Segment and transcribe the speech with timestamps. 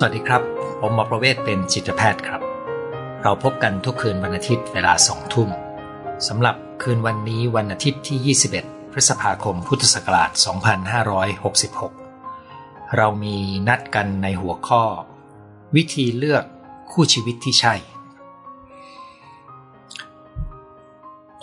[0.00, 0.42] สวัสดีครับ
[0.80, 2.40] ผมหมอประเวศเป็นจิตแพทย์ครับ
[3.22, 5.48] เราพบกันทุกคืนวันอาทิตย์เวลาสองทุ่ม
[6.28, 10.30] สำหรับคืนวันนี้วันอาทิตย์ที่ 21 พฤษภาคมพุทธศักราช
[12.22, 13.36] 2566 เรามี
[13.68, 14.82] นัดกันในหัวข้อ
[15.76, 16.44] วิธีเลือก
[16.92, 17.74] คู่ชีวิตที่ใช่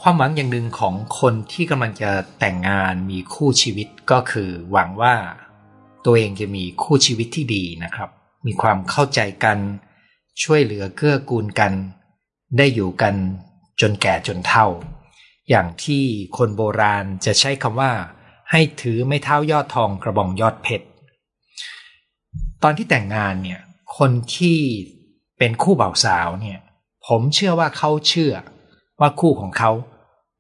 [0.02, 5.16] ความหวังอย่างหนึ่งของคนที่กำลังจะแต่งงานมีคู่ชีวิตก็คือหวังว่า
[6.06, 8.12] ตัวเองจะมีคู่ชีวิตที่ดีนะครับ
[8.46, 9.58] มีความเข้าใจกัน
[10.44, 11.74] ช่วยเหลือเกื้อกูลกัน
[12.58, 13.16] ได้อยู่กัน
[13.82, 14.68] จนแก่จนเฒ่า
[15.50, 16.04] อย่างที่
[16.38, 17.92] คนโบราณจะใช้คำว่า
[18.52, 20.88] ให้ถือไม่เท่ายอดทองกระบองยอดเพชร
[22.64, 23.62] ตอนที่แต่งงานเนี่ย
[23.98, 24.60] คนที่
[25.38, 26.60] เป็นคู่บ่าวสาวเนี่ย
[27.08, 28.34] ผมเชื่อว่าเขาเชื่อ
[29.00, 29.72] ว่าคู่ของเขา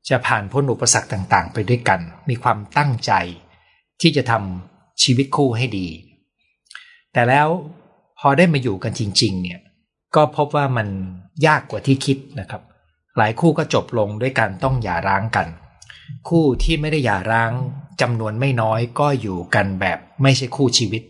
[0.09, 3.11] จะผ่านพ้นอุปสรรคต่างๆ ไปด้วยกัน มีความตั้งใจ
[4.01, 5.87] ที่จะทำชีวิตคู่ให้ดี
[7.13, 7.47] แต่แล้ว
[8.27, 9.59] อได้มาอยู่กันจริง ๆ เนี่ย
[10.15, 10.87] ก็พบว่ามัน
[11.47, 12.61] ยากกว่าที่คิดนะครับ
[13.17, 15.47] หลายคู่ก็จบลงด้วยการต้องหย่าร้างกัน
[16.29, 17.51] คู่ที่ไม่ได้หย่าร้าง
[18.01, 21.03] จำนวนไม่น้อยก็อยู่กันแบบไม่ใช่คู่ชีวิต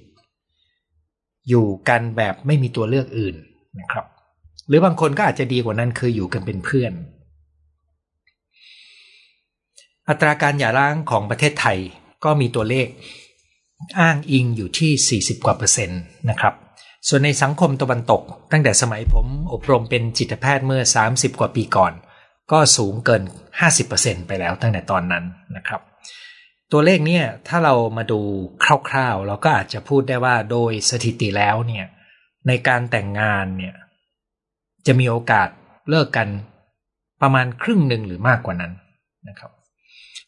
[1.49, 3.35] อยู่กันแบบไม่มีตัวเลือกอื่น
[3.79, 4.05] นะครับ
[4.67, 6.93] หรือบางคนก็อาจจะดีกว่านั้นคืออยู่กันเป็นเพื่อน
[10.09, 11.77] อัตราการหย่าร้างของประเทศไทย
[12.23, 12.87] ก็มีตัวเลข
[13.99, 16.53] อ้างอิงอยู่ที่ 40 กว่าเปอร์เซ็นต์นะครับ
[17.09, 21.93] ส่วนในสังคมตะวันตก ตั้งแต่สมัยผมอบรมเป็นจิตแพทย์เมื่อ 30 กว่าปีก่อน
[22.51, 23.23] ก็สูงเกิน
[23.75, 25.25] 50%ไปแล้วตั้งแต่ตอนนั้น
[25.57, 25.81] นะครับ
[26.71, 28.19] ตัวเลขเนี่ยถ้าเรามาดู
[28.89, 31.85] คร่าวๆ เราก็อาจจะพูดได้ว่าโดยสถิติแล้วเนี่ย
[32.47, 33.75] ในการแต่งงานเนี่ย
[34.87, 35.49] จะมีโอกาส
[35.89, 36.27] เลิกกัน
[37.21, 38.73] ประมาณครึ่งหนึ่งหรือมากกว่านั้น
[39.29, 39.51] นะครับ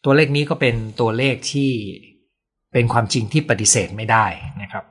[0.06, 1.72] ตัวเลขนี้ก็เป็นตัวเลขที่
[2.74, 4.26] เป็นความจริงที่ปฏิเสธไม่ได้
[4.62, 4.86] นะครับ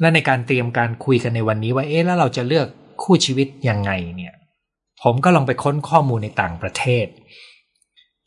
[0.00, 2.66] และในการเตรียมการคุยกันในวันนี้ว่าเอ๊ะแล้วเราจะเลือก
[3.02, 4.34] คู่ชีวิตยังไงเนี่ย
[5.02, 7.06] ผมก็ลองไปค้นข้อมูลในต่างประเทศ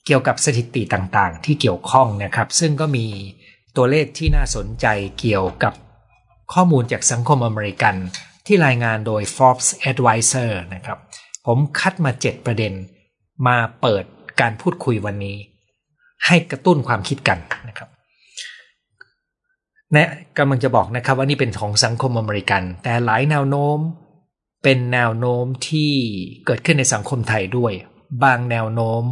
[0.05, 3.05] เกี่ยวกับสถิติต่างๆ ที่เกี่ยวข้องนะครับ ซึ่งก็มี
[3.77, 4.85] ตัวเลขที่น่าสนใจ
[5.19, 5.73] เกี่ยวกับ
[6.53, 7.95] ข้อมูลจากสังคมอเมริกัน
[8.45, 10.99] ที่รายงานโดย Forbes Advisor นะครับ
[11.47, 12.73] ผมคัดมา 7 ประเด็น
[13.47, 14.03] มาเปิด
[14.41, 15.37] การพูดคุยวันนี้
[16.25, 17.39] ให้กระตุ้นความคิดกัน
[17.69, 17.89] นะครับ
[19.95, 23.77] นะกำลังจะบอกนะครับว่านี่เป็นของสังคมอเมริกัน แต่หลายแนวโน้ม
[24.63, 25.91] เป็นแนวโน้มที่
[26.45, 27.73] เกิดขึ้นในสังคมไทยด้วย
[28.23, 29.03] บางแนวโน้ม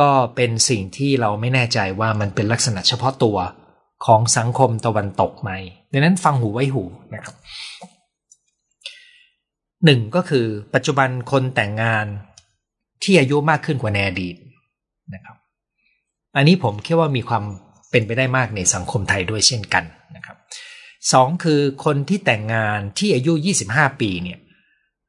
[0.00, 3.36] ก็เป็นสิ่งที่เราไม่แน่ใจว่ามันเป็นลักษณะเฉพาะตัว
[4.06, 5.50] ของสังคมตะวันตกไหม
[5.92, 7.34] ดังนั้นฟังหูไว้หูนะครับ
[9.84, 12.06] หนึ่งก็คือปัจจุบันคนแต่งงาน
[13.02, 14.36] ที่อายุมากขึ้นกว่าในอดีต
[15.14, 15.36] นะครับ
[16.36, 17.44] อันนี้ผมคิดว่ามีความ
[17.92, 19.84] เป็นไปได้มากในสังคมไทยด้วยเช่นกัน
[20.16, 20.36] นะครับ
[21.12, 23.32] สองคือคนที่แต่งงานที่อายุ
[23.66, 24.38] 25 ปีเนี่ย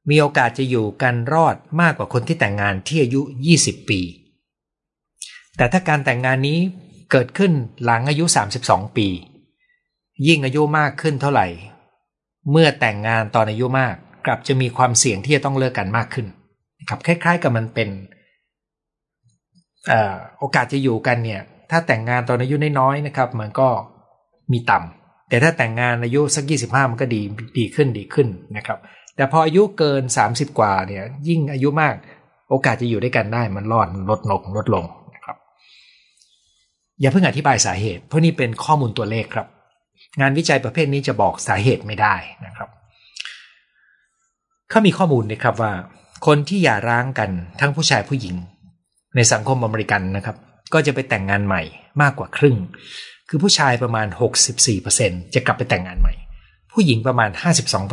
[0.09, 3.21] มีโอกาสจะอยู่กันรอดมากกว่าคนที่แต่งงานที่อายุ
[3.55, 4.01] 20 ปี
[5.57, 6.59] แต่ถ้าการแต่งงานนี้
[7.11, 7.51] เกิดขึ้น
[7.83, 8.25] หลังอายุ
[8.59, 9.07] 32 ปี
[10.27, 11.47] ยิ่งอายุมากขึ้นเท่าไหร่
[12.51, 13.95] เมื่อแต่งงานตอนอายุมาก
[14.25, 16.27] กลับจะมีความเสี่ยงที่จะต้องเลิกกันมากขึ้น
[16.89, 17.89] ครับคล้าย ๆ กับมันเป็น
[19.91, 19.93] อ
[20.37, 23.69] โอกาสจะอยู่กันเนี่ย ถ้าแต่งงานตอนอายุน้อยๆนะครับ มันก็
[24.51, 27.21] มีต่ำแต่ถ้าแต่งงานอายุสักยี่สิบห้ามันก็ดี
[27.57, 28.79] ดีขึ้นดีขึ้นนะครับ
[29.15, 31.95] แต่พออายุเกินสามสิบกว่าเนี่ยยิ่งอายุมาก
[32.49, 34.85] โอกาสจะอยู่ด้วยกันได้มันรอดลดลงลดลง
[35.15, 35.37] นะครับ
[36.99, 39.47] อย่าเพิ่งอธิบายสาเหตุ เพราะนี่เป็นข้อมูลตัวเลขครับ
[40.21, 42.15] งานวิจัยประเภทนี้จะบอกสาเหตุไม่ได้
[42.45, 42.69] นะครับ
[44.69, 45.73] เขามีข้อมูลนะครับว่า
[46.27, 47.29] คนที่หย่าร้างกัน
[47.59, 48.35] ทั้งผู้ชายผู้หญิง
[49.15, 50.37] ในสังคมอเมริกันนะครับ
[50.73, 51.61] ก็จะไปแต่งงานใหม่
[52.01, 52.57] มากกว่าครึ่ง
[53.29, 54.07] คือผู้ชายประมาณ
[54.71, 56.13] 64%จะกลับไปแต่งงานใหม่
[56.71, 57.29] ผู้หญิงประมาณ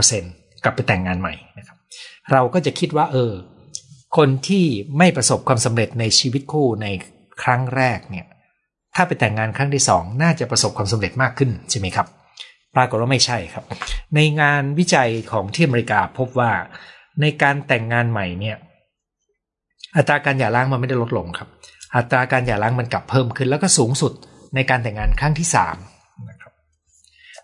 [0.01, 1.77] 52%กลับไปแต่งงานใหม่นะครับ
[2.33, 3.33] เราก็จะคิดว่า เออ
[4.17, 4.65] คนที่
[4.99, 6.87] ไม่ประสบความสำเร็จในชีวิตคู่ใน
[7.43, 8.27] ครั้งแรกเนี่ย
[8.95, 12.07] ถ้าไปแต่งงานครั้งที่สองน่าจะประสบความสำเร็จมากขึ้นใช่ไหมครับ
[12.77, 13.65] ปรากฏว่าไม่ใช่ครับ
[14.15, 16.53] ในงานวิจัยของที่อเมริกาพบว่า
[17.21, 18.57] ในการแต่งงานใหม่เนี่ย
[19.97, 21.49] อัตราการหย่าร้างมันไม่ได้ลดลงครับ
[21.97, 24.13] อัตราการหย่าร้างมันกลับเพิ่มขึ้น แล้วก็สูงสุด
[24.55, 25.77] ในการแต่งงานครั้งที่สาม
[26.31, 26.53] นะครับ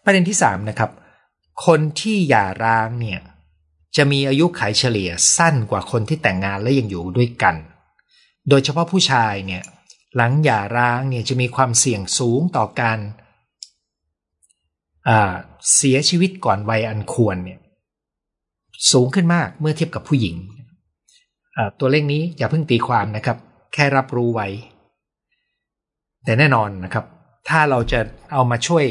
[0.04, 0.90] ประเด็นที่สามนะครับ
[1.66, 3.20] คนที่หย่าร้างเนี่ย
[3.96, 7.56] จะมีอายุขัยเฉลี่ยสั้นกว่าคนที่แต่งงานและยังอยู่ด้วยกัน
[8.48, 9.62] โดยเฉพาะผู้ชายเนี่ย
[10.16, 12.98] หลังหย่าร้างเนี่ยจะมีความเสี่ยงสูงต่อการ
[15.76, 17.58] เสียชีวิตก่อนวัยอันควรเนี่ย
[18.92, 20.36] สูงขึ้นมากเมื่อเทียบกับผู้หญิง
[21.80, 23.36] ตัวเลขนี้อย่าเพิ่งตีความนะครับ
[23.78, 24.48] แค่รับรู้ไว้
[26.24, 27.04] แต่แน่นอนนะครับ
[27.48, 28.00] ถ้าเราจะ
[28.32, 28.84] เอามาช่วย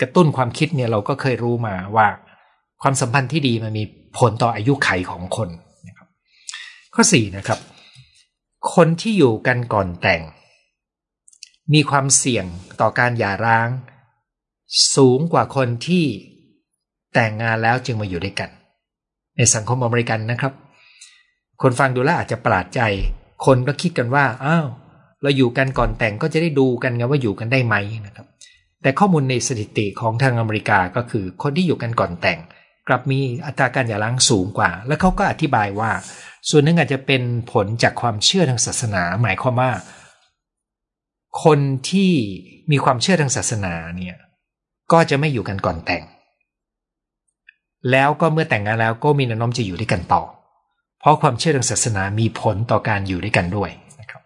[0.00, 2.08] กระตุ้นความคิดเนี่ยเราก็เคยรู้มาว่า
[2.82, 3.84] ความสัมพันธ์ที่ดีมันมี
[4.18, 5.48] ผลต่ออายุไขของคน
[5.88, 6.08] นะครับ
[6.94, 7.58] ข้อ4นะครับ
[8.74, 10.22] คนที่อยู่กันก่อนแต่ง
[11.74, 12.44] มีความเสี่ยง
[12.80, 13.68] ต่อการหย่าร้าง
[14.94, 16.04] สูงกว่าคนที่
[17.14, 18.50] แต่งงานแล้วจึงมาอยู่ด้วยกัน
[19.36, 20.52] ในสังคมอเมริกันนะครับ
[21.62, 22.80] คนฟังดูแล้วอาจจะประหลาดใจ
[23.44, 24.66] คนก็คิดกันว่าอ้าว
[25.22, 27.74] เราอยู่กันก่อนแต่งก็จะได้ดูกันไงว่าอยู่กันได้ไหม
[28.06, 28.26] นะครับ
[28.82, 32.38] แต่ข้อมูลในสถิติของทางอเมริกาก็คือคนที่อยู่กันก่อนแต่ง
[32.88, 35.90] กลับมีอัตราการหย่าร้างสูงกว่า และเขาก็อธิบายว่า
[36.50, 37.22] ส่วนหนึ่งอาจจะเป็น
[37.52, 39.70] ผลจากความเชื่อทางศาสนา หมายความว่า
[41.44, 41.58] คน
[41.90, 42.12] ที่
[42.70, 44.16] มีความเชื่อทางศาสนาเนี่ย
[44.92, 46.02] ก็จะไม่อยู่กันก่อนแต่ง
[47.90, 50.22] แล้วก็เมื่อแต่งงานแล้วก็มีแนวโน้มจะอยู่ด้วยกันต่อ
[51.04, 53.70] เพราะความเชื่อทางศาสนามีผลต่อการอยู่ด้วยกันด้วย
[54.00, 54.22] นะครับ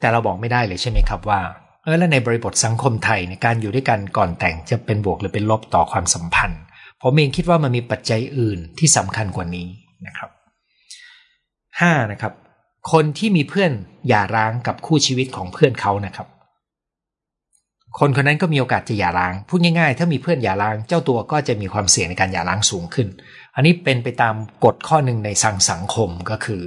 [0.00, 1.40] แต่เราบอกไม่ได้เลยใช่ไหมครับว่า
[1.82, 6.60] เออแล้วในบริบทสังคมไทยในการอยู่ด้วยกันก่อนแต่งจะเป็นบวกหรือเป็นลบต่อความสัมพันธ์
[7.02, 9.66] ผมเองคิดว่ามันมีปัจจัยอื่นที่สำคัญกว่านี้
[10.06, 10.30] นะครับ
[11.40, 12.12] 5.
[12.12, 12.32] นะครับ
[12.92, 13.72] คนที่มีเพื่อน
[14.08, 16.28] หย่าร้างกับคู่ชีวิตของเพื่อนเขานะครับ
[17.98, 23.08] คนคนนั้นก็มีโอกาสจะหย่าร้างพูดง่ายๆ ถ้ามีเพื่อนหย่าร้าง เจ้าตัวก็จะมีความเสี่ยงในการหย่าร้างสูงขึ้น
[23.54, 24.34] อันนี้เป็นไปตาม
[24.64, 26.62] กฎข้อหนึ่งในสังสังคมก็คือ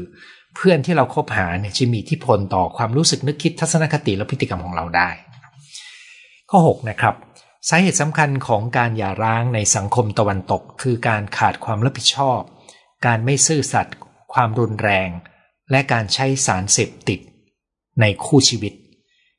[0.56, 5.10] เพื่อนที่เราคบหาเนี่ยจะมีทธิพลต่อความรู้สึกนึกคิดทัศนคติและพฤติกรรมของเราได้
[6.50, 7.16] ข้อ 6 นะครับ
[7.70, 12.40] สาเหตุสำคัญของการหย่าร้างในสังคมตะวันตก คือการขาดความรับผิดชอบ
[13.06, 13.96] การไม่ซื่อสัตย์
[14.34, 15.10] ความรุนแรง
[15.72, 17.20] และการใช้สารเสพติด
[18.02, 18.74] ในคู่ชีวิต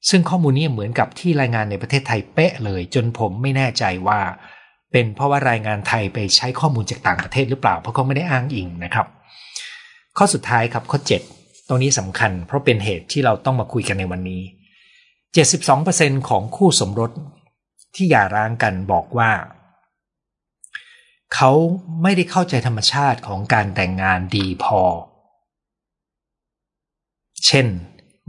[0.09, 4.21] ซึ่งข้อมูลนี้เหมือนกับที่รายงานในประเทศไทยเป๊ะเลย จนผมไม่แน่ใจว่า
[4.97, 9.07] เป็นเพราะว่ารายงานไทยไปใช้ข้อมูลจากต่างประเทศหรือเปล่า เพราะเขาไม่ได้อ้างอิงนะครับ
[10.19, 10.99] ข้อสุดท้ายครับข้อ
[11.33, 14.43] 7 ตรงนี้สำคัญ เพราะเป็นเหตุที่เราต้องมาคุยกันในวันนี้
[15.55, 17.11] 72%ของคู่สมรส
[17.95, 19.31] ที่หย่าร้างกันบอกว่า
[21.35, 21.51] เขา
[22.03, 24.81] ไม่ได้เข้าใจธรรมชาติของการแต่งงานดีพอ
[27.47, 27.67] เช่น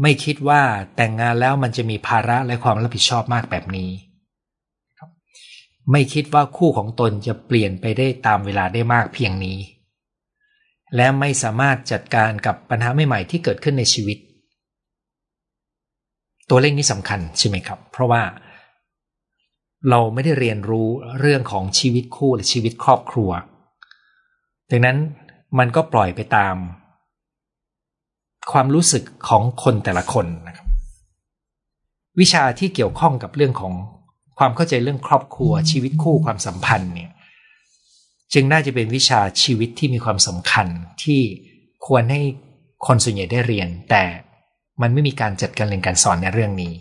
[0.02, 0.62] ไม่คิดว่า
[0.96, 3.92] แต่งงานแล้วมันจะมีภาระและความรับผิดชอบมากแบบนี้
[5.92, 9.58] ไม่คิดว่าคู่ของตนจะเปลี่ยนไปได้ตามเวลาได้มากเพียงนี้
[10.96, 14.18] และไม่สามารถจัดการกับปัญหาใหม่ๆที่เกิดขึ้นในชีวิต
[16.50, 18.24] ตัวเลขนี้สำคัญใช่ไหมครับ เพราะว่า
[19.90, 20.88] เราไม่ได้เรียนรู้
[21.20, 23.30] เรื่องของชีวิตคู่หรือชีวิตครอบครัว
[24.72, 24.98] ดังนั้น
[25.58, 26.56] มันก็ปล่อยไปตาม
[28.52, 30.68] ความรู้สึกของคนแต่ละคนนะครับ
[32.20, 33.74] วิชาที่เกี่ยวข้องกับเรื่องของ
[34.38, 37.12] ความเข้าใจเรื่องครอบครัว ชีวิตคู่ความสัมพันธ์เนี่ย
[38.34, 40.68] จึงน่าจะเป็นวิชาชีวิตที่มีความสำคัญ
[41.04, 41.22] ที่
[41.88, 42.22] ควรให้
[42.88, 44.04] คนส่วนใหญ่ได้เรียน แต่
[44.82, 46.74] มันไม่มีการจัดการเรียนการสอนในเรื่องนี้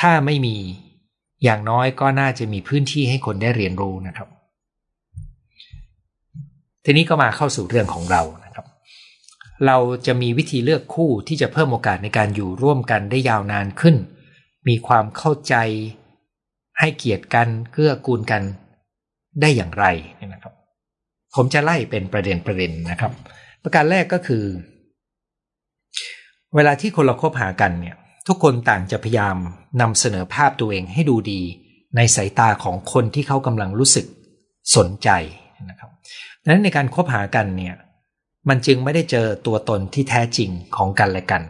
[0.00, 0.56] ถ้าไม่มี
[1.44, 4.28] อย่างน้อยก็น่าจะมีพื้นที่ให้คนได้เรียนรู้นะครับ
[6.84, 8.66] ทีนี้ก็มาเข้าสู่เรื่องของเรานะครับ
[9.66, 9.76] เรา
[10.06, 13.96] จะมีวิธีเลือกคู่ที่จะเพิ่มโอกาสในการอยู่ร่วมกันได้ยาวนานขึ้น
[14.68, 15.54] มีความเข้าใจ
[16.78, 18.42] ให้เกียรติกันเกื้อกูลกัน
[19.40, 19.84] ได้อย่างไร
[20.32, 20.52] นะครับ
[21.34, 23.12] ผมจะไล่เป็นประเด็นประเด็นนะครับ
[23.62, 24.44] ประการแรกก็คือ
[26.54, 27.96] เวลาที่คนเราคบหากันเนี่ย
[28.28, 29.36] ทุกคนต่างจะพยายาม
[29.80, 31.40] นำเสนอภาพตัวเองให้ดูดี
[31.96, 34.06] ในสายตาของคนที่เขากำลังรู้สึก
[34.76, 35.08] สนใจ
[35.70, 35.90] นะครับ
[36.42, 37.74] ดังนั้นในการคบหากันเนี่ย
[38.48, 41.42] มันจึงไม่ได้เจอตัวตนที่แท้จริงของกันและกัน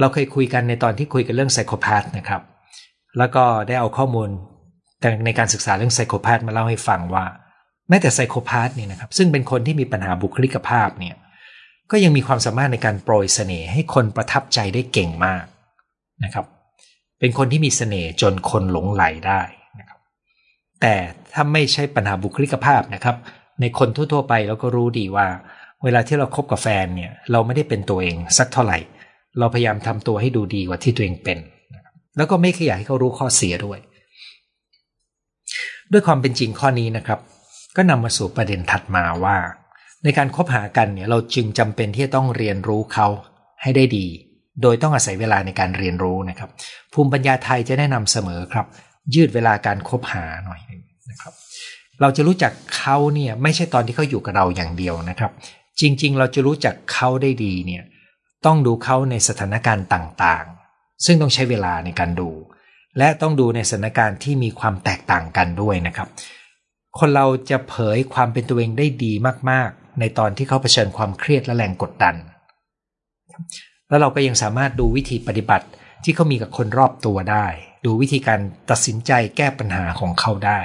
[0.00, 2.42] เราเคยคุยกันในตอนที่คุยกันเรื่องไซโคพาธนะครับ
[3.18, 4.28] แล้วก็ได้เอาข้อมูล
[5.26, 7.24] ในการศึกษาเรื่องไซโคพาธมาเล่าให้ฟังว่า
[7.88, 11.16] แม้แต่ไซโคพาธนี่ยนะครับ ซึ่งเป็นคนที่มีปัญหาบุคลิกภาพเนี่ย
[11.90, 15.44] ก็ยังมีความสามารถในการโปรยเสน่ห์ให้คนประทับใจได้เก่งมาก
[16.24, 16.46] นะครับ
[17.20, 19.40] เป็นคนที่มีเสน่ห์จนคนหลงไหลได้
[19.78, 19.98] นะครับ
[20.80, 20.94] แต่
[21.32, 23.16] ถ้าไม่ใช่ปัญหาบุคลิกภาพนะครับ
[23.60, 25.26] ในคนทั่วๆไปเราก็รู้ดีว่า
[25.84, 28.78] เวลาที่เราครบกับแฟนเนี่ย เราไม่ได้เป็นตัวเองสักเท่าไหร่
[29.38, 31.38] เราพยายามทำตัวให้ดูดีกว่าที่ตัวเองเป็น
[32.16, 33.78] แล้วก็ไม่ขยายให้เขารู้ข้อเสียด้วย
[35.92, 37.18] ด้วยความเป็นจริงข้อนี้นะครับ
[37.76, 39.36] ก็นำมาสู่ประเด็นถัดมาว่า
[40.04, 43.06] ในการคบหากันเนี่ยเราจึงจำเป็นที่จะต้องเรียนรู้เขา
[43.62, 44.06] ให้ได้ดี
[44.62, 46.50] โดยต้องอาศัยเวลาในการเรียนรู้นะครับ
[46.92, 48.66] ภูมิปัญญาไทยจะแนะนำเสมอครับ
[49.14, 50.60] ยืดเวลาการคบหาหน่อย
[51.10, 51.32] นะครับ
[52.00, 55.32] เราจะรู้จักเขาเนี่ยไม่ใช่ตอนที่เขาอยู่กับเราอย่างเดียวนะครับ
[55.80, 57.82] จริง ๆ เราจะรู้จักเขาได้ดีเนี่ย
[58.46, 62.30] ต้องดูเขาในสถานการณ์ต่างๆ ซึ่งต้องใช้เวลาในการดู
[62.98, 66.08] และต้องดูในสถานการณ์ที่มีความแตกต่างกันด้วยนะครับ
[66.98, 69.12] คนเราจะเผยความเป็นตัวเองได้ดี
[69.50, 72.14] มากๆ ในตอนที่เขาเผชิญความเครียดและแรงกดดัน
[73.88, 75.66] แล้วเราก็ยังสามารถดูวิธีปฏิบัติ
[76.04, 77.46] ที่เขามีกับคนรอบตัวได้
[77.84, 78.40] ดูวิธีการ
[78.70, 80.60] ตัดสินใจแก้ปัญหาของเขาได้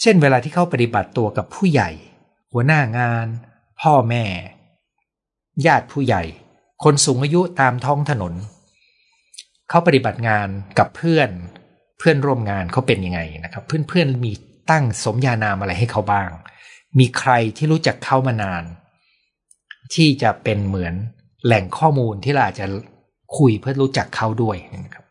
[0.00, 1.90] เช่นเวลาที่เขาปฏิบัติตัวกับผู้ใหญ่
[2.52, 3.26] หัวหน้างาน
[3.80, 4.24] พ่อแม่
[5.66, 6.22] ญาติผู้ใหญ่
[6.82, 8.34] คนสูงอายุตามท้องถนน
[9.68, 11.30] เขาปฏิบัติงานกับเพื่อน
[11.98, 14.32] เพื่อนร่วมงานเขาเป็นยังไงนะครับ เพื่อนๆมี
[14.70, 16.30] ตั้งสมญานามอะไรให้เขาบ้าง
[16.98, 18.64] มีใครที่รู้จักเขามานาน
[19.94, 20.94] ที่จะเป็นเหมือน
[21.44, 22.66] แหล่งข้อมูลที่เราจะ
[23.38, 25.04] คุยเพื่อรู้จักเขาด้วยนะครับ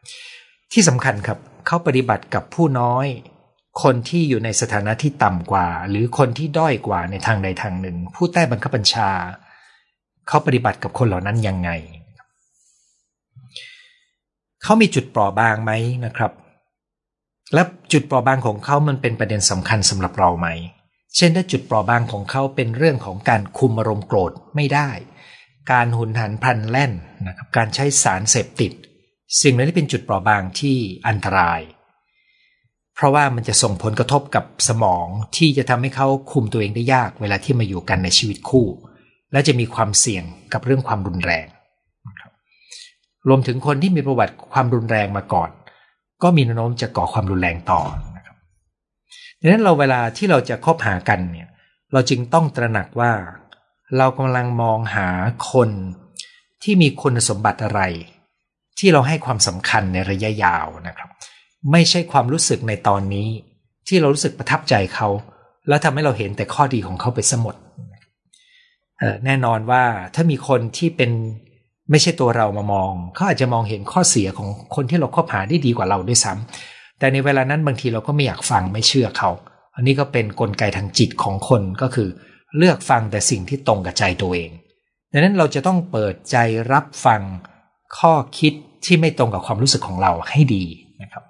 [0.74, 3.08] ที่สำคัญครับเขาปฏิบัติกับผู้น้อย
[3.84, 9.12] คนที่อยู่ในสถานะที่ต่ำกว่า หรือคนที่ด้อยกว่าในทางใดทางหนึ่ง ผู้ใต้บังคับบัญชา
[10.28, 11.70] เขาปฏิบัติกับคนเหล่านั้นยังไง
[14.64, 15.72] เขามีจุดเปราะบางไหม
[16.06, 16.32] นะครับ
[17.54, 20.48] และจุดเปราะบางของเขามันเป็นประเด็นสำคัญสำหรับเราไหม
[21.16, 24.90] เช่นถ้าจุดเปราะบางของเขาเป็นเรื่องของการคุมอารมณ์โกรธไม่ได้
[25.72, 26.92] การหุนหันพลันแล่น
[27.28, 28.72] นะครับ การใช้สารเสพติด
[29.42, 30.78] สิ่งนั้นเป็นจุดเปราะบางที่
[31.08, 31.62] อันตราย
[32.96, 38.68] เพราะว่ามันจะส่งผลกระทบกับสมองที่จะทำให้เขาคุมตัวเองได้ยากเวลาที่มาอยู่กันในชีวิตคู่
[39.34, 40.24] และจะมีความเสี่ยง
[40.54, 41.48] กับเรื่องความรุนแรง
[43.28, 45.50] รวมถึงคนที่มีประวัติความรุนแรงมาก่อน
[46.24, 47.82] ก็มีแนวโน้มจะก่อความรุนแรงต่อ
[48.18, 48.36] นะครับ
[49.40, 51.48] ดังนั้นเราเวลาที่เราจะคบหากันเนี่ย
[51.94, 53.12] เราจึงต้องตระหนักว่า
[53.98, 55.08] เรากำลังมองหา
[55.52, 55.70] คน
[56.64, 57.82] ที่มีคุณสมบัติอะไร
[58.80, 61.10] ที่เราให้ความสำคัญในระยะยาวนะครับ
[61.72, 63.28] ไม่ใช่ความรู้สึกในตอนนี้
[63.88, 65.08] ที่เรารู้สึกประทับใจเขา
[65.68, 67.56] แล้วทำให้เราเห็นแต่ข้อดีของเขาไปสมด
[69.26, 69.84] แน่นอนว่า
[70.16, 71.12] ถ้ามีคนที่เป็น
[71.92, 79.30] ไม่ใช่ตัวเรามามอง เขาอาจจะมองเห็นข้อเสียของคนที่เราคบหาได้ดีกว่าเราด้วยซ้ำแต่ในเวลานั้นบางทีเราก็ไม่อยากฟังไม่เชื่อเขา
[79.76, 82.10] อันนี้ก็เป็นนกลไกทางจิตของคนก็คือ
[82.58, 84.50] เลือกฟังแต่สิ่งที่ตรงกับใจตัวเอง
[85.12, 86.38] ดังนั้นเราจะต้องเปิดใจ
[86.72, 87.22] รับฟัง
[87.98, 88.54] ข้อคิด
[88.86, 90.66] ที่ไม่ตรงกับความรู้สึกของเราให้ดี
[91.02, 91.24] นะครับ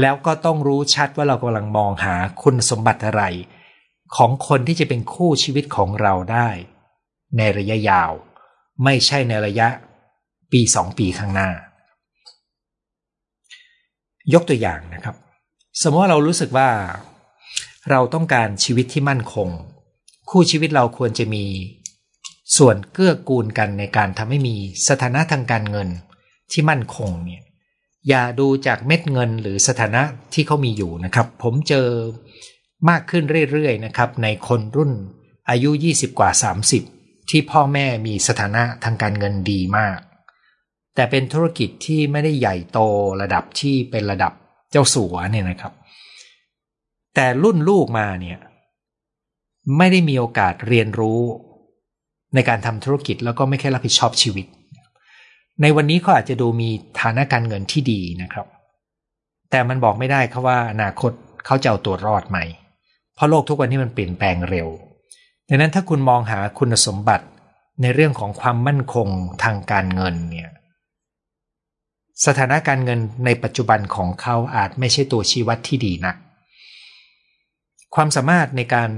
[0.00, 3.22] แล้วก็ต้องรู้ชัดว่าเรากำลังมองหาคุณสมบัติอะไร
[4.16, 6.48] ของคนที่จะเป็นคู่ชีวิตของเราได้
[7.38, 8.10] ในระยะยาว
[8.84, 9.68] ไม่ใช่ในระยะ
[10.52, 11.50] ปีสองปีข้างหน้า
[14.34, 15.16] ยกตัวอย่างนะครับ
[15.82, 16.68] สมมติว่าเรารู้สึกว่า
[17.90, 19.48] เราต้องการชีวิตที่มั่นคง
[20.30, 21.44] คู่ชีวิตเราควรจะมี
[22.56, 24.56] ส่วนเกื้อกูลกันในการทำให้มี
[24.88, 25.88] สถานะทางการเงิน
[26.52, 27.42] ที่มั่นคงเนี่ย
[28.08, 30.02] อย่าดูจากเม็ดเงินหรือสถานะ
[30.34, 31.88] ที่เขามีอยู่นะครับ ผมเจอ
[32.88, 34.92] มากขึ้นเรื่อยๆนะครับ ในคนรุ่น
[35.50, 36.30] อายุ 20 กว่า
[36.68, 36.91] 30
[37.30, 39.98] ที่พ่อแม่มีสถานะทางการเงินดีมาก
[40.94, 42.78] แต่เป็นธุรกิจที่ไม่ได้ใหญ่โต
[43.22, 44.32] ระดับที่เป็นระดับ
[44.70, 45.72] เจ้าสัวเนี่ยนะครับ
[47.14, 48.38] แต่รุ่นลูกมาเนี่ย
[49.78, 51.20] ไม่ได้มีโอกาสเรียนรู้
[52.34, 54.46] ในการทำธุรกิจแล้วก็ไม่แค่รับผิดชอบชีวิต
[55.62, 56.68] ในวันนี้เขาอาจจะดูมี
[57.00, 58.46] ฐานะการเงินที่ดีนะครับ
[59.50, 61.12] แต่มันบอกไม่ได้ครับว่าอนาคต
[61.46, 62.38] เขาจะเอาตัวรอดไหม
[63.14, 64.68] เพราะโลกทุกวันนี้มันเปลี่ยนแปลงเร็ว
[65.54, 67.26] ดังนั้นถ้าคุณมองหาคุณสมบัติ
[67.82, 69.08] ในเรื่องของความมั่นคง
[69.44, 70.52] ทางการเงินเนี่ย
[72.26, 76.14] สถานะการเงินในปัจจุบันของเขาอาจไม่ใช่ตัวชี้วัดที่ดีนะ
[77.94, 78.90] ความสามารถในการ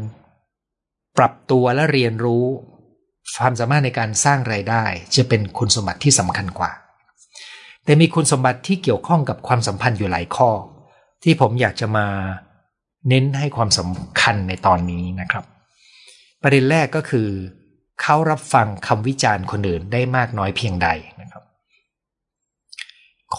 [1.18, 2.44] ปรับตัวและเรียนรู้
[3.38, 4.84] ความสามารถในการสร้างไรายได้
[5.16, 6.70] จะเป็นคุณสมบัติที่สำคัญกว่า
[7.84, 10.50] แต่มีคุณสมบัติที่เกี่ยวข้องกับความสัมพันธ์อยู่หลายข้อ
[11.22, 12.06] ที่ผมอยากจะมา
[13.08, 15.44] เน้นให้ความสำคัญในตอนนี้นะครับ
[16.46, 17.28] ประเด็นแรกก็คือ
[18.02, 20.88] เขารับฟังคำวิจารณ์คนอื่นได้มากน้อยเพียงใด
[21.20, 21.42] นะครับ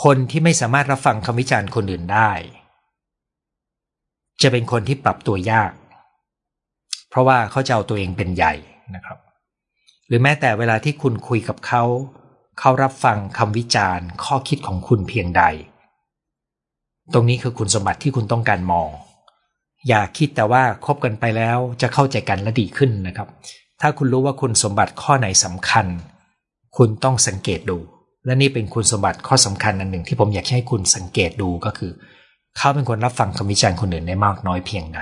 [0.03, 2.31] คนที่ไม่สามารถรับฟังคำวิจารณ์คนอื่นได้
[4.41, 5.71] จะเป็นคนที่ปรับตัวยาก
[7.09, 8.53] เพราะว่าเขาจะเอาตัวเองเป็นใหญ่
[8.95, 9.17] นะครับ
[10.07, 11.83] หรือแม้แต่เวลาที่คุณคุยกับเขา
[12.59, 15.43] เขารับฟังคำวิจารณ์ ข้อคิดของคุณเพียงใด
[17.13, 18.89] ตรงนี้คือคุณสมบัติที่คุณต้องการมอง
[19.87, 23.27] อย่าคิดแต่ว่าคบกันไปแล้วจะเข้าใจกันและดีขึ้นนะครับ
[23.81, 25.85] ถ้าคุณรู้ว่าคุณสมบัติข้อไหนสำคัญ
[26.77, 27.77] คุณต้องสังเกตดู
[28.25, 31.91] และนี่เป็นคุณสมบัติข้อสำคัญอันหนึ่งที่ผมอยากให้คุณสังเกตดูก็คือ
[32.57, 34.99] เขาเป็นคนรับฟังคำวิจารณ์คนอื่นได้มากน้อยเพียงใด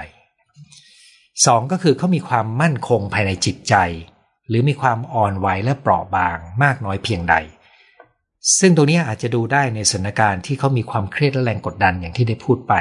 [1.46, 3.76] สองก็คือเขามีความมั่นคงภายในจิตใจ
[4.50, 7.36] หรือมีความอ่อนไหวและเปราะบางมากน้อยเพียงใด
[8.60, 12.74] ซึ่งตรงนี้อาจจะดูได้ในสถานการณ์ที่เขามีความเครียดและแรงกดดันอย่างที่ได้พูดไป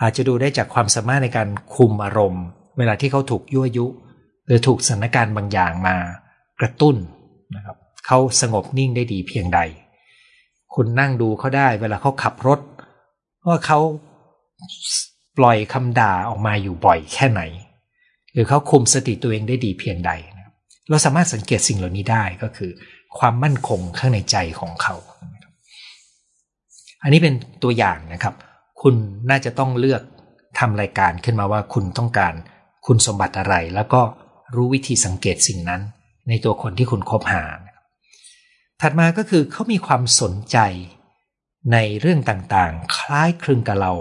[0.00, 2.44] อาจจะดูได้จากความสามารถในการคุมอารมณ์
[2.78, 3.86] เวลาที่เขาถูกยั่วยุ
[4.46, 5.96] หรือถูกสถานการณ์บางอย่างมา
[6.60, 6.96] กระตุ้น
[7.56, 9.60] นะครับเขาสงบนิ่งได้ดีเพียงใด
[10.74, 12.60] คุณนั่งดูเขาได้ เวลาเขาขับรถ
[13.46, 13.78] ว่าเขา
[15.38, 17.42] ปล่อยคำด่าออกมาอยู่บ่อยแค่ไหน
[18.32, 20.12] หรือเขาคุมสติตัวเองได้ดีเพียงใด
[20.88, 22.70] เราสามารถสังเกตสิ่งเหล่านี้ได้ก็คือ
[23.18, 24.94] ความมั่นคงข้างในใจของเขา
[27.02, 28.34] อันนี้เป็นตัวอย่างนะครับ
[28.86, 28.96] คุณ
[29.30, 30.02] น่าจะต้องเลือก
[30.58, 32.34] ทำรายการขึ้นมาว่าคุณต้องการ
[32.86, 34.00] คุณสมบัติอะไร แล้วก็
[34.54, 35.80] รู้วิธีสังเกตสิ่งนั้น
[36.28, 37.44] ในตัวคนที่คุณคบหา
[38.80, 40.58] ถัดมาก็คือเขามีความสนใจ
[41.72, 43.92] ในเรื่องต่างๆ คล้ายคลึงกับเรา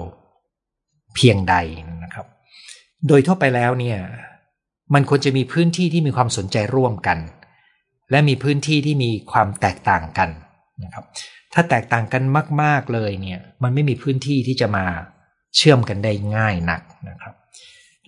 [1.16, 1.56] เพียงใด
[2.04, 2.26] นะครับ
[3.08, 3.98] โดยทั่วไปแล้วเนี่ย
[4.94, 7.18] มันควรจะมีพื้นที่ที่มีความสนใจร่วมกัน
[8.12, 10.30] และมีพื้นที่ที่มีความแตกต่างกัน
[10.84, 11.06] นะครับ
[11.54, 12.24] ถ้าแตกต่างกัน
[12.62, 14.86] มาก ๆเลยเนี่ย มันไม่มีพื้นที่ที่จะมา
[15.58, 17.34] เชื่อมกันได้ง่ายนักนะครับ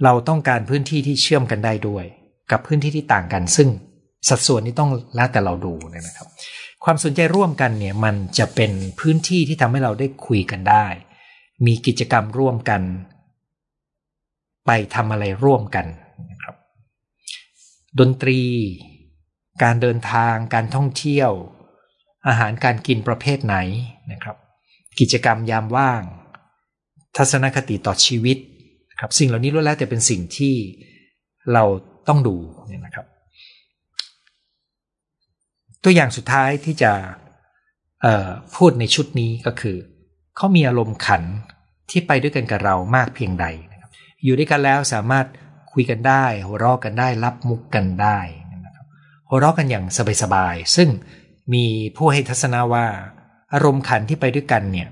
[0.04, 2.06] เราต้องการพื้นที่ที่เชื่อมกันได้ด้วย
[2.52, 3.70] กับพื้นที่ที่ต่างกัน ซึ่ง
[4.30, 6.28] สัดส่วนนี้ต้องแล้วแต่เราดูนะครับ
[6.84, 10.86] ความสนใจร่วมกันเนี่ยมันจะเป็นพื้นที่ที่ทำให้เราได้คุยกันได้
[11.66, 12.82] มีกิจกรรมร่วมกัน
[14.66, 15.86] ไปทำอะไรร่วมกัน
[16.32, 16.56] นะครับ
[18.00, 18.42] ดนตรี
[19.64, 21.32] การเดินทาง การท่องเที่ยว
[22.28, 23.56] อาหารการกินประเภทไหน
[24.12, 24.38] นะครับ
[25.00, 26.02] กิจกรรมยามว่าง
[27.18, 28.38] ทัศนคติต่อชีวิต
[29.00, 30.56] ครับสิ่งเหล่านี้ล้วนแล้วแต่เป็นสิ่งที่
[31.54, 31.64] เรา
[32.08, 32.36] ต้องดู
[32.68, 33.06] เนี่ยนะครับ
[35.84, 36.92] ตัวอย่างสุดท้ายที่จะ
[38.56, 39.78] พูดในชุดนี้ก็คือ
[40.36, 41.24] เขามีอารมณ์ขัน
[41.90, 43.92] ที่ไปด้วยกันกับเรามากเพียงใดนะครับ
[44.24, 45.26] อยู่ด้วยกันแล้วสามารถ
[45.72, 48.20] คุยกันได้หัวเราะกันได้รับมุกกันได้
[48.66, 48.86] นะครับ
[49.30, 49.86] หัวเราะกันอย่าง
[50.22, 50.90] สบายๆซึ่ง
[51.54, 51.66] มี
[51.98, 52.86] ผู้ให้ทัศนาว่า
[53.54, 54.90] อารมณ์ขันที่ไปด้วยกันเนี่ย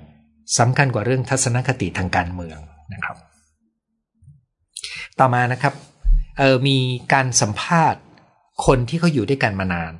[0.57, 2.59] สำคัญกว่าเรื่องทัศนคติทางการเมือง
[2.93, 3.17] นะครับ
[5.19, 5.73] ต่อมานะครับ
[6.37, 6.77] เออมี
[7.13, 8.01] การสัมภาษณ์
[8.65, 9.93] คนที่เขาอยู่ด้วยกันมานาน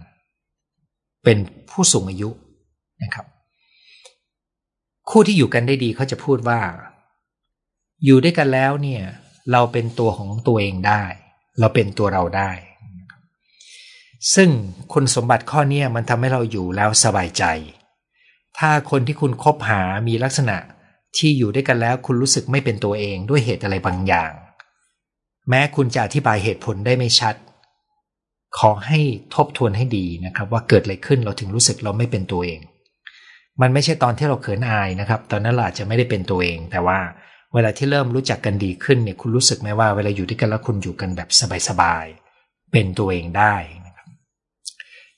[1.24, 1.38] เป็น
[1.70, 2.30] ผู้สูงอายุ
[3.04, 3.26] นะครับ
[5.10, 6.60] คู่ที่อยู่กันได้ดีเขาจะพูดว่า
[8.06, 9.04] อยู่ด้วยกันแล้วเนี่ย
[9.52, 11.04] เราเป็นตัวของตัวเองได้
[11.60, 12.52] เราเป็นตัวเราได้
[14.36, 14.50] ซึ่ง
[14.94, 17.44] คุณสมบัติข้อนี้มันทำให้เราอยู่แล้วสบายใจ
[18.58, 20.58] ถ้าคนที่คุณคบหามีลักษณะ
[21.18, 24.32] ที่อยู่ด้วยกันแล้วคุณรู้สึกไม่เป็นตัวเองด้วยเหตุอะไรบางอย่าง
[25.50, 27.36] แม้คุณจะอธิบายเหตุผลได้ไม่ชัด
[28.58, 29.00] ขอให้
[29.36, 32.60] ทบทวนให้ดีนะครับ ว่าเกิดอะไรขึ้นเราถึงรู้สึกเราไม่เป็นตัวเอง
[33.62, 37.00] มันไม่ใช่ตอนที่เราเขินอายนะครับ ตอนนั้นเราอาจจะไม่ได้เป็นตัวเอง แต่ว่า
[37.54, 41.30] เวลาที่เริ่มรู้จักกันดีขึ้นเนี่ยคุณรู้สึกไหมว่าเวลาอยู่ด้วยกันแล้วคุณอยู่กันแบบ
[41.70, 43.56] สบายๆเป็นตัวเองได้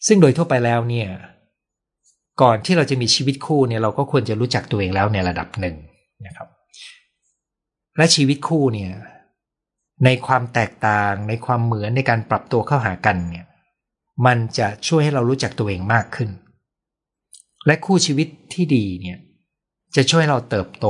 [0.08, 1.10] ซึ่งโดยทั่วไปแล้วเนี่ย
[2.41, 5.76] ก่อนที่เราจะมีชีวิตคู่เนี่ยเราก็ควรจะรู้จักตัวเองแล้วในระดับหนึ่ง
[6.26, 6.48] นะครับ
[7.98, 8.91] และชีวิตคู่เนี่ย
[10.06, 13.46] ในความแตกต่างในความเหมือนในการปรับตัวเข้าหากันเนี่ย
[14.26, 16.30] มันจะช่วยให้เรารู้จักตัวเองมากขึ้น
[17.65, 19.18] และคู่ชีวิตที่ดีเนี่ย
[19.96, 20.88] จะช่วยเราเติบโต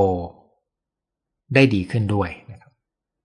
[1.54, 2.71] ได้ดีขึ้นด้วยนะครับ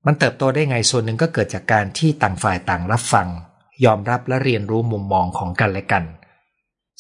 [0.07, 3.29] มันเติบโตได้ไงส่วนหนึ่งก็เกิดจากการที่ต่างฝ่ายต่างรับฟัง
[3.85, 6.05] ยอมรับและเรียนรู้มุมมองของกันและกัน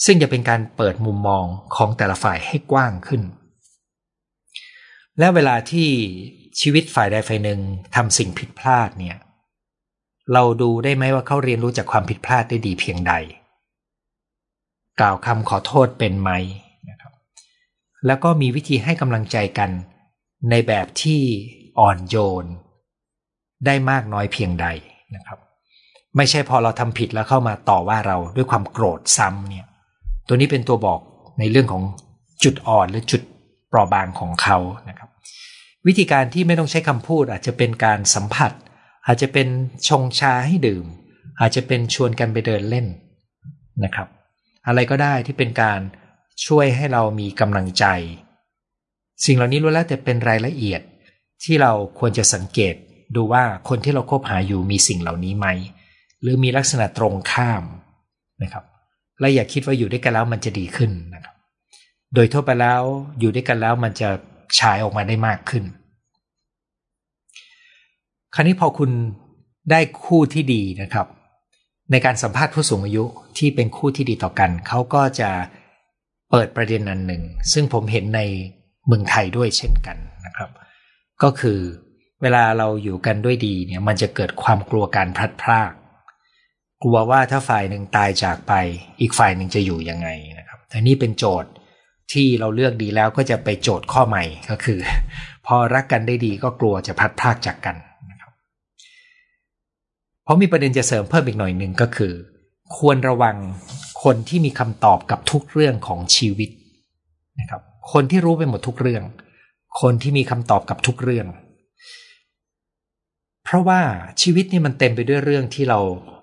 [0.04, 1.44] ซึ่งจะเป็นการเปิดมุมมอง
[1.76, 3.22] ของแต่ละฝ่ายให้กว้างขึ้น
[5.18, 5.88] และเวลาที่
[6.60, 7.60] ชีวิตฝ่ายใดฝ่ายหนึ่ง
[7.94, 9.18] ทำสิ่งผิดพลาดเนี่ย
[10.32, 13.12] เราดูได้ไหมว่าเขาเรียนรู้จากความผิดพลาดได้ดีเพียงใด
[15.00, 16.30] กล่าวคำขอโทษเป็นไหม
[16.90, 17.12] นะครับ
[18.06, 19.70] แล้วก็มีวิธีให้กำลังใจกัน
[20.50, 21.20] ในแบบที่
[21.78, 22.44] อ่อนโยน
[23.66, 24.66] ได้มากน้อยเพียงใด
[25.14, 25.38] นะครับ
[26.16, 29.66] ไม่ใช่พอเราทำผิดแล้วเข้ามาต่อว่าเราด้วยความโกรธซ้ำเนี่ย
[30.26, 31.00] ตัวนี้เป็นตัวบอก
[31.38, 31.82] ในเรื่องของ
[32.44, 33.22] จุดอ่อนหรือจุด
[33.68, 35.08] เปราะบางของเขานะครับ
[35.86, 38.52] วิธีการที่ไม่ต้องใช้คำพูดอาจจะเป็นการสัมผัส
[39.06, 39.48] อาจจะเป็น
[39.88, 40.84] ชงชาให้ดื่ม
[41.40, 42.86] อาจจะเป็นชวนกันไปเดินเล่น
[43.84, 44.08] นะครับ
[44.66, 45.80] อะไรก็ได้ที่เป็นการ
[46.46, 47.84] ช่วยให้เรามีกำลังใจ
[49.24, 50.80] สิ่งเหล่านี้ล้วนแล้วแต่เป็นรายละเอียด
[51.44, 52.74] ที่เราควรจะสังเกต
[53.16, 55.46] ดูว่าคนที่เราคบหาอยู่มีสิ่งเหล่านี้ไหม
[56.22, 57.62] หรือมีลักษณะตรงข้าม
[58.42, 58.64] นะครับ
[59.20, 61.34] และอย่าคิดว่าอยู่ด้วยกันแล้วมันจะดีขึ้นนะครับ
[62.14, 62.82] โดยทั่วไปแล้ว
[63.20, 64.08] อยู่ด้วยกันแล้วมันจะ
[64.58, 65.64] ฉายออกมาได้มากขึ้น
[68.34, 68.90] คราวนี้พอคุณ
[69.70, 71.06] ได้คู่ที่ดีนะครับ
[71.90, 73.04] ในการสัมภาษณ์ผู้สูงอายุ
[73.38, 75.30] ที่เป็นคู่ที่ดีต่อกัน เขาก็จะ
[76.30, 78.20] เปิดประเด็นอันหนึ่ง ซึ่งผมเห็นใน
[78.86, 80.50] เมืองไทยด้วยเช่นกันนะครับ
[81.22, 81.58] ก็คือ
[82.22, 85.72] เวลาเราอยู่กันด้วยดีเนี่ยมันจะเกิดความกลัวการพลัดพราก
[86.82, 88.52] กลัวว่าถ้าฝ่ายหนึ่งตายจากไป
[89.00, 91.50] อีกฝ่ายหนึ่งจะอยู่ยังไงนะครับแต่นี่เป็นโจทย์
[92.12, 94.78] ที่เราเลือกดีแล้วก็จะไปโจทย์ข้อใหม่ก็คือ
[95.46, 97.76] พอรักกันได้ดีก็กลัวจะพัดพากจากกัน
[98.10, 98.32] นะครับ
[100.24, 102.12] เพราะมีประเด็นจะเสริมเพิ่มอีกหน่อยหนึ่งก็คือ
[102.76, 103.36] ควรระวัง
[104.02, 106.50] คนที่มีคำตอบกับทุกเรื่องของชีวิต
[107.40, 107.62] นะครับ
[107.92, 109.04] คนที่รู้ไปหมดทุกเรื่อง
[109.80, 111.26] คนที่มีคำตอบกับทุกเรื่อง
[113.50, 113.80] เพราะว่า
[114.22, 115.80] ชีวิตนี่มันเต็มไปด้วยเรื่องที่เรา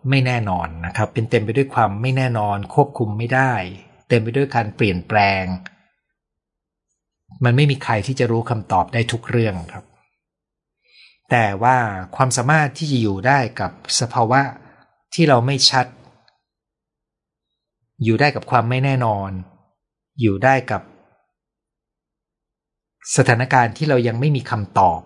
[0.10, 3.54] ไม่แน่นอนนะครับ เป็นเต็มไปด้วยความไม่แน่นอน ควบคุมไม่ได้
[4.10, 5.44] เต็มไปด้วยการเปลี่ยนแปลง
[7.44, 9.86] มันไม่มีใครที่จะรู้คำตอบได้ทุกเรื่องครับ
[11.32, 11.78] แต่ว่า
[12.16, 14.42] ความสามารถที่จะอยู่ได้กับสภาวะ
[15.13, 15.86] ที่เราไม่ชัด
[18.04, 19.30] อยู่ได้กับความไม่แน่นอน
[20.22, 20.82] อยู่ได้กับ
[23.16, 25.02] สถานการณ์ที่เรายังไม่มีคำตอบ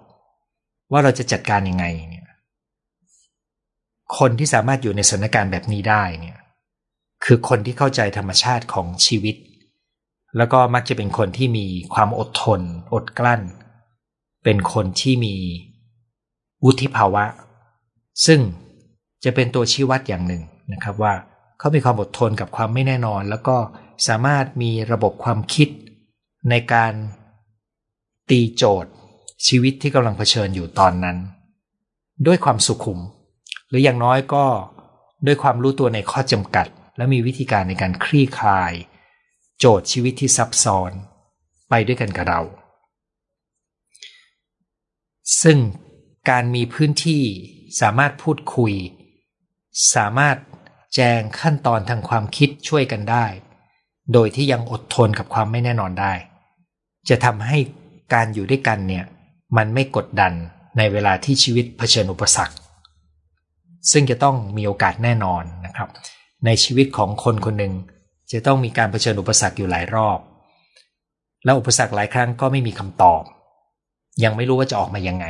[0.92, 2.28] ว่าเราจะจัดการยังไงเนี่ย
[4.18, 6.38] คนที่สามารถอยู่ในสถานการณ์แบบนี้ได้เนี่ย
[7.26, 9.36] คือคนที่เข้าใจธรรมชาติของชีวิต
[10.38, 12.62] แล้วก็มักจะเป็นคนที่มีความอดทน
[12.94, 13.42] อดกลั้น
[14.44, 15.36] เป็นคนที่มี
[16.64, 17.26] วุฒิภาวะ
[18.26, 18.40] ซึ่ง
[19.24, 21.14] จะเป็นตัวชี้วัดอย่างหนึ่งนะครับว่า
[21.60, 23.58] เขามีความอดทนกับความไม่แน่นอน แล้วก็
[24.08, 25.70] สามารถมีระบบความคิด
[26.50, 26.94] ในการ
[28.30, 28.92] ตีโจทย์
[29.48, 31.18] ชีวิตที่กำลังเผชิญอยู่ตอนนั้น
[32.28, 33.00] ด้วยความสุขุม
[33.70, 34.46] หรืออย่างน้อยก็
[35.26, 38.74] ด้วยความรู้ตัวในข้อจำกัด และมีวิธีการในการคลี่คลาย
[39.60, 40.92] โจทย์ชีวิตที่ซับซ้อน
[41.70, 42.42] ไปด้วยกันกับเรา
[45.42, 45.58] ซึ่ง
[46.30, 47.24] การมีพื้นที่
[47.82, 48.74] สามารถพูดคุย
[49.96, 50.38] สามารถ
[50.96, 53.26] แจงขั้นตอนทางความคิดช่วยกันได้
[54.14, 56.14] โดยที่ยังอดทนกับความไม่แน่นอนได้
[57.10, 57.58] จะทำให้
[58.14, 59.06] การอยู่ด้วยกันเนี่ย
[59.58, 60.34] มันไม่กดดัน
[60.78, 62.56] ในเวลาที่ชีวิตเผชิญอุปสรรค
[63.92, 65.90] ซึ่งจะต้องมีโอกาสแน่นอนนะครับ
[66.46, 67.74] ในชีวิตของคนคนหนึ่ง
[68.32, 70.20] จะต้องมีการเผชิญอุปสรรคอยู่หลายรอบ
[71.44, 73.22] แล้วอุปสรรคหลายครั้งก็ไม่มีคำตอบ
[74.24, 75.26] ยังไม่รู้ว่าจะออกมายังไง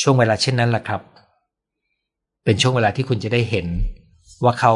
[0.00, 1.02] ช่วงเวลาเช่นนั้นแหละครับ
[2.44, 3.66] เป็นช่วงเวลาที่คุณจะได้เห็น
[4.44, 4.72] ว่าเขา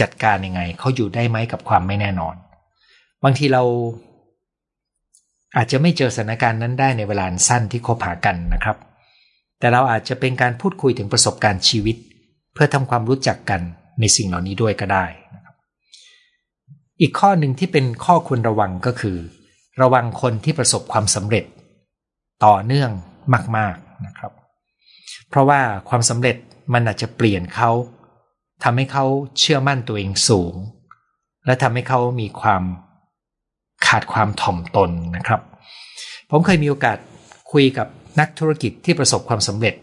[0.00, 2.34] จัดการยังไง เขาอยู่ได้ไหมกับความไม่แน่นอน
[3.24, 3.62] บางทีเรา
[5.56, 8.76] อาจจะไม่เจอสถานการณ์นั้นได้ในเวลาสั้นที่คบหากันนะครับ
[9.58, 11.96] แต่เราอาจจะเป็นการพูดคุยถึงประสบการณ์ชีวิต
[12.54, 13.60] เพื่อทำความรู้จักกัน
[14.00, 15.54] ในสิ่งเหล่านี้ด้วยก็ได้นะครับ
[17.00, 19.16] อีกข้อหนึ่งที่เป็นข้อควรระวังก็คือ
[19.82, 21.44] ระวังคนที่ประสบความสำเร็จ
[22.44, 22.90] ต่อเนื่อง
[23.56, 24.32] มาก ๆนะครับ
[25.28, 26.36] เพราะว่าความสำเร็จ
[26.72, 27.70] มันอาจจะเปลี่ยนเขา
[28.64, 29.04] ทำให้เขา
[29.38, 30.54] เชื่อมั่นตัวเองสูง
[31.46, 32.62] และทำให้เขามีความ
[33.86, 35.40] ขาดความถ่อมตนนะครับ
[36.30, 36.98] ผมเคยมีโอกาส
[37.52, 37.88] คุยกับ
[38.20, 39.74] นักธุรกิจที่ประสบความสำเร็จ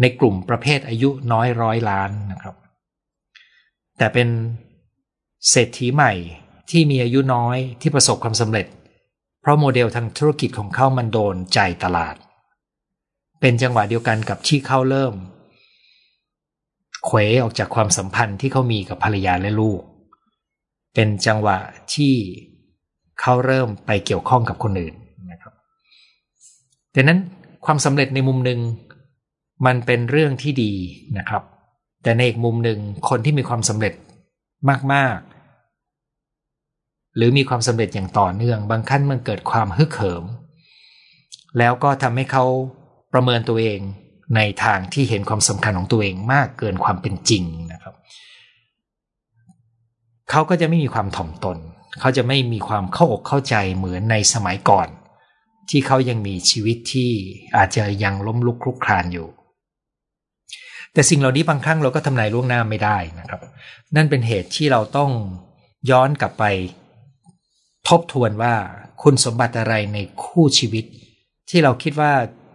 [0.00, 2.54] ในกลุ่มประเภทอายุน้อยร้อยล้านนะครับ
[3.98, 4.28] แต่เป็น
[5.50, 6.12] เศรษฐีใหม่
[6.70, 8.66] ที่มีอายุน้อยที่ประสบความสำเร็จ
[9.40, 12.14] เพราะโมเดลทางธุรกิจของเขามันโดนใจตลาด
[13.40, 15.14] เป็นจังหวะเดียวกันกับที่เขาเริ่ม
[17.06, 19.80] เขวออกจากความสัมพันธ์ที่เขามีกับภรรยาและลูก
[20.94, 21.58] เป็นจังหวะ
[21.94, 22.14] ที่
[23.20, 24.94] เขาเริ่มไปเกี่ยวข้องกับคนอื่น
[25.32, 25.52] นะครับ
[26.94, 27.18] ดังนั้น
[27.66, 28.60] ความสำเร็จในมุมหนึ่ง
[29.66, 30.72] มันเป็นเรื่องที่ดี
[31.18, 31.42] นะครับ
[32.02, 32.78] แต่ในอีกมุมหนึ่ง
[33.08, 33.94] คนที่มีความสำเร็จ
[34.94, 35.18] มาก
[36.36, 40.24] ๆ หรือมีความสำเร็จอย่างต่อเนื่อง บางขั้นมันเกิดความฮึกเหิม
[41.58, 42.44] แล้วก็ทำให้เขา
[43.12, 43.80] ประเมินตัวเอง
[44.36, 47.94] ในทางที่เห็นความสำคัญของตัวเองมากเกินความเป็นจริงนะครับ
[50.30, 51.58] เขาก็จะไม่มีความถ่อมตน
[52.00, 54.88] เขาจะไม่มีความเข้าอกเข้าใจเหมือนในสมัยก่อน
[55.70, 57.10] ที่เขายังมีชีวิตที่
[57.56, 59.28] อาจจะยังล้มลุกคลุกคลานอยู่
[60.92, 63.40] แต่สิ่งเหล่านี้บางครั้งเราก็ทำนายล่วงหน้าไม่ได้นะครับ
[63.96, 65.10] นั่นเป็นเหตุที่เราต้อง
[65.90, 66.44] ย้อนกลับไป
[67.88, 68.54] ทบทวนว่า
[69.02, 70.84] คุณสมบัติอะไรในคู่ชีวิต
[71.50, 72.12] ที่เราคิดว่า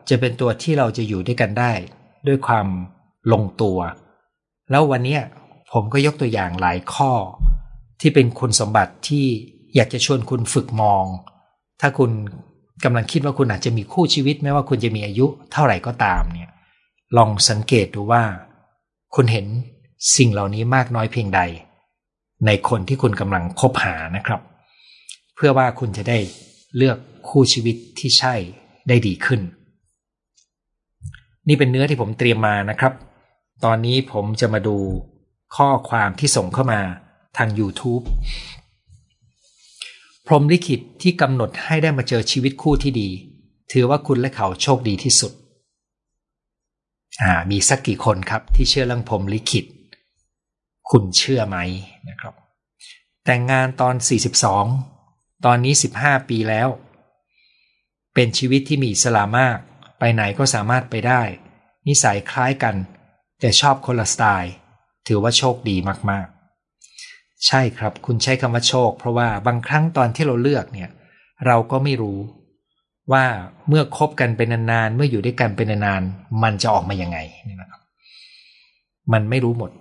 [0.09, 1.71] จะเป็นตัวที่เราจะอยู่ด้วยกันได้
[2.27, 2.67] ด้วยความ
[3.31, 3.77] ลงตัว
[4.71, 5.17] แล้ววันนี้
[5.73, 7.11] ผมก็ยกตัวอย่างหลายข้อ
[8.05, 9.25] ที่เป็นคุณสมบัติที่
[9.75, 11.05] อยากจะชวนคุณฝึกมอง
[11.81, 12.11] ถ้าคุณ
[12.83, 16.51] กำลังคิดว่าคุณอาจจะมีคู่ชีวิตไม่ว่าคุณจะมีอายุเท่าไหร่ก็ตามเนี่ย
[17.17, 18.23] ลองสังเกตดูว่า
[19.15, 19.45] คุณเห็น
[20.17, 21.41] สิ่งเหล่านี้มากน้อยเพียงใด
[22.45, 24.41] ในคนที่คุณกำลังคบหานะครับ
[25.35, 26.17] เพื่อว่าคุณจะได้
[26.77, 26.97] เลือก
[27.29, 28.35] คู่ชีวิตที่ใช่
[28.87, 29.41] ได้ดีขึ้น
[31.47, 32.93] นี่เป็นเนื้อที่ผมเตรียมมานะครับ
[33.65, 34.77] ตอนนี้ผมจะมาดู
[35.55, 36.81] ข้อความที่ส่งเข้ามา
[37.37, 38.03] ทาง YouTube
[40.27, 43.09] พรมลิขิตที่กำหนดให้ได้มาเจอชีวิตคู่ที่ดี
[43.71, 45.33] ถือว่าคุณและเขาโชคดีที่สุด
[47.51, 49.65] มีสักกี่คนครับที่เชื่อเรื่องพรมลิขิต
[50.89, 51.57] คุณเชื่อไหม
[52.09, 52.33] นะครับ
[53.25, 53.95] แต่งงานตอน
[54.69, 56.69] 42 ตอนนี้ 15 ปีแล้ว
[58.13, 59.57] เป็นชีวิตที่มีสลามาก
[59.99, 61.21] ไปไหนก็สามารถไปได้
[61.87, 62.75] นิสัยคล้ายกัน
[63.39, 64.53] แต่ชอบคนละสไตล์
[65.07, 65.75] ถือว่าโชคดี
[66.11, 66.27] มาก
[67.47, 70.89] ใช่ครับ คุณใช้คำว่าโชค เพราะว่าบางครั้งตอนที่เราเลือกเนี่ย
[71.45, 72.19] เราก็ไม่รู้
[73.11, 73.25] ว่า
[73.67, 77.17] เมื่อคบกันเป็นนานๆเมื่ออยู่ด้วยกันเป็นนานๆมันจะออกมายังไง
[77.61, 77.81] นะครับ
[79.13, 79.71] มันไม่รู้หมด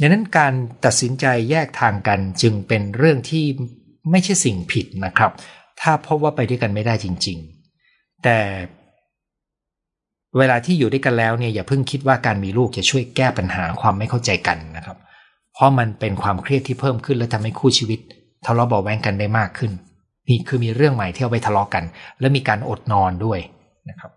[0.00, 0.52] ดังนั้นการ
[0.84, 3.44] ตัดสินใจแยกทางกันจึงเป็นเรื่องที่
[4.10, 5.32] ไม่ใช่สิ่งผิดนะครับ
[5.80, 7.38] ถ้าพบว่าไปด้วยกันไม่ได้จริง
[7.80, 8.38] ๆ แต่
[10.38, 14.98] เวลาที่อยู่ด้วยกันแล้วเนี่ยอย่าเพิ่งคิดว่าการมีลูกจะช่วยแก้ปัญหาความไม่เข้าใจกันนะครับ
[15.54, 18.00] เพราะมันเป็นความเครียดที่เพิ่มขึ้นและทำให้คู่ชีวิต
[18.46, 19.72] ทะเลาะเบาแวงกันได้มากขึ้น
[20.28, 21.84] นี่คือมีเรื่องใหม่ที่เอาไปทะเลาะกัน
[22.20, 23.38] และมีการอดนอนด้วย
[23.88, 24.10] นะครับ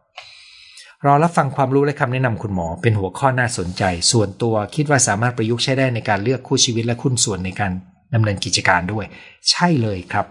[1.05, 7.71] รอรับฟังความรู้และคำแนะนำคุณหมอ เป็นหัวข้อน่าสนใจ ส่วนตัวคิดว่าสามารถประยุกต์ใช้ได้ในการเลือกคู่ชีวิตและคุณส่วนในการ
[8.13, 9.05] ดำเนินกิจการด้วย
[9.49, 10.25] ใช่เลยครับ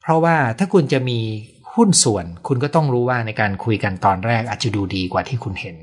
[0.00, 1.18] เพราะว่าถ้าคุณจะมี
[1.74, 5.76] หุ้นส่วน คุณก็ต้องรู้ว่าในการคุยกันตอนแรกอาจจะดูดีกว่าที่คุณเห็น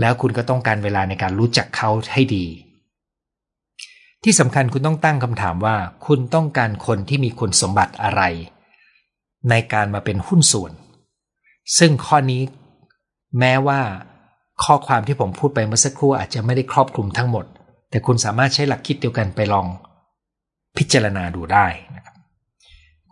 [0.00, 2.44] แล้วคุณก็ต้องการเวลาในการรู้จักเขาให้ดี
[4.24, 5.76] ที่สำคัญคุณต้องตั้งคำถามว่า
[6.06, 8.22] คุณต้องการคนที่มีคุณสมบัติอะไร
[9.50, 10.72] ในการมาเป็นหุ้นส่วน
[11.78, 12.42] ซึ่งข้อนี้
[13.38, 13.80] แม้ว่า
[14.64, 17.44] ข้อความที่ผมพูดไปเมื่อสักครู่อาจจะไม่ได้ครอบคลุมทั้งหมด
[17.90, 19.66] แต่คุณสามารถใช้หลักคิดเดียวกันไปลอง
[20.76, 22.16] พิจารณาดูได้นะครับ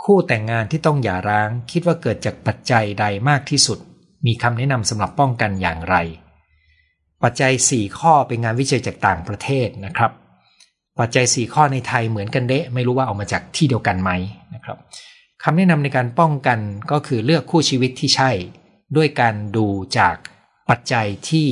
[0.03, 3.79] คู่แต่งงานที่ต้องหย่าร้างคิดว่าเกิดจากปัจจัยใดมากที่สุด
[4.27, 5.97] มีคำแนะนำสำหรับป้องกันอย่างไร
[7.23, 10.13] ปัจจัย 4 ข้อเป็นงานวิจัยจากต่างประเทศนะครับ
[10.99, 14.11] ปัจจัย 4 ข้อในไทยเหมือนกันเดะไม่รู้ว่าเอามาจากที่เดียวกันไหม
[14.55, 14.77] นะครับ
[15.43, 16.59] คำแนะนำในการป้องกัน
[16.91, 18.31] ก็คือเลือกคู่ชีวิตที่ใช่
[18.97, 19.67] ด้วยการดู
[19.99, 20.17] จาก
[20.69, 21.47] ปัจจัยที่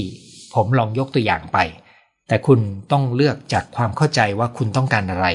[0.54, 1.58] ผมลองยกตัวอย่างไป
[2.28, 2.60] แต่คุณ
[2.92, 5.26] ต้องเลือกจากความเข้าใจว่าคุณต้องการอะไร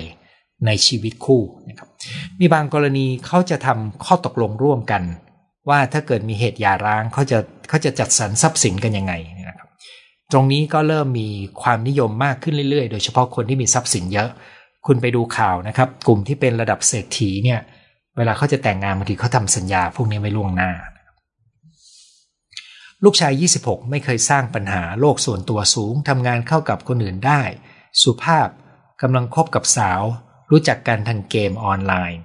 [0.66, 1.90] ในชีวิตคู่นะครับ
[2.40, 5.04] มีบางกรณีเขาจะทำข้อตกลงร่วมกัน
[5.70, 9.14] ว่าถ้าเกิดมีเหตุหย่าร้างเขาจะเขาจะจัดสรรทรัพย์สินกันยังไง
[10.32, 11.30] ตรงนี้ก็เริ่มมี
[11.62, 14.30] ความนิยมมากขึ้นเรื่อยๆ โดยเฉพาะคนที่มีทรัพย์สินเยอะ
[14.86, 17.60] คุณไปดูข่าวนะครับ กลุ่มที่เป็นระดับเศรษฐีเนี่ย
[18.18, 20.72] เวลาเขาจะแต่งงานบางทีเขาทำสัญญาพวกนี้ไว้ล่วงหน้า
[23.04, 27.42] ลูกชาย 26 ไม่เคยสร้างปัญหาโลกส่วนตัวสูงทำงานเข้ากับคนอื่นได้
[28.02, 28.48] สุภาพ
[29.02, 30.02] กำลังคบกับสาว
[30.52, 32.22] รู้จักกันทางเกมออนไลน์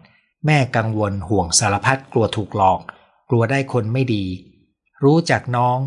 [0.46, 2.80] แม่กังวลห่วงสารพัดกลัวถูกหลอก
[3.28, 4.24] กลัวได้คนไม่ดี
[5.04, 5.78] รู้จักน้อง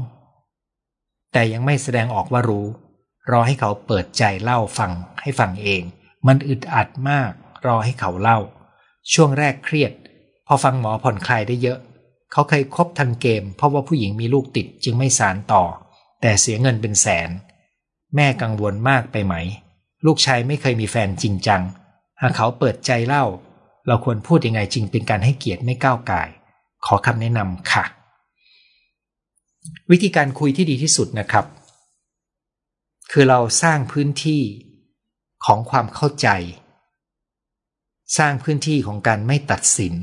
[1.37, 2.65] แต่ยังไม่แสดงออกว่ารู้
[3.31, 5.81] รอให้เขาเปิดใจเล่าฟังให้ฟังเอง
[6.27, 7.31] มันอึดอัดมาก
[7.67, 8.39] รอให้เขาเล่า
[9.13, 9.91] ช่วงแรกเครียด
[10.47, 11.79] พอฟังหมอผ่อนคลายได้เยอะ
[12.31, 15.63] เขาเคยคบทางเกม เพราะว่าผู้หญิงมีลูกติดจึงไม่สารต่อ
[16.21, 17.29] แต่เสียเงินเป็นแสน
[18.15, 19.35] แม่กังวลมากไปไหม
[20.05, 21.61] ลูกชายไม่เคยมีแฟนจริงจัง
[22.21, 23.25] หากเขาเปิดใจเล่า
[23.87, 26.21] เราควรพูดยังไงจริงเป็นการให้เกียรติไม่ก้าวไก่
[26.85, 27.96] ขอคำแนะนำค่ะ
[29.91, 31.45] วิธีการคุยที่ดีที่สุดนะครับ
[33.11, 34.41] คือเราสร้างพื้นที่
[35.45, 36.27] ของความเข้าใจ
[38.17, 39.93] สร้างพื้นที่ของการไม่ตัดสิน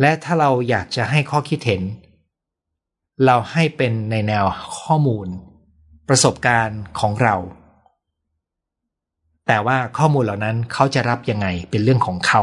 [0.00, 1.82] และถ้าเราอยากจะให้ข้อคิดเห็น
[3.26, 4.44] เราให้เป็นในแนว
[4.78, 5.28] ข้อมูล
[6.08, 7.36] ประสบการณ์ของเรา
[9.46, 12.42] แต่ว่าข้อมูลเหล่านั้นเขาจะรับยังไงเป็นเรื่องของเขา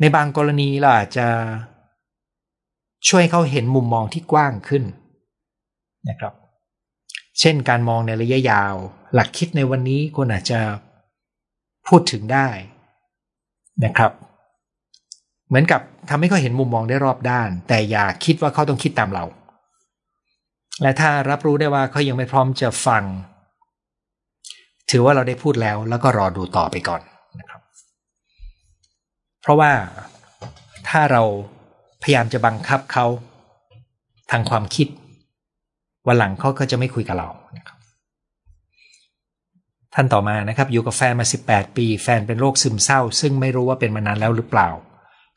[0.00, 1.28] ในบางกรณีเราอาจจะ
[3.08, 4.84] ช่วยเขาเห็นมุมมองที่กว้างขึ้น
[6.08, 6.34] นะครับ
[7.40, 8.74] เช่นการมองในระยะยาว
[9.14, 10.60] หลักคิดในวันนี้คนอาจจะ
[11.88, 12.48] พูดถึงได้
[13.84, 14.12] นะครับ
[15.48, 19.24] เหมือนกับทำให้เขาเห็นมุมมองได้รอบด้าน แต่อย่าคิดว่าเขาต้องคิดตามเรา
[20.82, 23.04] และถ้ารับรู้ได้ว่าเขายังไม่พร้อมจะฟัง
[24.90, 27.02] ถือว่าเราได้พูดแล้วแล้วก็รอดูต่อไปก่อน
[27.40, 27.60] นะครับ
[29.42, 29.70] เพราะว่า
[30.88, 31.22] ถ้าเรา
[32.02, 33.06] พยายามจะบังคับเขา
[34.30, 34.88] ทางความคิด
[36.06, 37.78] วันหลังเขาก็จะไม่คุยกับเรานะครับ
[39.94, 44.68] ท่านต่อมานะครับ อยู่กับแฟนมา 18 ปี แฟนเป็นโรคซึมเศร้า ซึ่งไม่รู้ว่าเป็นมานานแล้วหรือเปล่า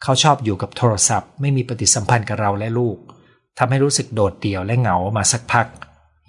[0.04, 2.98] เขาชอบอยู่กับโทรศัพท์ ไม่มีปฏิสัมพันธ์กับเราและลูก
[3.58, 5.68] ทำให้รู้สึกโดดเดี่ยวและเหงามาสักพัก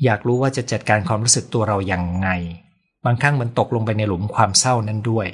[0.05, 2.29] อยากรู้ว่าจะจัดการความรู้สึกตัวเราอย่างไง
[3.05, 5.27] บางครั้งมันตกลงไปในหลุมความเศร้านั้นด้วย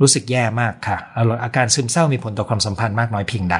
[0.00, 0.98] รู้สึกแย่มากค่ะ
[1.44, 3.56] อาการซึมเศร้ามีผลต่อความสัมพันธ์มากน้อยเพียงใด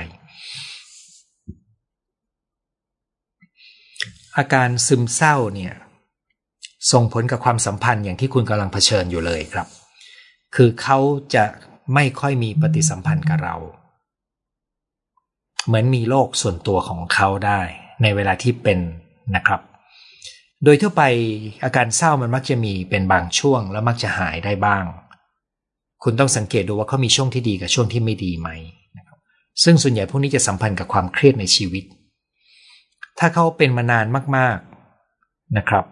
[4.39, 5.75] อาการซึมเศร้าเนี่ย
[6.93, 9.67] ส่งผลกับความสัมพันธ์อย่างที่คุณกำลังเผชิญอยู่เลยครับ
[10.55, 10.99] คือเขา
[11.35, 11.45] จะ
[11.95, 13.57] ไม่ค่อยมีปฏิสัมพันธ์กับเรา
[15.67, 17.61] เหมือนมีโลกส่วนตัวของเขาได้
[18.03, 18.79] ในเวลาที่เป็น
[19.37, 19.61] นะครับ
[20.65, 21.03] โดยทั่วไป
[21.65, 24.85] อาการเศร้ามันมักจะมีเป็นบางช่วง แล้วมักจะหายได้บ้าง
[26.03, 28.49] คุณต้องสังเกตดูว่าเขามีช่วงที่ดีกับช่วงที่ไม่ดีไหม
[29.65, 31.85] ซึ่งส่วนใหญ่พวกนี้จะสัมพันธ์กับความเครียดในชีวิต
[33.19, 35.85] ถ้าเขาเป็นมานานมากๆนะครับ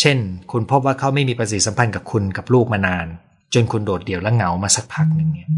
[0.00, 0.18] เช่น
[0.52, 3.06] คุณพบว่าเขาไม่มีประสิทธิสัมพันธ์กับคุณกับลูกมานาน
[3.54, 5.48] จนคุณโดดเดี่ยวและเหงามาสักพักหนึ่งเนี่ย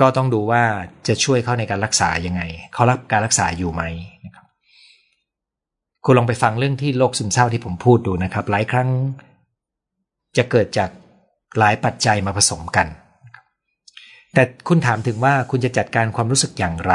[0.00, 0.62] ก็ต้องดูว่า
[1.08, 3.82] จะช่วยเขาในการรักษายังไง เขารับการรักษาอยู่ไหม
[4.24, 4.46] นะครับ
[6.04, 8.88] คุณลองไปฟังเรื่องที่โรคซึมเศร้าที่ผมพูดดูนะครับ หลายครั้ง
[10.36, 10.90] จะเกิดจาก
[11.58, 12.86] หลายปัจจัยมาผสมกัน
[14.34, 16.94] แต่คุณถามถึงว่าคุณจะจัดการความรู้สึกอย่างไร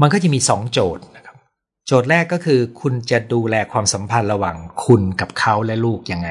[0.00, 1.36] มันก็จะมีสองโจทย์นะครับ
[1.86, 6.30] โจทย์แรกก็คือคุณจะดูแลความสัมพันธ์ระหว่างคุณกับเขาและลูกยังไง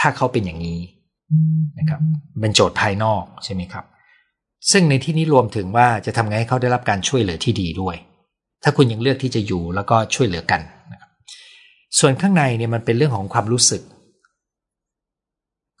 [0.00, 0.80] ถ้าเขาเป็นอย่างนี้
[1.78, 2.00] นะครับ
[2.40, 3.84] เป็นโจทย์ภายนอกใช่ไหมครับ
[4.70, 7.96] ซึ่งในที่นี้รวมถึงว่าจะทำไงให้เขาได้รับการช่วยเหลือที่ดีด้วย
[8.62, 10.60] ถ้าคุณยังเลือกที่จะอยู่แล้วก็ช่วยเหลือกัน
[10.92, 11.10] นะครับ
[11.98, 13.82] ส่วนข้างในเนี่ยมันเป็นเรื่องของความรู้สึก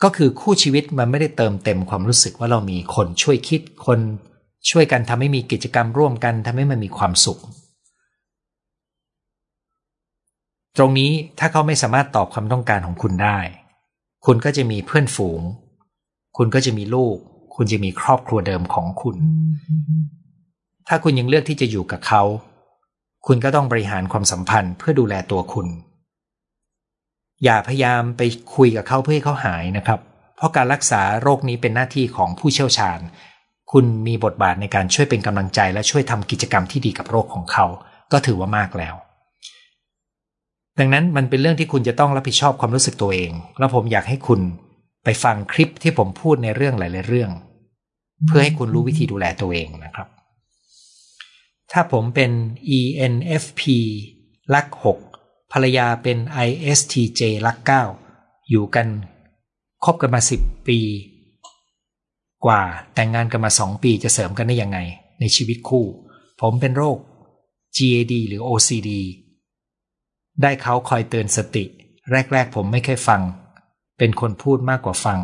[0.02, 3.98] ก็คือคู่ชีวิตมันไม่ได้เติมเต็มความรู้สึกว่าเรามีคนช่วยคิดคน
[4.68, 7.40] ช่วยกันทำให้มีกิจกรรมร่วมกันทำให้มันมีความสุข
[10.76, 13.38] ตรงนี้ถ้าเขาไม่สามารถตอบความต้องการของคุณได้
[14.26, 15.40] คุณก็จะมีเพื่อนฝูง
[16.36, 17.16] คุณก็จะมีลูก
[17.56, 19.16] คุณจะมีครอบครัวเดิมของคุณ
[20.88, 22.22] ถ้าคุณยังเลือกที่จะอยู่กับเขา
[23.26, 25.66] คุณก็ต้องบริหารความสัมพันธ์เพื่อดูแลตัวคุณ
[27.44, 28.22] อย่าพยายามไป
[28.54, 30.00] คุยกับเขาเพื่อให้เขาหายนะครับ
[30.36, 32.98] เพราะการรักษาโรคนี้เป็นหน้าที่ของผู้เชี่ยวชาญ
[33.72, 37.66] คุณมีบทบาทในการช่วยเป็นกำลังใจและช่วยทำกิจกรรมที่ดีกับโรคของเขา
[38.12, 38.94] ก็ถือว่ามากแล้ว
[40.78, 44.40] ดังนั้นมันเป็นเรื่องที่คุณจะต้องรับผิดชอบความรู้สึกตัวเอง แล้วผมอยากให้คุณ
[45.04, 47.30] ไปฟังคลิปที่ผมพูดในเรื่องหลายๆเรื่อง
[48.26, 50.08] เพื่อให้คุณรู้วิธีดูแลตัวเองนะครับ
[51.72, 52.30] ถ้าผมเป็น
[52.78, 53.62] ENFP
[54.54, 54.98] ลักหก
[55.52, 57.82] ภรรยาเป็น ISTJ รักเก้า
[58.50, 58.86] อยู่กัน
[59.84, 60.78] คบกันมาสิบปี
[62.44, 62.62] กว่า
[62.94, 64.78] แต่งงานกันมาสองปีจะเสริมกันได้ยังไง
[65.20, 65.86] ในชีวิตคู่
[66.40, 66.98] ผมเป็นโรค
[67.76, 68.90] GAD หรือ OCD
[70.42, 71.64] ได้เขาคอยเตือนสติ
[72.10, 73.20] แรก ๆ ผมไม่เคยฟัง
[73.98, 75.18] เป็นคนพูดมากกว่าฟัง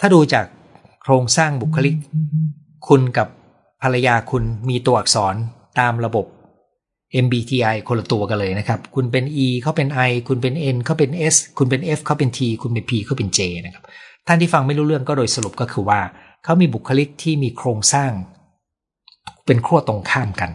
[0.00, 0.46] ถ้าดูจาก
[1.02, 1.96] โครงสร้างบุคลิก
[2.88, 3.28] คุณกับ
[3.82, 5.34] ภรรยาคุณมีตัวอักษร
[5.80, 6.26] ตามระบบ
[7.24, 12.84] MBTI คนละตัวกันเลยนะครับ คุณเป็น E เขาเป็น I คุณเป็น N เขาเป็น S คุณเป็น F เขาเป็น T คุณเป็น
[12.90, 13.84] P เขาเป็น J นะครับ
[14.26, 16.00] ท่านที่ฟังไม่รู้เรื่องก็โดยสรุปก็คือว่า
[16.44, 18.12] เขามีบุคลิกที่มีโครงสร้าง
[19.46, 20.50] เป็นขั้วตรงข้ามกัน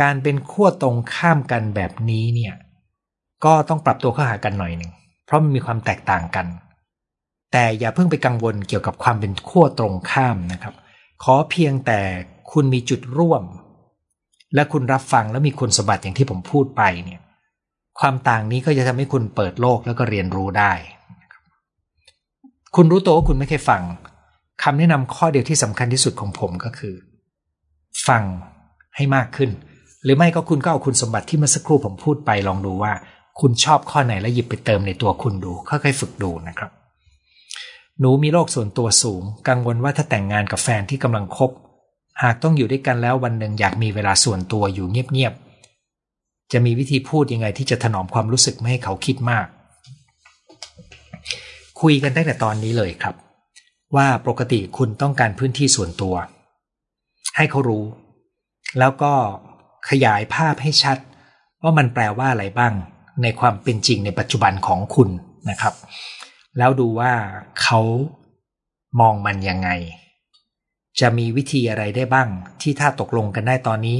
[0.00, 2.54] การเป็นขั้วตรงข้ามกันแบบนี้เนี่ย
[3.44, 4.90] ก็ต้องปรับตัวเข้าหากันหน่อยหนึ่ง
[5.24, 6.46] เพราะมันมีความแตกต่างกัน
[7.52, 10.74] แต่อย่าเพิ่งไปกังวลเกี่ยวกับความเป็นขั้วตรงข้ามนะครับ
[11.22, 12.00] ขอเพียงแต่
[12.52, 13.42] คุณมีจุดร่วม
[14.54, 17.20] และคุณรับฟังแล้วมีคุณสมบัติอย่างที่ผมพูดไปเนี่ย
[18.00, 20.72] ความต่างนี้ก็จะทำให้คุณเปิดโลกแล้วก็เรียนรู้ได้
[22.80, 23.82] คุณรู้ตัวว่าคุณไม่เคยฟัง
[24.62, 26.94] คำแนะนำข้อเดียวที่สำคัญที่สุดของผมก็คือ
[28.08, 28.22] ฟัง
[28.96, 29.50] ให้มากขึ้น
[30.04, 32.92] หรือไม่ก็คุณก็เอาคุณสมบัติที่เมื่อสักครู่ผมพูดไปลองดูว่า
[33.40, 36.70] คุณชอบข้อไหนแล้วหยิบไปเติมในตัวคุณดูค่อยๆฝึกดูนะครับ
[38.00, 41.50] หนูมีโรคส่วนตัวสูง กังวลว่าถ้าแต่งงานกับแฟนที่กำลังคบ
[42.22, 49.46] หากต้องอยู่ด้วยกันแล้ววันหนึ่งอยากมีเวลาส่วนตัวอยู่เงียบๆจะมีวิธีพูดยังไงที่จะถนอมความรู้สึกไม่ให้เขาคิดมาก
[51.80, 53.14] คุยกันตั้งแต่ตอนนี้เลยครับ
[53.96, 56.14] ว่าปกติคุณต้องการพื้นที่ส่วนตัว
[57.36, 57.84] ให้เขารู้
[58.78, 59.12] แล้วก็
[59.90, 60.98] ขยายภาพให้ชัด
[61.62, 62.72] ว่ามันแปลว่าอะไรบ้าง
[63.22, 65.08] ในความเป็นจริงในปัจจุบันของคุณ
[65.50, 65.74] นะครับ
[66.58, 67.12] แล้วดูว่า
[67.62, 67.80] เขา
[69.00, 69.70] มองมันยังไง
[71.00, 72.28] จะมีวิธีอะไรได้บ้าง
[72.62, 73.98] ที่ถ้าตกลงกันได้ตอนนี้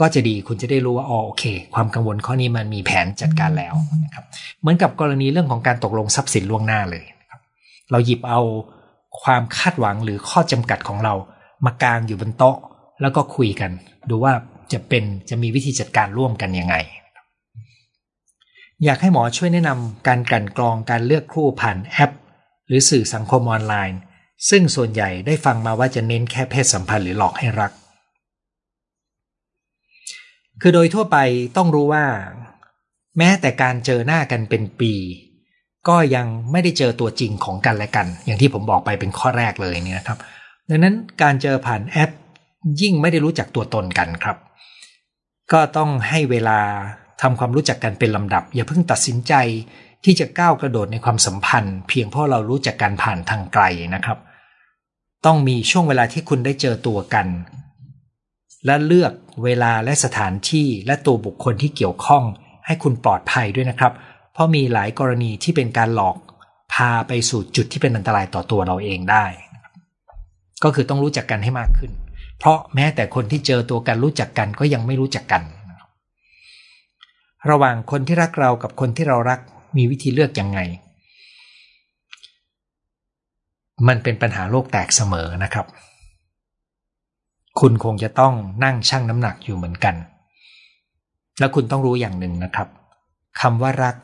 [0.00, 4.24] ก็จะดีคุณจะได้รู้ว่าอ๋อโอเค ความกังวลข้อนี้มันมีแผนจัดการแล้วนะครับ
[4.60, 7.40] เหมือนกับกรณีเรื่องของการตกลงทรัพย์สินล่วงหน้าเลยครับ
[7.90, 8.40] เราหยิบเอา
[9.22, 11.14] ความคาดหวังหรือข้อจำกัดของเรา
[11.64, 12.56] มากางอยู่บนโต๊ะ
[13.00, 13.70] แล้วก็คุยกัน
[14.08, 14.32] ดูว่า
[14.72, 16.76] จะเป็นจะมีวิธีจัดการร่วมกันยังไง
[18.84, 22.12] อยากให้หมอช่วยแนะนำการกันกรองการเลือกคู่ผ่านแอป
[22.66, 23.98] หรือสื่อสังคมออนไลน์
[24.50, 27.72] ซึ่งส่วนใหญ่ได้ฟังมาว่าจะเน้นแค่เพศสัมพันธ์หรือหลอกให้รัก
[30.60, 31.16] คือโดยทั่วไป
[31.56, 32.04] ต้องรู้ว่า
[33.18, 34.92] แม้แต่การเจอหน้ากันเป็นปี
[35.88, 40.18] ก็ยังไม่ได้เจอตัวจริงของกันและกัน อย่างที่ผมบอกไปเป็นข้อแรกเลยเนี่ยครับ
[40.68, 42.10] ดังนั้นการเจอผ่านแอป
[42.80, 44.36] ยิ่งไม่ได้รู้จักตัวตนกันครับ
[45.52, 46.58] ก็ต้องให้เวลา
[47.22, 49.34] ทำความรู้จักกันเป็นลำดับ อย่าเพิ่งตัดสินใจ
[50.04, 53.64] ที่จะก้าวกระโดดในความสัมพันธ์ เพียงเพราะเรารู้จักกันผ่านทางไกล
[53.94, 54.18] นะครับ
[55.26, 57.26] ต้องมีช่วงเวลาที่คุณได้เจอตัวกัน
[58.66, 59.12] และเลือก
[59.44, 62.24] เวลาและสถานที่และตัวบุคคลที่เกี่ยวข้อง
[62.66, 63.92] ให้คุณปลอดภัยด้วยนะครับ
[64.32, 66.16] เพราะมีหลายกรณีที่เป็นการหลอก
[66.74, 69.26] พาไปสู่จุดที่เป็นอันตรายต่อตัวเราเองได้
[70.64, 71.92] ก็คือต้องรู้จักกันให้มากขึ้น
[72.38, 75.42] เพราะแม้แต่คนที่เจอตัวกันรู้จักกันก็ยังไม่รู้จักกัน
[77.50, 79.40] ระหว่างคนที่รักเรากับคนที่เรารัก
[79.76, 80.58] มีวิธีเลือกยังไง
[83.88, 85.66] มันเป็นปัญหาโลกแตกเสมอนะครับ
[87.60, 88.34] คุณคงจะต้อง
[88.64, 89.94] นั่งชั่งน้ำหนักอยู่เหมือนกัน
[91.38, 92.68] แล้วคุณต้องรู้อย่างหนึ่งนะครับ
[93.40, 93.96] คำว่ารัก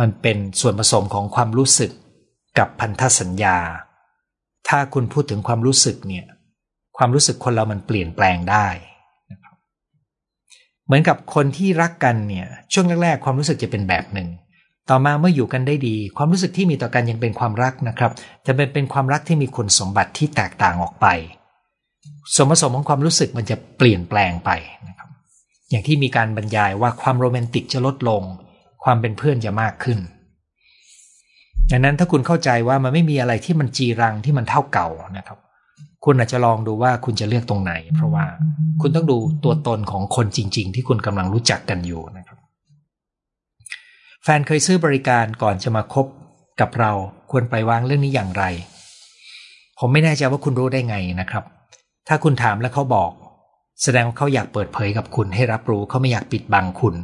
[0.00, 1.90] มันเป็นส่วนผสมของความรู้สึก
[2.58, 3.56] กับพันธสัญญา
[4.68, 6.24] ถ้าคุณพูดถึงความรู้สึกเนี่ย
[6.96, 8.66] ความรู้สึกคนเรามันเปลี่ยนแปลงได้
[9.30, 9.54] นะครับ
[10.86, 14.28] เหมือนกับคนที่รักกันเนี่ย ช่วงแรกๆ ความรู้สึกจะเป็นแบบหนึ่ง
[14.90, 18.10] ต่อมาเมื่ออยู่กันได้ดี ความรู้สึกที่มีต่อกันยังเป็นความรักนะครับ
[18.46, 21.06] จะเป็นเป็นความรักที่มีคุณสมบัติที่แตกต่างออกไป
[22.34, 24.50] ส่วนผสมของความรู้สึกมันจะเปลี่ยนแปลงไป
[24.88, 25.08] นะครับ
[25.70, 28.22] อย่างที่มีการบรรยายว่าความโรแมนติกจะลดลง
[28.84, 29.98] ความเป็นเพื่อนจะมากขึ้น
[31.70, 35.38] ดังนั้นถ้าคุณเข้าใจว่ามันไม่มีอะไรที่มันจีรังที่มันเท่าเก่านะครับ
[36.04, 38.24] คุณอาจจะลองดูว่าคุณจะเลือกตรงไหน เพราะว่า
[38.80, 42.38] คุณต้องดูตัวตนของคนจริง ๆ ที่คุณกำลังรู้จักกันอยู่นะครับ
[44.24, 46.06] แฟนเคยซื้อบริการก่อนจะมาคบ
[46.60, 46.92] กับเรา
[47.30, 48.44] ควรไปวางเรื่องนี้อย่างไร
[49.78, 51.44] ผมไม่แน่ใจว่าคุณรู้ได้ไงนะครับ
[52.08, 53.10] ถ้าคุณถามแล้วเขาบอก
[53.82, 56.94] แสดงว่าเขาอยากเปิดเผยกับคุณให้รับรู้เขาไม่อยากปิดบังคุณ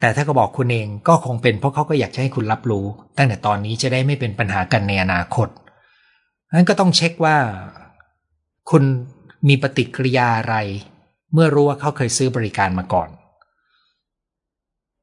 [0.00, 2.84] แต่ถ้าก็บอกคุณเองก็คงเป็นเพราะเขาก็อยากจะให้คุณรับรู้
[3.16, 5.48] ตั้งแต่ตอนนี้จะได้ไม่เป็นปัญหากันในอนาคต
[6.54, 7.36] นั้นก็ต้องเช็คว่า
[8.70, 8.82] คุณ
[9.48, 10.56] มีปฏิกิริยาอะไร
[11.32, 13.08] เมื่อรู้ว่าเขาเคยซื้อบริการมาก่อน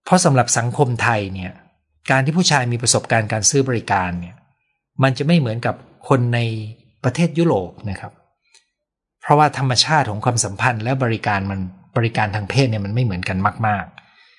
[0.06, 1.52] เพราะสำหรับสังคมไทยเนี่ย
[2.12, 4.36] การที่ผู้ชายมีประสบการณ์การซื้อบริการเนี่ย
[5.04, 5.76] มันจะไม่เหมือนกับ
[6.10, 6.40] คนใน
[7.04, 8.12] ประเทศยุโรปนะครับ
[9.22, 11.60] เพราะว่าธรรมชาติของความสัมพันธ์และบริการมัน
[11.97, 13.38] บริการทางเพศเนี่ยมันไม่เหมือนกัน
[13.68, 13.86] มาก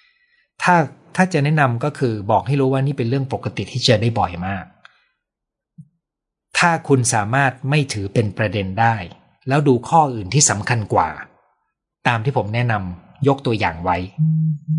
[0.02, 0.74] ๆ ถ้า
[1.16, 4.64] ถ้าจะแนะนำก็คือบอกให้รู้ว่านี่เป็นเรื่องปกติที่เจอได้บ่อยมาก
[6.58, 8.96] ถ้าคุณสามารถไม่ถือเป็นประเด็นได้
[9.48, 11.08] แล้วดูข้ออื่นที่สำคัญกว่า
[12.08, 13.96] ตามที่ผมแนะนำยกตัวอย่างไว้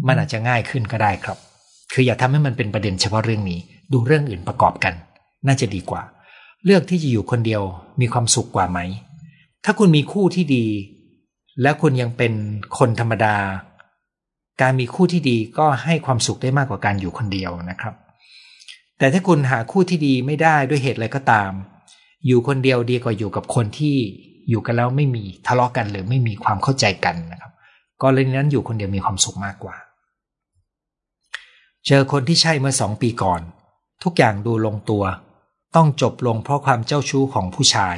[0.08, 1.38] มันอาจจะง่ายขึ้นก็ได้ครับ
[1.94, 3.60] คืออย่าทำให้มันเป็นประเด็นเฉพาะเรื่องนี้
[3.92, 4.94] ดูเรื่องอื่นประกอบกัน
[5.48, 6.02] น่าจะดีกว่า
[6.66, 7.62] เลือกที่จะอยู่คนเดียว
[8.02, 8.80] มีความสุขกว่าไหม
[9.66, 10.66] ถ้าคุณมีคู่ที่ดี
[11.62, 12.34] และคุณยังเป็น
[12.78, 13.36] คนธรรมดา
[14.62, 17.94] การมีคู่ที่ดีก็ให้ความสุขได้มากกว่าการอยู่คนเดียวนะครับ
[18.98, 21.52] แต่ถ้าคุณหาคู่ที่ดีไม่ได้ด้วยเหตุอะไรก็ตาม
[22.28, 23.96] อยู่คนเดียวดีกว่าอยู่กับคนที่
[24.50, 27.52] อยู่กันแล้วไม่มีทะเลาะกันหรือไม่มีความเข้าใจกันนะครับ
[28.02, 29.76] กรณีนั้นอยู่คนเดียวมีความสุขมากกว่า
[31.88, 33.42] เจอคนที่ใช่เมื่อสองปีก่อน
[34.04, 35.04] ทุกอย่างดูลงตัว
[35.76, 37.98] ต้องจบลงเพราะความเจ้าชู้ของผู้ชาย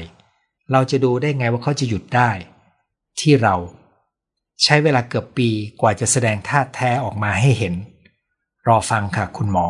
[0.71, 2.29] เราจะดูได้ไงว่าเขาจะหยุดได้
[3.19, 3.55] ที่เรา
[4.63, 5.49] ใช้เวลาเกือบปี
[5.81, 7.73] กว่าจะแสดงท่าแท้ออกมาให้เห็น
[8.67, 9.65] รอฟังค่ะคุณหมอ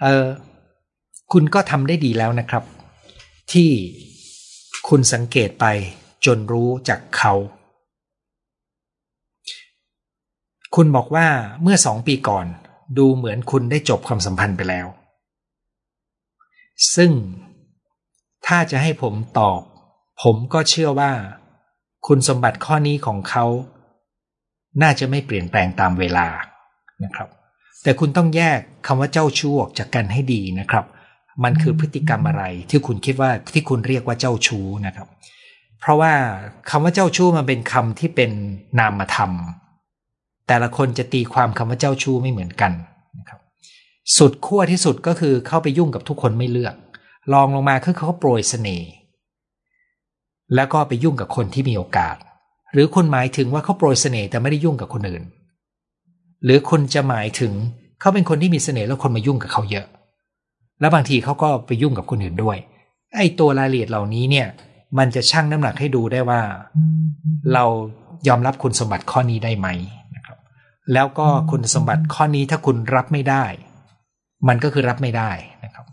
[0.00, 0.26] เออ
[1.32, 2.64] คุณก็ทำได้ดีแล้วนะครับ
[3.52, 3.70] ที่
[4.88, 5.64] คุณสังเกตไป
[6.26, 7.34] จนรู้จากเขา
[10.74, 11.26] คุณบอกว่า
[11.62, 12.46] เมื่อสองปีก่อน
[12.98, 14.86] ดูเหมือนคุณได้จบความสัมพันธ์ไปแล้ว
[16.96, 17.12] ซึ่ง
[18.46, 19.60] ถ้าจะให้ผมตอบ
[20.22, 21.12] ผมก็เชื่อว่า
[22.06, 23.44] คุณสมบัติข้อนี้ของเขา
[24.82, 26.26] น่าจะไม่เปลี่ยนแปลงตามเวลา
[27.04, 27.28] นะครับ
[27.82, 30.84] แต่คุณต้องแยกคำว่าเจ้าชู้ออกจากกันให้ดีนะครับ
[31.44, 35.08] มันคือพฤติกรรมอะไรที่คุณคิดว่าที่คุณเรียกว่าเจ้าชู้นะครับ
[35.80, 36.12] เพราะว่า
[36.70, 38.30] คำว่าเจ้าชู้มันเป็นคำที่เป็น
[38.78, 39.32] นามธรรม
[40.48, 42.72] แต่ละคนจะตีความคำว่าเจ้าชู้ไม่เหมือนกัน
[44.16, 46.74] สุดขั้วที่สุดก็คือเข้าไปยุ่งกับทุกคนไม่เลือก
[47.32, 48.88] ลองลงมาคือเขาโปรยเสน่ห์
[50.54, 52.16] แล้วก็ไปยุ่งกับคนที่มีโอกาส
[52.72, 55.22] หรือคุณหมายถึงว่าเขาโปรยเสน่ห์แต่ไม่ได้ยุ่งกับคนอื่น
[56.44, 57.52] หรือคุณจะหมายถึง
[58.00, 59.86] เขาเป็นคนที่มีเสน่ห์แล้วคนมายุ่งกับเขาเยอะ
[60.80, 62.56] แล้วบางทีเขาก็ไปยุ่งกับคนอื่นด้วย
[63.16, 64.46] ไอ้ตัวรายละเอียดเหล่านี้เนี่ย
[64.98, 66.40] มันจะชั่งน้ำหนักให้ดูได้ว่า
[67.52, 67.64] เรา
[68.28, 69.68] ยอมรับคุณสมบัติข้อนี้ได้ไหม
[70.14, 70.38] นะครับ
[70.92, 73.44] แล้วก็คุณสมบัติข้อนี้ถ้าคุณรับไม่ได้
[74.48, 75.30] มันก็คือรับไม่ได้
[75.64, 75.84] นะครับ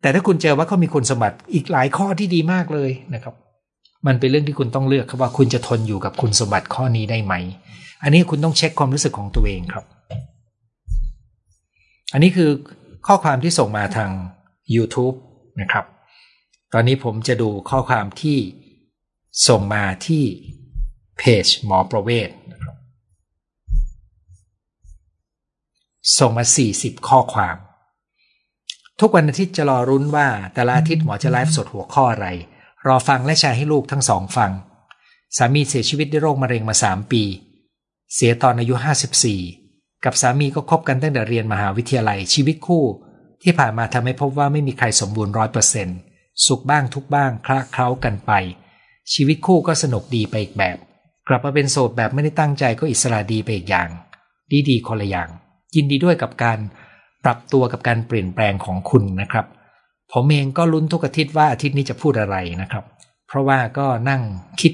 [0.00, 3.34] แต่ถ้าคุณเจอว่าเขามีคุณสมบัติอีกหลายข้อที่ดีมากเลยนะครับ
[4.06, 7.34] มันเป็นเรื่องที่คุณต้องเลือกครับว่าคุณจะทนอยู่กับคุณสมบัติข้อนี้ได้ไหม
[8.02, 9.84] อันนี้คุณต้องเช็คความรู้สึกของตัวเองครับ
[12.12, 12.50] อันนี้คือ
[13.06, 14.10] ข้อความที่ส่งมาทาง
[14.74, 15.16] YouTube
[15.60, 15.84] นะครับ
[16.72, 18.38] ตอนนี้ผมจะดูข้อความที่
[19.48, 20.24] ส่งมาที่
[21.18, 22.76] เพจหมอประเวศนะครับ
[26.18, 26.44] ส่งมา
[26.76, 27.56] 40 ข้อความ
[29.00, 32.26] ทุกวันอาทิตย์จะรอรุ้นว่า แต่ละอาทิตย์หมอจะไลฟ์สดหัวข้ออะไร
[32.86, 34.50] รอฟังและแชร์ให้ลูกทั้งสองฟัง
[35.36, 37.22] สามีเสียชีวิตด้วยโรคมะเร็งมาสามปี
[38.14, 38.74] เสียตอนอายุ
[39.38, 42.84] 54 กับสามีก็คบกันตั้งแต่เรียนมหาวิทยาลัยชีวิตคู่
[43.42, 45.98] ที่ผ่านมาทำให้พบว่าไม่มีใครสมบูรณ์ร้อยเปอร์เซ็นต์
[46.46, 48.32] สุขบ้างทุกบ้างคละเคล้ากันไป
[49.12, 50.76] ชีวิตคู่ก็สนุกดีไปอีกแบบ
[51.28, 53.88] กลับมาเป็นโสดแบบไม่ได้ตั้งใจก็อิสระดีไปอีกอย่าง
[54.50, 55.30] ดีดีคนละอย่าง
[55.76, 56.58] ยินดีด้วยกับการ
[57.24, 59.46] ปรับตัวกับการเปลี่ยนแปลงของคุณนะครับ
[60.12, 62.84] ผมเองก็ลุ้นทุกอาทิตย์ว่าอาทิตย์นี้จะพูดอะไรนะครับ
[63.28, 64.22] เพราะว่าก็นั่ง
[64.60, 64.72] คิด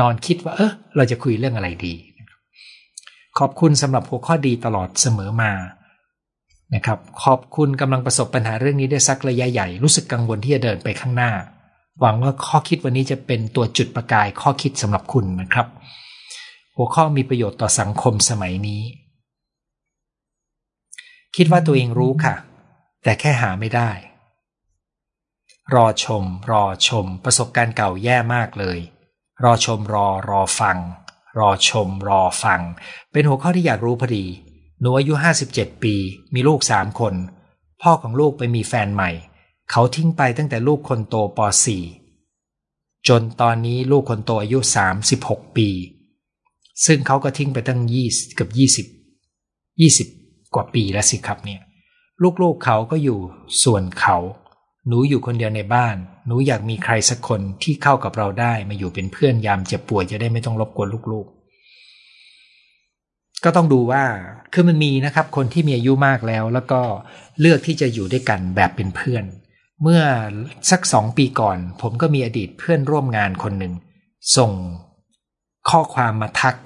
[0.00, 1.94] นอนคิดว่า เออเราจะคุยเรื่องอะไรดี
[3.38, 5.52] ขขอบคุณสำหรับหัวข้อดีตลอดเสมอมา
[6.74, 11.30] นะครับ ขอบคุณกำลังประสบปัญหาเรื่องนี้ได้สักระยะใหญ่รู้สึกกังวลที่จะเดินไปข้างหน้า
[12.00, 15.66] หวังว่าข้อคิดวันนี้จะเป็นตัวจุดประกายข้อคิดสำหรับคุณนะครับ
[16.76, 18.80] หัวข้อมีประโยชน์ต่อสังคมสมัยนี้
[21.36, 22.34] คิดว่าตัวเองรู้ค่ะ
[23.02, 23.90] แต่แค่หาไม่ได้
[25.74, 28.78] รอชม รอชม ประสบการณ์เก่าแย่มากเลย
[29.44, 30.78] รอชมรอรอฟัง
[31.38, 32.60] รอชม รอฟัง
[33.12, 34.24] เป็นหัวข้อที่อยากรู้พอดี
[34.80, 35.14] หนูอายุ
[35.48, 35.94] 57 ปี
[36.34, 37.14] มีลูกสามคน
[37.82, 39.10] พ่อของลูกไปมีแฟนใหม่
[39.70, 41.38] เขาทิ้งไปตั้งแต่ลูกคนโตป
[42.24, 44.58] .4 จนตอนนี้ลูกคนโตอายุ
[45.06, 45.68] 36 ปี
[46.86, 50.19] ซึ่งเขาก็ทิ้งไปตั้ง20กับ20 20
[50.54, 51.60] กว่าปีแล้วสิครับเนี่ย
[52.42, 53.18] ลูกๆเขาก็อยู่
[53.64, 54.16] ส่วนเขา
[54.88, 55.96] หนูอยู่คนเดียวในบ้าน
[56.26, 61.40] หนูอยากมีใครสักคนที่เข้ากับเราได้มาอยู่เป็นเพื่อนยามเจ็บป่วยจะได้ไม่ต้องรบกวนลูกๆ
[63.44, 64.04] ก็ต้องดูว่า
[64.52, 66.80] คือมันมีนะครับ คนที่มีอายุมากแล้ว แล้วก็
[67.40, 69.24] เลือกที่จะอยู่ด้วยกันแบบเป็นเพื่อน
[69.82, 70.02] เมื่อ
[70.70, 73.72] สักสองปีก่อน ผมก็มีอดีตเพื่อนร่วมงานคนหนึ่ง
[74.36, 74.52] ส่ง
[75.70, 76.56] ข้อความมาทัก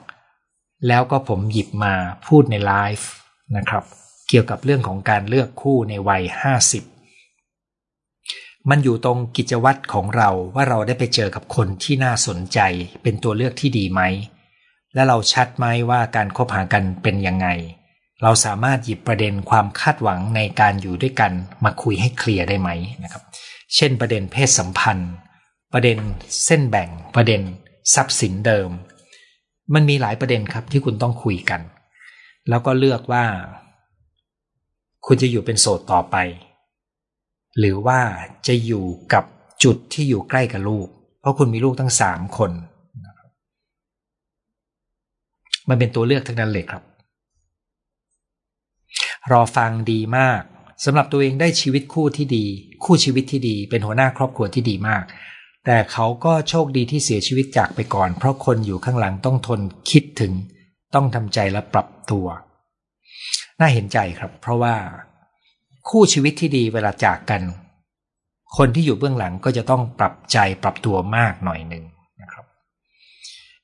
[0.89, 1.95] แล้วก็ผมหยิบมา
[2.27, 3.09] พูดในไลฟ์
[3.57, 3.85] นะครับ
[4.29, 6.85] เกี่ยวกับเรื่องของการเลือกคู่ในวัยห้าสิบ
[8.71, 12.59] มันอยู่ตรงกิจวัตรของเราว่าเราได้ไปเจอกับคนที่น่าสนใจ
[13.03, 14.01] เป็นตัวเลือกที่ดีไหม
[14.95, 17.49] และเราชัดไหมว่าการคบหากันเป็นยังไง
[18.23, 21.33] เราสามารถหยิบประเด็นความคาดหวังในการอยู่ด้วยกัน
[21.65, 22.71] มาคุยให้เคลียร์ได้ไหม
[23.03, 23.23] นะครับ
[23.75, 25.13] เช่นประเด็นเพศสัมพันธ์
[25.73, 25.99] ประเด็น
[26.45, 27.41] เส้นแบ่งประเด็น
[27.95, 28.71] ทรัพย์สินเดิม
[29.75, 31.61] มันมีหลายประเด็นครับที่คุณต้องคุยกัน
[32.49, 33.25] แล้วก็เลือกว่า
[35.07, 36.17] คุณจะอยู่เป็นโสดต่อไป
[37.59, 38.01] หรือว่า
[38.47, 39.25] จะอยู่กับ
[39.65, 40.87] จุดที่อยู่ใกล้กับลูก
[41.21, 42.51] เพราะคุณมีลูกตั้งสามคน
[45.69, 46.83] มันเป็นตัวเลือกทั้งนั้นเลยครับ
[49.33, 50.41] รอฟังดีมาก
[50.85, 52.45] สำหรับตัวเองได้ชีวิตคู่ที่ดี
[52.85, 55.05] คู่ชีวิตที่ดี เป็นหัวหน้าครอบครัวที่ดีมาก
[55.65, 60.33] แต่เขาก็โชคดีที่เสียชีวิตจากไปก่อน เพราะคนอยู่ข้างหลังต้องทนคิดถึง
[60.95, 62.27] ต้องทำใจและปรับตัว
[63.61, 64.75] น่าเห็นใจครับ เพราะว่า
[65.89, 67.43] คู่ชีวิตที่ดีเวลาจากกัน
[68.57, 71.85] คนที่อยู่เบื้องหลังก็จะต้องปรับใจปรับตัวมากหน่อยหนึ่ง
[72.23, 72.45] นะครับ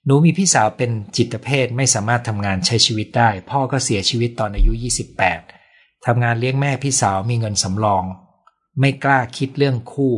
[0.04, 4.72] หนูมีพี่สาวเป็นจิตเภทไม่สามารถทำงานใช้ชีวิตได้ พ่อก็เสียชีวิตตอนอายุ
[5.38, 8.04] 28ทำงานเลี้ยงแม่พี่สาวมีเงินสำรอง
[8.80, 10.14] ไม่กล้าคิดเรื่องคู่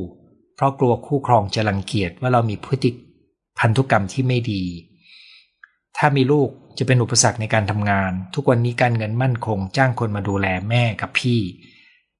[0.54, 2.90] เพราะกลัวคู่ครองจะรังเกียจว่าเรามีพฤติ
[3.58, 4.62] พันธุกรรมที่ไม่ดี
[5.96, 6.48] ถ้ามีลูก
[6.78, 11.40] จะเป็นอุปสรรคในการทำงาน ทุกวันนี้การเงินมั่นคง จ้างคนมาดูแลแม่กับพี่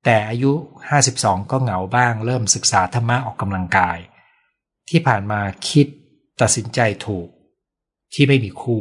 [0.05, 0.53] แต่อายุ
[1.01, 3.99] 52 ก็เหงาบ้าง เริ่มศึกษาธรรมะออกกำลังกาย
[4.91, 5.41] ที่ผ่านมา
[5.71, 5.87] คิด
[6.41, 7.29] ตัดสินใจถูก
[8.15, 8.81] ที่ไม่มีคู่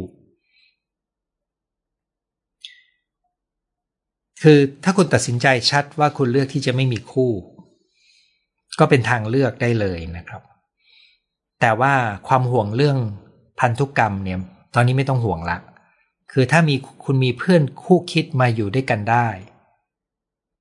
[4.41, 7.31] คือถ้าคุณตัดสินใจชัดว่าคุณเลือกที่จะไม่มีคู่
[8.79, 10.41] ก็เป็นทางเลือกได้เลยนะครับ
[11.61, 11.93] แต่ว่า
[12.27, 12.97] ความห่วงเรื่อง
[13.59, 14.39] พันธุกรรมเนี่ย
[14.75, 15.57] ตอนนี้ไม่ต้องห่วงละ
[16.31, 19.27] คือถ้ามีคุณมีเพื่อนคู่คิดมาอยู่ด้วยกันได้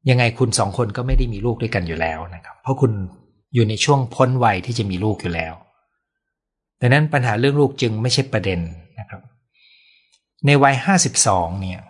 [0.08, 2.92] ยังไงคุณสองคนก็ไม่ได้มีลูกด้วยกันอยู่แล้วนะครับ เพราะคุณ
[3.54, 5.54] อยู่ในช่วงพ้นวัยที่จะมีลูกอยู่แล้ว
[6.80, 8.60] ดังนั้นปัญหาเรื่องลูกจึงไม่ใช่ประเด็น
[9.00, 9.20] นะครับ
[10.46, 10.76] ในวัย
[11.18, 11.80] 52เนี่ย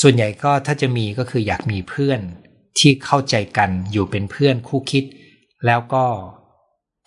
[0.00, 2.20] ส่วนใหญ่ก็ถ้าจะมีก็คืออยากมีเพื่อน
[2.78, 5.04] ที่เข้าใจกันอยู่เป็นเพื่อนคู่คิด
[5.66, 6.06] แล้วก็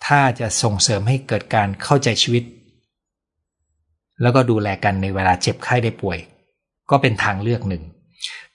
[0.06, 2.44] ถ้าจะส่งเสริมให้เกิดการเข้าใจชีวิต
[4.22, 6.18] แล้วก็ดูแลกันในเวลาเจ็บไข้ได้ป่วย
[6.90, 7.82] ก็เป็นทางเลือกหนึ่ง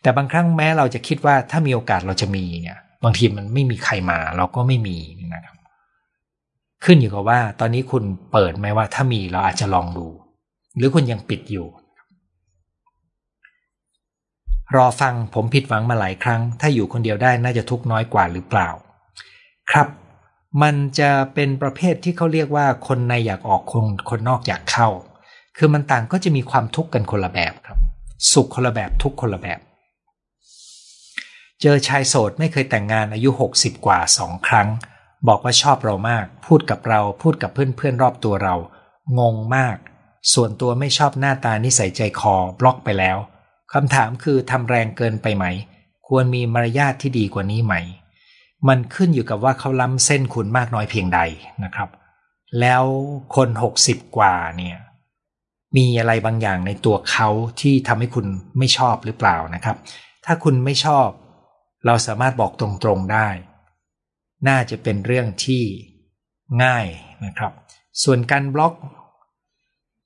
[0.02, 4.98] แต่บางครั้งแม้เราจะคิดว่าถ้ามีโอกาสเราจะมีเนี่ย บางทีมันไม่มีใครมาเราก็ไม่มี
[5.36, 5.56] นะครับ
[6.86, 10.08] ขึ้นอยู่กับว่า ตอนนี้คุณเปิดไหมว่าถ้ามีเราอาจจะลองดู
[10.78, 11.68] หรือคุณยังปิดอยู่
[14.76, 18.70] รอฟังผมผิดหวังมาหลายครั้ง ถ้าอยู่คนเดียวได้น่าจะทุกน้อยกว่าหรือเปล่า
[19.72, 19.88] ครับ
[20.62, 24.90] มันจะเป็นประเภทที่เขาเรียกว่าคนในอยากออกคนคนนอกอยากเข้า
[25.58, 27.78] คือมันต่างก็จะมีความทุกข์กันคนละแบบครับ
[28.32, 29.60] สุขคนละแบบทุกคนละแบบ
[31.62, 34.68] เจอชายโสดไม่เคยแต่งงานอายุ 60 กว่าสองครั้ง
[35.28, 38.56] บอกว่าชอบเรามาก พูดกับเราพูดกับเพื่อนๆรอบตัวเรา
[39.20, 39.78] งงมาก
[40.34, 43.18] ส่วนตัวไม่ชอบหน้าตานิสัยใจคอบล็อกไปแล้ว
[43.74, 45.46] คำถามคือทำแรงเกินไปไหม
[46.08, 47.76] ควรมีมารยาทที่ดีกว่านี้ไหม
[48.68, 51.20] มันขึ้นอยู่กับว่าเขาล้ำเส้นคุณมากน้อยเพียงใด
[51.64, 51.90] นะครับ
[52.60, 52.84] แล้ว
[53.36, 54.78] คนหกสิบกว่าเนี่ย
[55.78, 57.30] มีอะไรบางอย่างในตัวเขา
[57.62, 58.26] ที่ทำให้คุณ
[58.58, 59.78] ไม่ชอบหรือเปล่านะครับ
[60.26, 61.08] ถ้าคุณไม่ชอบ
[61.86, 62.68] เราสามารถบอกตร
[62.98, 63.28] งๆได้
[64.48, 65.64] น่าจะเป็นเรื่องที่
[66.64, 66.86] ง่าย
[67.26, 67.52] นะครับ
[68.04, 68.74] ส่วนการบล็อก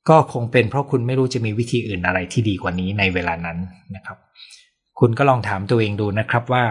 [0.10, 3.58] ก็คงเป็นเพราะคุณไม่รู้จะมีวิธีอื่นอะไรที่ดีกว่านี้ในเวลานั้น
[3.96, 4.18] นะครับ
[5.00, 6.66] คุณก็ลองถามตัวเองดูนะครับว่า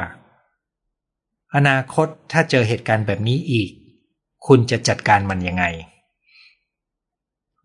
[1.56, 3.70] อนาคตถ้าเจอเหตุการณ์แบบนี้อีก
[4.46, 5.64] คุณจะจัดการมันยังไง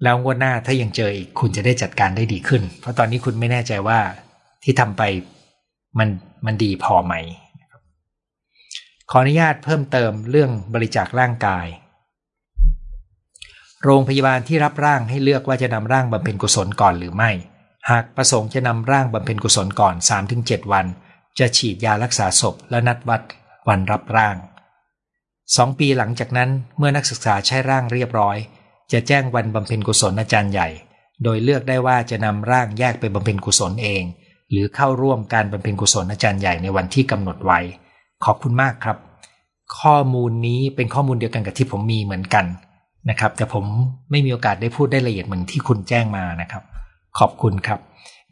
[0.04, 4.00] แล้วงวดหน้าถ้ายังเจออีกคุณจะได้จัดการได้ดีขึ้น เพราะตอนนี้คุณไม่แน่ใจว่า
[4.64, 5.02] ที่ทำไป
[6.00, 6.10] มัน
[6.46, 7.14] มันดีพอไหม
[9.10, 11.68] ขออนุญาตเพิ่มเติมเรื่องบริจาคร่างกาย
[13.84, 17.32] โรงพยาบาลที่รับร่างให้เลือกว่าจะนำร่างบำเพ็ญกุศลก่อนหรือไม่
[17.90, 19.96] หากประสงค์จะนำร่างบำเพ็ญกุศลก่อน
[20.34, 20.86] 3-7 วัน
[21.40, 23.22] จะฉีดยารักษาศพและนัดวัด
[23.68, 24.36] วันรับร่าง
[25.56, 28.38] สองปีหลังจากนั้นเมื่อนักศึกษาใช้ร่างเรียบร้อย
[28.92, 30.70] จะแจ้งวันบำเพ็ญกุศลอาจารย์ใหญ่
[31.24, 34.04] โดยเลือกได้ว่าจะนำร่างแยกไปบำเพ็ญกุศลเอง
[34.52, 37.60] หรือเข้าร่วมการบำเพ็ญกุศลอาจารย์ใหญ่ในวันที่กำหนดไว้
[38.26, 38.98] ขอบคุณมากครับ
[39.80, 42.46] ข้อมูลนี้เป็นข้อมูลเดียวกันกับที่ผมมีเหมือนกัน
[43.10, 43.66] นะครับ แต่ผม
[44.12, 46.64] ไม่มีโอกาสได้พูดได้ละเอียดเหมือนที่คุณแจ้งมานะครับ
[47.20, 47.80] ขอบคุณครับ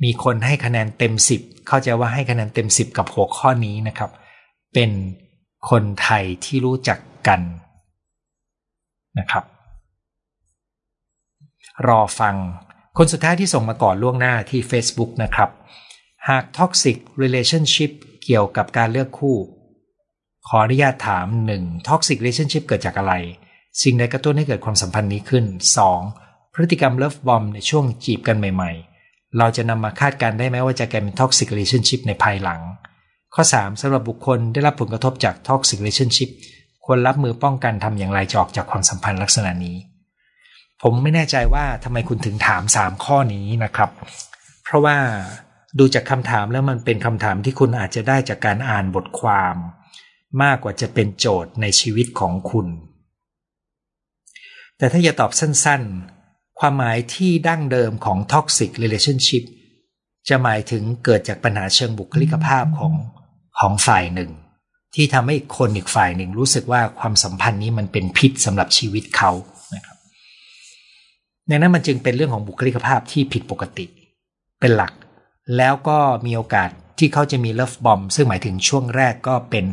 [0.04, 4.12] มีคนให้คะแนนเต็ม 10 เข้าใจว่าให้คะแนนเต็ม 10 กับหัวข้อนี้นะครับ
[4.74, 4.92] เป็น
[5.70, 7.42] คนไทยที่รู้จักกัน
[9.20, 9.44] นะครับ
[11.88, 12.36] รอฟัง
[12.98, 15.50] คนสุดท้ายที่ส่งมาก่อนล่วงหน้าที่ Facebook นะครับ
[16.30, 17.92] หาก toxic relationship
[18.24, 19.38] เกี่ยวกับการเลือกคู่
[20.48, 21.28] ขออนุญาตถาม
[21.58, 21.88] 1.
[21.88, 23.14] toxic relationship เกิดจากอะไร
[23.82, 25.46] สิ่งใดกระตุ้นให้เกิดความสัมพันธ์นี้ขึ้น
[26.00, 26.54] 2.
[26.54, 28.72] พฤติกรรม love bomb ในช่วงจีบกันใหม่
[29.04, 32.62] ๆ เราจะนำมาคาดการณ์ได้ไหมว่าจะกลายเป็นท็อกซิกเรล a t i o n s h i p ในภายหลัง
[33.36, 33.82] ข้อ 3.
[33.82, 36.30] สำหรับบุคคลได้รับผลกระทบจากท็อกซิกเรล a t i o n s h i p
[36.86, 39.78] ควรรับมือป้องกันทำอย่างไรจะออกจากความสัมพันธ์ลักษณะนี้
[40.84, 43.90] ผมไม่แน่ใจว่าทำไมคุณถึงถาม3ข้อนี้นะครับ
[44.64, 44.98] เพราะว่า
[45.80, 49.56] ดูจากคำถามแล้วมันเป็นคำถามที่คุณอาจจะได้จากการอ่านบทความ
[50.44, 52.68] มากกว่าจะเป็นโจทย์ในชีวิตของคุณ
[54.78, 59.44] แต่ถ้าจะตอบสั้นๆ ความหมายที่ดั้งเดิมของ toxic relationship
[60.30, 62.94] จะหมายถึงเกิดจากปัญหาเชิงบุคลิกภาพของ
[63.60, 64.32] ของฝ่ายหนึ่ง
[64.96, 69.32] ที่ทำให้คนอีกฝ่ายหนึ่งรู้สึกว่าความสัมพันธ์นี้มันเป็นพิษสำหรับชีวิตเขา
[71.50, 73.86] ดังนั้นมันจึงเป็นเรื่องของบุคลิกภาพที่ผิดปกติ
[74.60, 74.94] เป็นหลัก
[75.58, 76.70] แล้วก็มีโอกาส
[77.00, 79.66] ที่เขาจะมีเลิฟบอมซึ่งหมายถึงช่วงแรกก็เป็น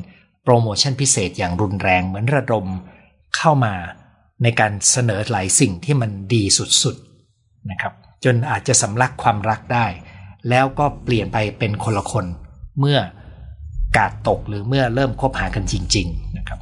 [0.43, 2.67] โปรโมชั่นพิเศษอย่างรุนแรงเหมือนระดม
[3.37, 3.75] เข้ามา
[4.43, 6.43] ในการเสนอหลายสิ่งที่มันดี
[6.83, 7.93] สุดๆนะครับ
[8.25, 9.87] จนอาจจะสำลักความรักได้
[10.49, 12.25] แล้วก็เปลี่ยนไปเป็นคนละคน
[12.79, 12.99] เมื่อ
[13.97, 16.59] กาดตกหรือเมื่อเริ่มคบหากันจริง ๆ นะครับ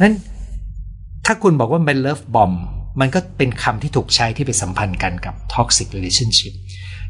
[0.00, 0.14] นั้น
[1.26, 2.52] ถ้าคุณบอกว่าเป็นเลิฟบอม
[3.00, 6.54] มันก็เป็นคำที่ถูกใช้ที่ไปสัมพันธ์กันกับ toxic relationship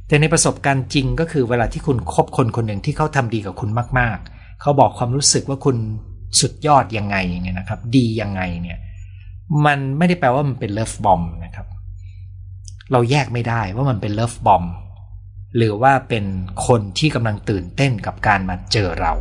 [0.06, 5.76] แต่ในประสบการณ์จริงก็คือเวลาที่คุณคบคนคนหนึ่งที่เขาทำดีกับคุณมาก ๆ เขาบอกความรู้สึกว่าคุณ
[6.40, 8.78] สุดยอดยังไงอย่างเงี้ยนะครับ ดียังไงเนี่ย
[9.66, 11.66] มันไม่ได้แปลว่ามันเป็นเลิฟบอมนะครับ
[12.92, 14.64] เราแยกไม่ได้ว่ามันเป็นเลิฟบอม
[15.56, 16.24] หรือว่าเป็น
[16.66, 19.12] คนที่กำลังตื่นเต้นกับการมาเจอเรา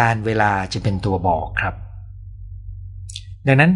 [0.00, 1.74] การเวลาจะเป็นตัวบอกครับ
[3.46, 3.72] ดังนั้น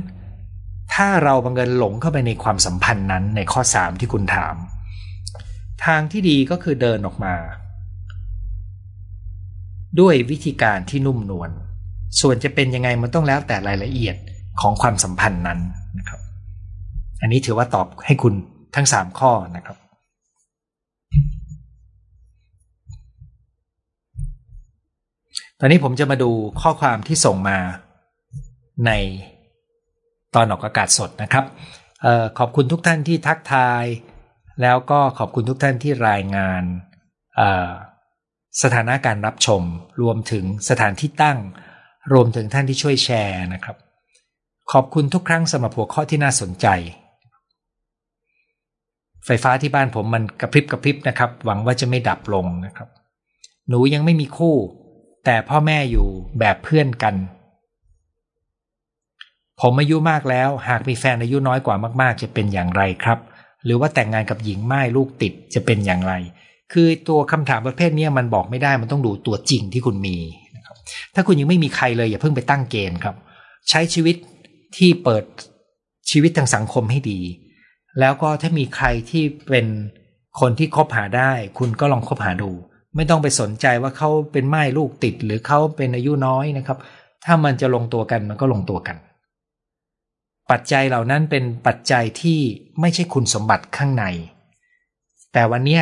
[0.93, 4.55] ถ้าเราบังเอิญหลงเข้าไปในความสัมพันธ์นั้นในข้อ3ที่คุณถาม
[5.85, 7.35] ทางที่ดีก็คือเดินออกมา
[10.01, 11.51] ด้วยวิธีการที่นุ่มนวล
[12.20, 14.16] ส่วนจะเป็นยังไงมันต้องแล้วแต่รายละเอียด
[14.61, 15.61] ของความสัมพันธ์นั้น
[15.99, 16.20] นะครับ
[17.20, 18.35] อันนี้ถือว่าตอบให้คุณ
[18.76, 19.76] ทั้งสามข้อนะครับ
[25.59, 26.30] ตอนนี้ผมจะมาดู
[26.61, 27.59] ข้อความที่ส่งมา
[28.87, 28.93] ใน
[30.35, 31.45] ตอนออกอากาศสดนะครับ
[32.05, 33.85] ออขอบคุณทุกท่านที่ทักทาย
[34.62, 36.62] แล้วก็ขอบคุณทุกท่านที่รายงาน
[38.62, 39.62] สถานะการรับชม
[40.03, 41.39] รวมถึงสถานที่ตั้ง
[42.12, 43.76] รวมถึงท่านที่ช่วยแชร์นะครับ
[44.72, 46.66] ขอบคุณทุกครั้งสำหรับหัวข้อที่น่าสนใจ
[49.26, 52.89] ไฟฟ้าที่บ้านผมมันกระพริบกระพริบนะครับ หวังว่าจะไม่ดับลงนะครับ
[53.68, 54.57] หนูยังไม่มีคู่
[55.24, 56.07] แต่พ่อแม่อยู่
[56.39, 57.14] แบบเพื่อนกัน
[59.61, 63.19] ผมอายุมากแล้ว หากมีแฟนอายุน้อยกว่ามาก ๆ จะเป็นอย่างไรครับ
[63.65, 66.13] หรือว่าแต่งงานกับหญิงไม่ลูกติดจะเป็นอย่างไร
[66.73, 70.17] คือตัวคำถามประเภทนี้มันบอกไม่ได้มันต้องดูตัวจริงที่คุณมี
[70.57, 70.77] นะครับ
[71.15, 73.17] ถ้าคุณยังไม่มีใครเลยอย่าเพิ่งไปตั้งเกณฑ์ครับ
[73.71, 74.17] ใช้ชีวิต
[74.77, 75.25] ที่เปิด
[76.11, 77.21] ชีวิตทางสังคมให้ดี
[78.01, 79.67] แล้วก็ถ้ามีใครที่เป็น
[80.41, 82.51] คนที่คบหาได้ คุณก็ลองคบหาดู
[82.97, 86.79] ไม่ต้องไปสนใจว่าเขาเป็นไม้ลูกติด หรือเขาเป็นอายุน้อยนะครับ
[87.25, 88.97] ถ้ามันจะลงตัวกันมันก็ลงตัวกัน
[90.51, 92.39] ปัจจัยเหล่านั้นเป็นปัจจัยที่
[92.81, 94.05] ไม่ใช่คุณสมบัติข้างใน
[95.33, 95.81] แต่วันนี้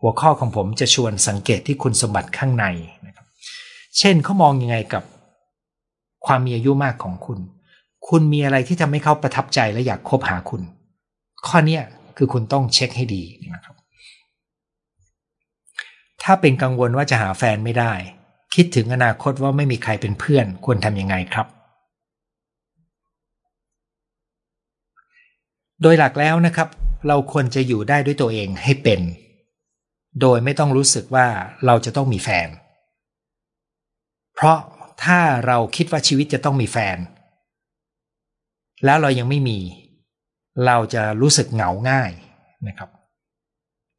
[0.00, 2.66] หัวข้อของผมจะชวนสังเกตที่คุณสมบัติข้างใน
[3.06, 3.26] นะครับ
[3.98, 5.02] เช่นเขามองยังไงกับ
[6.26, 7.38] ความมีอายุมากของคุณ
[8.08, 10.62] คุณมีอะไรที่ทำให้เขาประทับใจและอยากคบหาคุณ
[11.46, 11.78] ข้อนี้
[12.16, 13.22] คือคุณต้องเช็คให้ดี
[13.54, 13.76] นะครับ
[16.22, 17.92] ถ้าเป็นกังวลว่าจะหาแฟนไม่ได้
[18.54, 21.46] คิดถึงอนาคตว่าไม่มีใครเป็นเพื่อนควรทำยังไงครับ
[25.82, 26.68] โดยหลักแล้วนะครับ
[27.08, 29.00] เราควรจะอยู่ได้ด้วยตัวเองให้เป็น
[30.20, 31.26] โดยไม่ต้องรู้สึกว่า
[31.66, 32.48] เราจะต้องมีแฟน
[34.34, 34.58] เพราะ
[35.04, 36.96] ถ้าเราคิดว่าชีวิตจะต้องมีแฟน
[38.84, 39.58] แล้วเรายังไม่มี
[40.66, 42.10] เราจะรู้สึกเหงาง่าย
[42.68, 42.90] นะครับ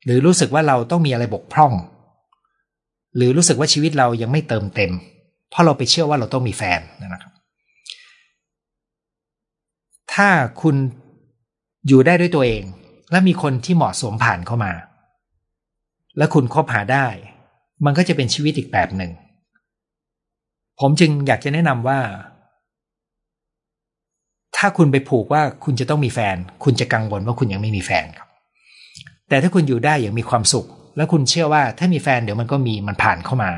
[0.05, 1.73] หรือรู้สึกว่าเราต้องมีอะไรบกพร่อง
[3.15, 4.91] หรือรู้สึกว่าชีวิตเรายังไม่เติมเต็ม
[5.49, 7.33] เพราะเราไปเชื่อว่าเราต้องมีแฟนนะครับ
[10.13, 10.29] ถ้า
[10.61, 10.75] คุณ
[11.87, 12.63] อยู่ได้ด้วยตัวเอง
[13.11, 14.73] และมีคนที่เหมาะสมผ่านเข้ามา
[16.17, 17.07] และคุณคบหาได้
[17.85, 19.11] มันก็จะเป็นชีวิตอีกแบบหนึ่ง
[20.79, 21.99] ผมจึงอยากจะแนะนำว่า
[24.57, 28.27] ถ้าคุณไปผูกว่าคุณจะต้องมีแฟน คุณจะกังวลว่าคุณยังไม่มีแฟนครับ
[29.29, 30.65] แต่ถ้าคุณอยู่ได้อย่างมีความสุข
[30.97, 33.51] แล้วคุณเชื่อว่าถ้ามีแฟนเดี๋ยวมันก็มีมันผ่านเข้ามา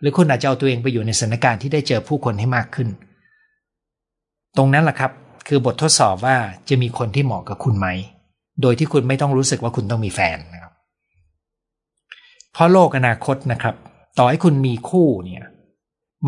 [0.00, 2.88] หรือคุณอาจจะเอาตัวเองไปอยู่ในสถานการณ์ที่ได้เจอผู้คนให้มากขึ้น
[4.56, 5.10] ตรงนั้นแหละครับ
[5.46, 6.36] คือบททดสอบว่า
[6.68, 7.88] จะมีคนที่เหมาะกับคุณไหม
[8.62, 10.72] โดยที่คุณไม่ต้องรู้สึกว่าคุณต้องมีแฟนนะครับ
[12.52, 13.74] เพราะโลกอนาคตนะครับ
[14.18, 15.44] ต่อให้คุณมีคู่เนี่ย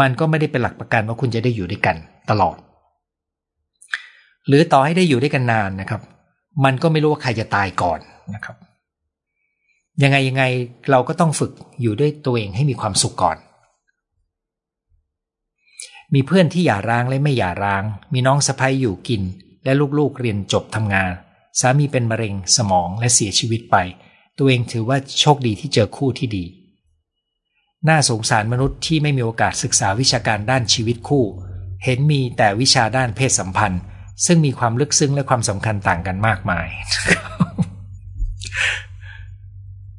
[0.00, 1.96] มันก็ไม่ได้เป็นหลักประกันว่าคุณจะได้อยู่ด้วยกัน
[2.30, 2.56] ตลอด
[4.46, 6.00] หรือต่อให้ได้อยู่ด้วยกันนานนะครับ
[6.64, 8.00] มันก็ไม่รู้ว่าใครจะตายก่อน
[8.34, 8.56] นะครับ
[10.02, 10.44] ยังไงยังไง
[10.90, 11.52] เราก็ต้องฝึก
[11.82, 13.36] อยู่ด้วยตัวเองให้มีความสุขก่อน
[16.14, 19.22] มีเพื่อนที่หย่าร้างและไม่หย่าร้าง มีน้องสะพ้ยอยู่กิน
[19.64, 21.12] และลูกๆเรียนจบทำงาน
[21.60, 23.76] สามีเป็นมะเร็งสมองและเสียชีวิตไป
[24.38, 26.44] ตัวเองถือว่าโชคดีที่เจอคู่ที่ดี
[27.88, 31.24] น่าสงสารมนุษย์ที่ไม่มีโอกาสศึกษาวิชาการด้านชีวิตคู่
[31.84, 33.82] เห็นมีแต่วิชาด้านเพศสัมพันธ์
[34.26, 36.66] ซึ่งมีความลึกซึ้งและความสำคัญต่างกันมากมาย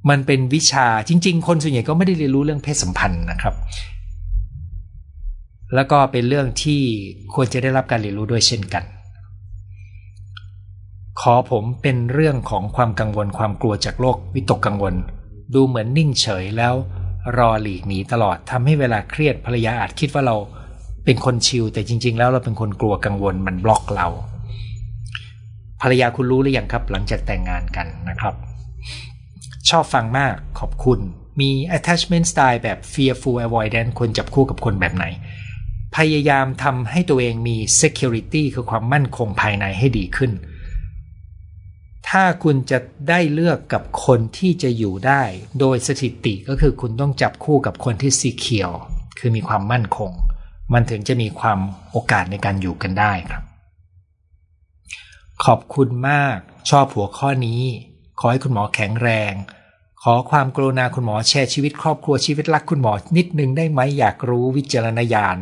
[0.10, 3.56] มันเป็นวิชาจริง ๆ คนส่วนใหญ่ก็ไม่ได้เรียนรู้เรื่องเพศสัมพันธ์นะครับ
[5.76, 6.82] แล้วก็เป็นเรื่องที่
[7.34, 8.84] ควรจะได้รับการเรียนรู้ด้วยเช่นกัน
[11.22, 14.96] ขอผมเป็นเรื่องของความกังวลความกลัวจากโลกวิตกกังวล
[15.54, 16.74] ดูเหมือนนิ่งเฉยแล้ว
[17.38, 20.36] รอหลีกหนีตลอดทำให้เวลาเครียดภรรยาอาจคิดว่าเรา
[21.06, 24.08] เป็นคนชิลแต่จริง ๆ แล้วเราเป็นคนกลัวกังวลมันบล็อกเรา
[25.82, 28.36] ภรรยาคุณรู้หรือยังครับ หลังจากแต่งงานกันนะครับ
[29.70, 31.00] ชอบฟังมากขอบคุณ
[31.40, 35.06] มี attachment style แบบ fearful avoidance ควรจับคู่กับคนแบบไหน
[35.96, 40.32] พยายามทำให้ตัวเองมี security คือความมั่นคงภายในให้ดีขึ้น
[42.10, 42.80] ถ้าคุณจะ
[43.10, 45.24] ได้เลือกกับคนที่จะอยู่ได้
[45.60, 48.72] โดยสถิติก็คือคุณต้องจับคู่กับคนที่สีเขียว
[49.20, 50.12] คือมีความมั่นคง
[50.74, 51.60] มันถึงจะมีความ
[51.92, 53.44] โอกาสในการอยู่กันได้ครับ
[55.46, 56.38] ขอบคุณมาก
[56.70, 57.62] ชอบหัวข้อนี้
[58.20, 59.34] ขอให้คุณหมอแข็งแรง
[60.04, 65.38] ขอความกรุณาคุณหมอแชร์ชีวิตครอบครัวชีวิตรักคุณหมอนิดนึงได้ไหมอยากรู้วิจารณญาณ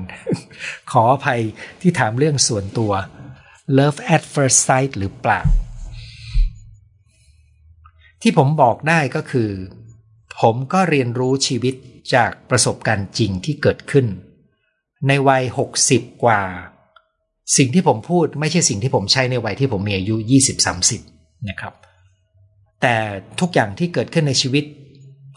[0.92, 1.42] ขออภัย
[1.82, 2.92] ที่ถามเรื่องส่วนตัว
[3.78, 5.42] Love at first sight หรือเปล่า
[8.22, 9.52] ที่ผมบอกได้ก็คือ
[10.40, 11.76] ผมก็เรียนรู้ชีวิต
[12.14, 14.06] จากประสบการณ์จริงที่เกิดขึ้น
[15.08, 15.44] ในวัย
[15.84, 16.42] 60 กว่า
[17.58, 20.16] สิ่งที่ผมพูดไม่ใช่สิ่งที่ผมใช้ในวัยที่ผมมีอายุ
[20.82, 21.74] 20-30 นะครับ
[22.82, 22.96] แต่
[23.40, 24.66] ทุกอย่างที่เกิดขึ้นในชีวิต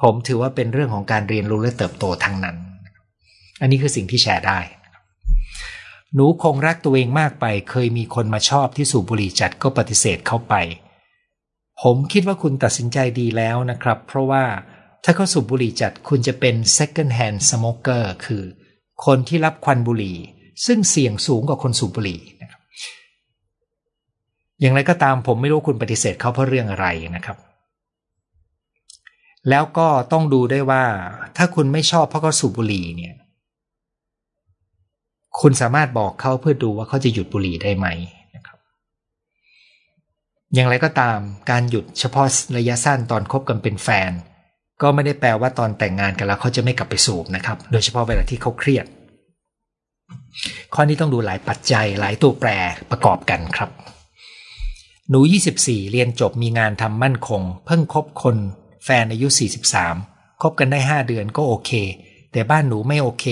[0.02, 2.56] ผมถือว่าเป็นเรื่องของการเรียนรู้และเติบโตทั้งนั้น
[3.60, 4.60] อันนี้คือสิ่งที่แชร์ได้
[6.14, 10.54] หนูคงรักตัวเองมากไป เคยมีคนมาชอบที่สูบบุหรี่จัดก็ปฏิเสธเข้าไป
[11.82, 14.44] ผมคิดว่าคุณตัดสินใจดีแล้วนะครับ เพราะว่า
[15.04, 18.44] ถ้าเขาสูบบุหรี่จัดคุณจะเป็น second hand smoker คือ
[19.04, 20.16] คนที่รับควันบุหรี่
[20.66, 22.59] ซึ่งเสี่ยงสูงกว่าคนสูบบุหรี่นะครับ
[24.60, 26.86] อย่างไรก็ตามผมไม่รู้คุณปฏิเสธเขาเพราะเรื่องอะไร
[27.16, 27.36] นะครับ
[29.50, 30.84] แล้วก็ต้องดูได้ว่า
[31.36, 33.14] ถ้าคุณไม่ชอบเพราะเขาสูบบุหรี่เนี่ย
[35.40, 37.86] คุณสามารถบอกเขาเพื่อดูว่าเขาจะหยุดบุหรี่ได้ไหม
[38.34, 38.58] นะครับ
[40.54, 41.18] อย่างไรก็ตาม
[41.50, 44.10] การหยุดเฉพาะระยะสั้นตอนคบกันเป็นแฟน
[44.82, 48.86] ก็ไม่ได้แปลว่าตอนแต่งงานกันแล้วเขาจะไม่กลับไปสูบนะครับ โดยเฉพาะเวลาที่เขาเครียด
[50.74, 52.50] ข้อนี้ต้องดูหลายปัจจัยหลายตัวแปร
[52.90, 53.70] ประกอบกันครับ
[55.10, 55.20] หนู
[55.56, 58.36] 24 เรียนจบมีงานทำมั่นคง เพิ่งคบคน
[58.84, 59.28] แฟนอายุ
[59.84, 61.70] 43 คบกันได้ 5 เดือนก็โอเค
[62.32, 63.26] แต่บ้านหนูไม่โอเค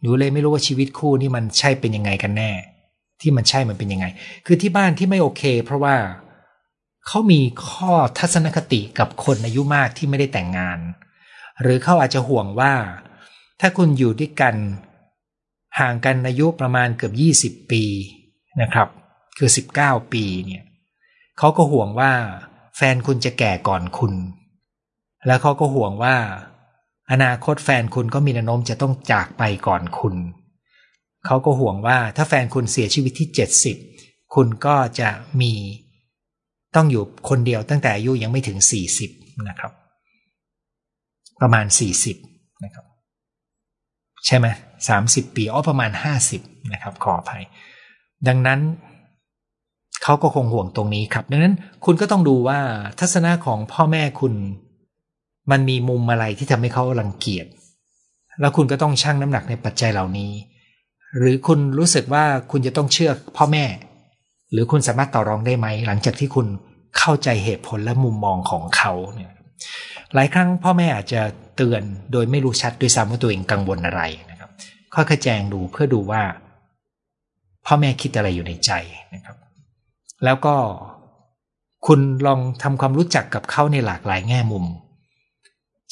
[0.00, 2.50] หนูเลยไม่รู้ว่าชีวิตคู่นี่มันใช่เป็นยังไงกันแน่
[3.20, 4.06] ที่มันใช่มันเป็นยังไง
[4.46, 5.96] คือที่บ้านที่ไม่โอเค เพราะว่า
[7.06, 10.78] เขามีข้อทัศนคติกับคนอายุมากที่ไม่ได้แต่งงาน
[11.62, 12.74] หรือเขาอาจจะห่วงว่า
[13.60, 14.54] ถ้าคุณอยู่ด้วยกัน
[15.78, 17.12] ห่างกันอายุประมาณเกือบ
[17.58, 17.84] 20 ปี
[18.60, 18.88] นะครับ
[19.38, 19.50] คือ
[19.80, 20.62] 19 ปีเนี่ย
[21.38, 22.12] เขาก็ห่วงว่า
[22.76, 24.12] แฟนคุณจะแก่ก่อนคุณ
[25.26, 26.16] แล้วเขาก็ห่วงว่า
[27.12, 30.14] อนาคตแฟนคุณก็มีแนวโน้มจะต้องจากไปก่อนคุณ
[31.26, 33.76] เขาก็ห่วงว่าถ้าแฟนคุณเสียชีวิตที่เจ็ดสิบ
[34.34, 35.08] คุณก็จะ
[35.40, 35.52] มี
[36.76, 39.10] ต้องอยู่คนเดียวตั้งแต่อายุยังไม่ถึงสี่สิบ
[39.48, 39.72] นะครับ
[41.40, 42.16] ประมาณสี่สิบ
[42.64, 42.84] นะครับ
[44.26, 44.46] ใช่ไหม
[44.88, 47.44] สามสิบปีอ๋อประมาณห้าสิบนะครับ ขออภัย
[48.28, 48.60] ดังนั้น
[50.08, 51.54] เขาก็คงห่วงตรงนี้ครับ ดังนั้น
[51.84, 52.58] คุณก็ต้องดูว่า
[53.00, 54.34] ทัศนะของพ่อแม่คุณ
[55.50, 57.46] มันมีมุมอะไรที่ทำให้เขารังเกียจ
[58.40, 60.32] แล้วคุณก็ต้องชั่งน้ำหนักในปัจจัยเหล่านี้
[61.18, 63.64] หรือคุณรู้สึกว่าคุณจะต้องเชื่อพ่อแม่
[64.52, 66.46] หรือคุณสามารถต่อรองได้ไหม หลังจากที่คุณ
[66.98, 69.32] เข้าใจเหตุผลและมุมมองของเขาเนี่ย
[70.14, 71.22] หลายครั้งพ่อแม่อาจจะ
[71.56, 71.82] เตือน
[72.12, 74.50] โดยไม่รู้ชัดด้วยซ้ำว่าตัวเองกังวลอะไรนะครับ
[74.94, 76.22] ค่อยๆแจงดูเพื่อดูว่า
[77.66, 78.72] พ่อแม่คิดอะไรอยู่ในใจ
[79.14, 79.36] นะครับ
[80.24, 80.56] แล้วก็
[81.86, 84.64] คุณลองทำความรู้จักกับเขาในหลากหลายแง่มุม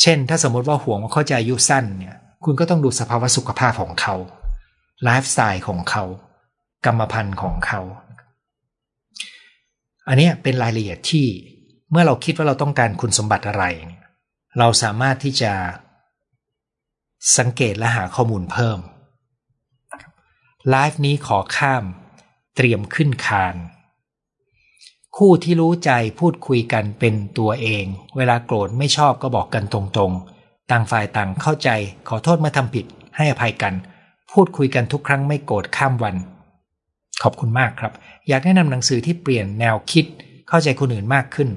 [0.01, 4.15] เช่น ถ้าสมมติว่าห่วงว่าเขาจะอายุสั้นเนี่ย คุณก็ต้องดูสภาวะสุขภาพของเขา
[5.03, 6.05] ไลฟ์สไตล์ของเขา
[6.85, 7.81] กรรมพันธุ์ของเขา
[10.09, 11.27] อันนี้เป็นรายละเอียดที่
[11.91, 13.65] เมื่อเราคิดว่าเราต้องการคุณสมบัติอะไร
[14.59, 15.53] เราสามารถที่จะ
[17.39, 18.79] สังเกตและหาข้อมูลเพิ่ม
[20.71, 21.85] ไลฟ์นี้ขอข้าม
[22.57, 23.55] เตรียมขึ้นคาน
[25.19, 25.91] คู่ที่รู้ใจ
[26.21, 27.85] พูดคุยกันเป็นตัวเอง
[28.17, 31.69] เวลาโกรธไม่ชอบก็บอกกันตรงๆ ต่างฝ่ายต่างเข้าใจ
[32.09, 32.87] ขอโทษเมื่อทำผิด
[33.17, 33.75] ให้อภัยกัน
[34.33, 36.17] พูดคุยกันทุกครั้งไม่โกรธข้ามวัน
[37.23, 37.93] ขอบคุณมากครับ
[38.29, 40.07] อยากแนะนำหนังสือที่เปลี่ยนแนวคิด
[40.49, 41.49] เข้าใจคนอื่นมากขึ้น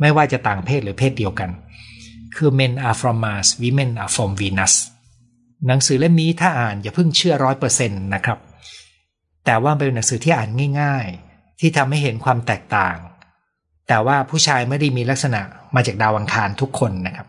[0.00, 1.50] ไม่ว่าจะต่างเพศหรือเพศเดียวกัน
[2.36, 4.74] คือ Men are from Mars Women are from Venus
[5.66, 8.38] หนังสือเล่มนี้ถ้าอ่านอย่าเพิ่งเชื่อร้อยเปอร์เซ็นต์นะครับ
[9.44, 10.48] แต่ว่าเป็นหนังสือที่อ่าน
[10.80, 11.27] ง่ายๆ
[11.60, 12.96] ที่ทำให้เห็นความแตกต่าง
[13.88, 15.40] แต่ว่าผู้ชายไม่ได้มีลักษณะ
[15.74, 17.26] มาจากดาวอังคารทุกคนนะครับ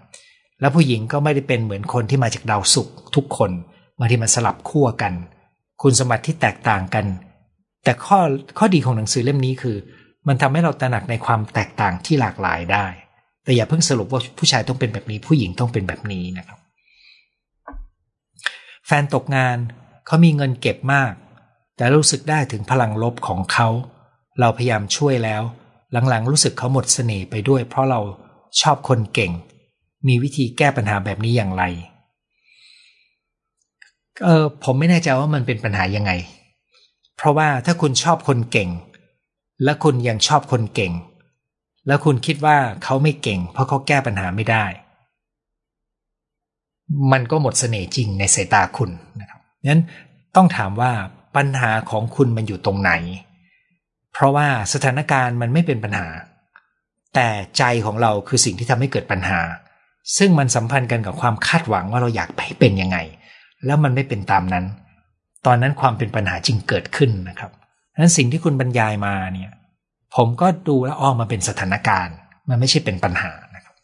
[0.61, 3.51] แล้วผู้หญิงก็ไม่ได้เป็นเหมือนคนที่มาจากดาวศุกร์ทุกคน
[3.97, 5.13] บางทีมันสลับขั้วกัน
[5.81, 7.05] คุณสมบัติที่แตกต่างกัน
[7.83, 8.19] แต่ข้อ
[8.57, 9.77] ข้อดีของหนังสือเล่มนี้คือ
[10.27, 12.85] มันทำให้เราตระหนักในความแตกต่างที่หลากหลายได้
[13.43, 16.59] แต่อย่าเพิ่งสรุปว่าผู้ชายต้องเป็นแบบนี้ ผู้หญิงต้องเป็นแบบนี้นะครับ
[18.87, 19.57] แฟนตกงาน
[20.05, 21.13] เขามีเงินเก็บมาก
[21.75, 23.67] แต่รู้สึกได้ถึงพลังลบของเขา
[24.39, 25.41] เราพยายามช่วยแล้ว
[26.09, 27.99] หลังๆ รู้สึกเขาหมดเสน่ห์ไปด้วย เพราะเรา
[28.61, 29.31] ชอบคนเก่ง
[30.07, 31.63] มีวิธีแก้ปัญหาแบบนี้อย่างไร
[34.23, 36.11] เออผมไม่แน่ใจว่ามันเป็นปัญหายังไง
[37.17, 38.69] เพราะว่าถ้าคุณชอบคนเก่ง
[39.63, 40.93] และคุณยังชอบคนเก่ง
[41.87, 44.65] แล้วคุณคิดว่าเขาไม่เก่ง เพราะเขาแก้ปัญหาไม่ได้
[47.11, 49.81] มันก็หมดเสน่ห์จริงในสายตาคุณนะครับนั้น
[50.35, 50.91] ต้องถามว่า
[51.35, 52.91] ปัญหาของคุณมันอยู่ตรงไหน
[54.19, 56.07] เพราะว่าสถานการณ์มันไม่เป็นปัญหา
[57.15, 59.39] แต่ใจของเราคือสิ่งที่ทำให้เกิดปัญหา
[60.17, 62.97] ซึ่งมันสัมพันธ์กันกับความคาดหวังว่าเราอยากให้เป็นยังไง
[63.65, 64.65] แล้วมันไม่เป็นตามนั้น
[65.45, 67.51] ตอนนั้นความเป็นปัญหาจึงเกิดขึ้นนะครับ
[68.01, 69.51] นั้นสิ่งที่คุณบรรยายมาเนี่ย
[70.15, 72.15] ผมก็ดูแล้วอ้อมาเป็นสถานการณ์
[72.49, 73.75] มันไม่ใช่เป็นปัญหานะครับ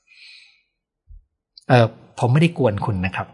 [1.69, 1.85] เออ
[2.19, 3.27] ผมไม่ได้กวนคุณนะครับ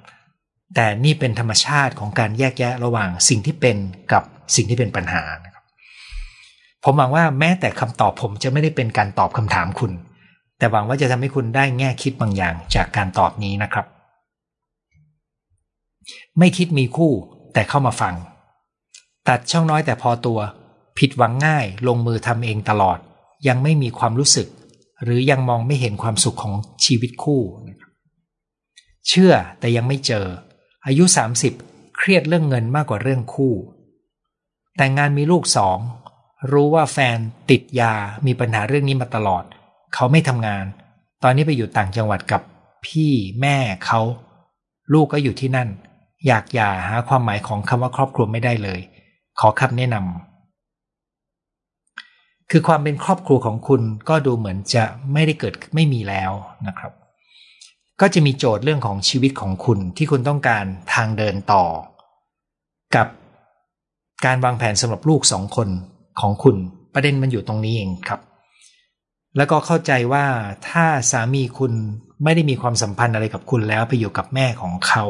[0.75, 3.77] แต่นี่เป็นธรรมชาติของการแยกแยะระหว่างสิ่งที่เป็น
[4.11, 4.23] กับ
[4.55, 5.23] สิ่งที่เป็นปัญหา
[6.83, 9.91] ผมหวังว่าแม้แต่คำตอบผมจะไม่ได้เป็นการตอบคำถามคุณ
[10.57, 13.85] แต่หวังว่าจะทำให้คุณได้แง่คิดบางอย่างจากการตอบนี้นะครับ
[16.39, 17.11] ไม่คิดมีคู่
[17.53, 18.15] แต่เข้ามาฟัง
[19.27, 20.39] ตัดช่องน้อยแต่พอตัว
[20.99, 22.97] ผิดหวังง่ายลงมือทำเองตลอด
[23.47, 24.47] ยังไม่มีความรู้สึก
[25.03, 26.53] หรือยังมองไม่เห็นความสุขของ
[26.85, 27.41] ชีวิตคู่
[29.07, 30.25] เชื่อแต่ยังไม่เจอ
[30.85, 31.03] อายุ
[31.51, 33.53] 30 เครียดเรื่องเงินมากกว่าเรื่องคู่
[34.77, 35.77] แต่งงานมีลูกสอง
[36.51, 37.17] รู้ว่าแฟน
[37.49, 37.93] ติดยา
[38.25, 39.43] มีปัญหาเรื่องนี้มาตลอด
[39.93, 40.65] เขาไม่ทำงาน
[41.23, 42.41] ตอนนี้ไปอยู่ต่างจังหวัดกับ
[42.85, 43.11] พี่
[43.41, 44.01] แม่เขา
[44.93, 45.69] ลูกก็อยู่ที่นั่น
[46.27, 48.79] อยากหย่าหาความหมายของคำว่าครอบครัวไม่ได้เลย
[49.39, 54.83] ขอคำแนะนำคือความเป็นครอบครัวของคุณก็ดูเหมือนจะ
[55.13, 56.31] ไม่ได้เกิดไม่มีแล้ว
[56.67, 56.91] นะครับ
[58.01, 61.65] ก็จะมีโจทย์เรื่องของชีวิตของคุณที่คุณต้องการทางเดินต่อ
[62.95, 63.07] กับ
[64.25, 65.69] การวางแผนสำหรับลูกสองคน
[66.19, 66.55] ของคุณ
[66.93, 68.21] ประเด็นมันอยู่ตรงนี้เองครับ
[69.37, 70.25] แล้วก็เข้าใจว่า
[70.69, 71.73] ถ้าสามีคุณ
[72.23, 75.03] ไม่ได้มีความสัมพันธ์อะไรกับคุณแล้วไปอยู่กับแม่ของเขา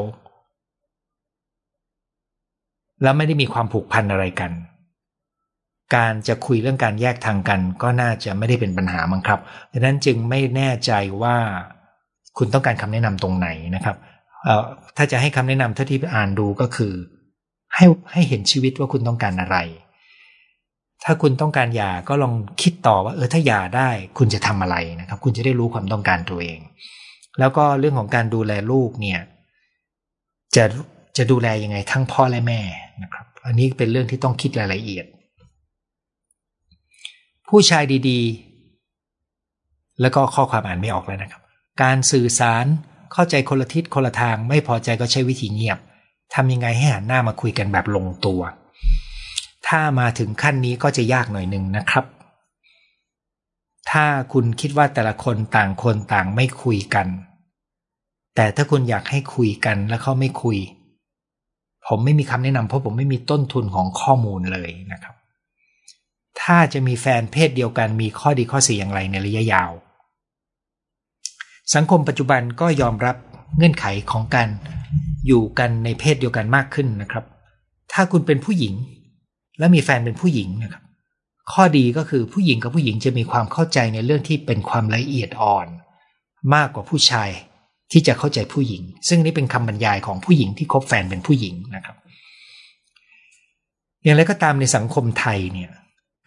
[3.02, 4.52] แล้วไม่ได้มีความผูกพันอะไรกัน
[5.94, 9.40] การจะคุยเรื่องการแยกทางกัน ก็น่าจะไม่ได้เป็นปัญหามั้งครับ
[9.72, 10.92] ดังนั้นจึงไม่แน่ใจ
[11.22, 11.36] ว่า
[12.38, 13.96] คุณต้องการคำแนะนำตรงไหนนะครับ
[14.96, 16.92] ถ้าจะให้คำแนะนำเท่าที่อ่านดูก็คือ
[17.74, 19.56] ให้ให้เห็นชีวิตว่าคุณต้องการอะไร
[21.04, 26.58] ถ้าคุณต้องการหย่าก็ลองคิดต่อว่าเออถ้าหย่าได้ คุณจะทำอะไรนะครับ คุณจะได้รู้ความต้องการตัวเอง
[27.38, 29.20] แล้วก็เรื่องของการดูแลลูกเนี่ย
[30.56, 30.64] จะ
[31.16, 32.60] จะดูแลยังไงทั้งพ่อและแม่
[33.02, 35.06] นะครับ อันนี้เป็นเรื่องที่ต้องคิดรายละเอียด
[37.48, 41.42] ผู้ชายดีๆ แล้วก็ข้อความอ่านไม่ออกแล้วนะครับ
[41.82, 42.66] การสื่อสาร
[43.12, 45.78] เข้าใจคนละทิศคนละทางไม่พอใจก็ใช้วิธีเงียบ
[46.34, 48.40] ทำยังไงให้หันหน้ามาคุยกันแบบลงตัว
[49.68, 52.04] ถ้ามาถึงขั้นนี้ก็จะยากหน่อยหนึ่งนะครับ
[53.90, 57.06] ถ้าคุณคิดว่าแต่ละคนต่างคนต่างไม่คุยกัน
[58.36, 60.58] แต่ถ้าคุณอยากให้คุยกันแล้วเขาไม่คุย
[61.86, 65.14] ผมไม่มีคำแนะนำเพราะผมไม่มีต้นทุนของข้อมูลเลยนะครับ
[66.42, 69.70] ถ้าจะมีแฟนเพศเดียวกันมีข้อดีข้อเสียอย่างไรในระยะยาว
[71.74, 73.16] สังคมปัจจุบันก็ยอมรับ
[73.56, 74.48] เงื่อนไขของการ
[75.26, 77.24] อยู่กันในเพศเดียวกันมากขึ้นนะครับ
[77.92, 78.74] ถ้าคุณเป็นผู้หญิง
[79.62, 80.82] และมีแฟนเป็นผู้หญิงนะครับ
[81.52, 85.66] ข้อดีก็คือผู้หญิงกับผู้หญิงจะมีความเข้าใจในเรื่องที่เป็นความละเอียดอ่อน
[86.54, 87.30] มากกว่าผู้ชาย
[87.92, 91.96] ที่จะเข้าใจผู้หญิง ซึ่งนี่เป็นคำบรรยายของผู้หญิงที่คบแฟนเป็นผู้หญิงนะครับ
[94.04, 95.70] อย่างไรก็ตามในสังคมไทยเนี่ย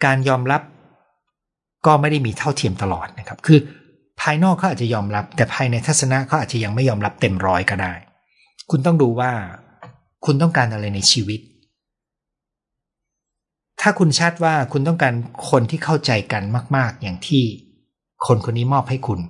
[0.04, 0.62] การยอมรับ
[1.86, 3.58] ก็ไม่ได้มีเท่าเทียมตลอดนะครับ คือ
[4.20, 7.92] ภายนอกเขาอาจจะยอมรับ แต่ภายในทัศนะเขาอาจจะยังไม่ยอมรับเต็มร้อยก็ได้
[8.70, 9.30] คุณต้องดูว่า
[10.24, 11.40] คุณต้องการอะไรในชีวิต
[13.80, 15.14] ถ้าคุณชัดว่าคุณต้องการ
[15.50, 16.42] คนที่เข้าใจกัน
[16.76, 17.42] มาก ๆ อย่างที่
[18.26, 19.20] คนคนนี้มอบให้คุณ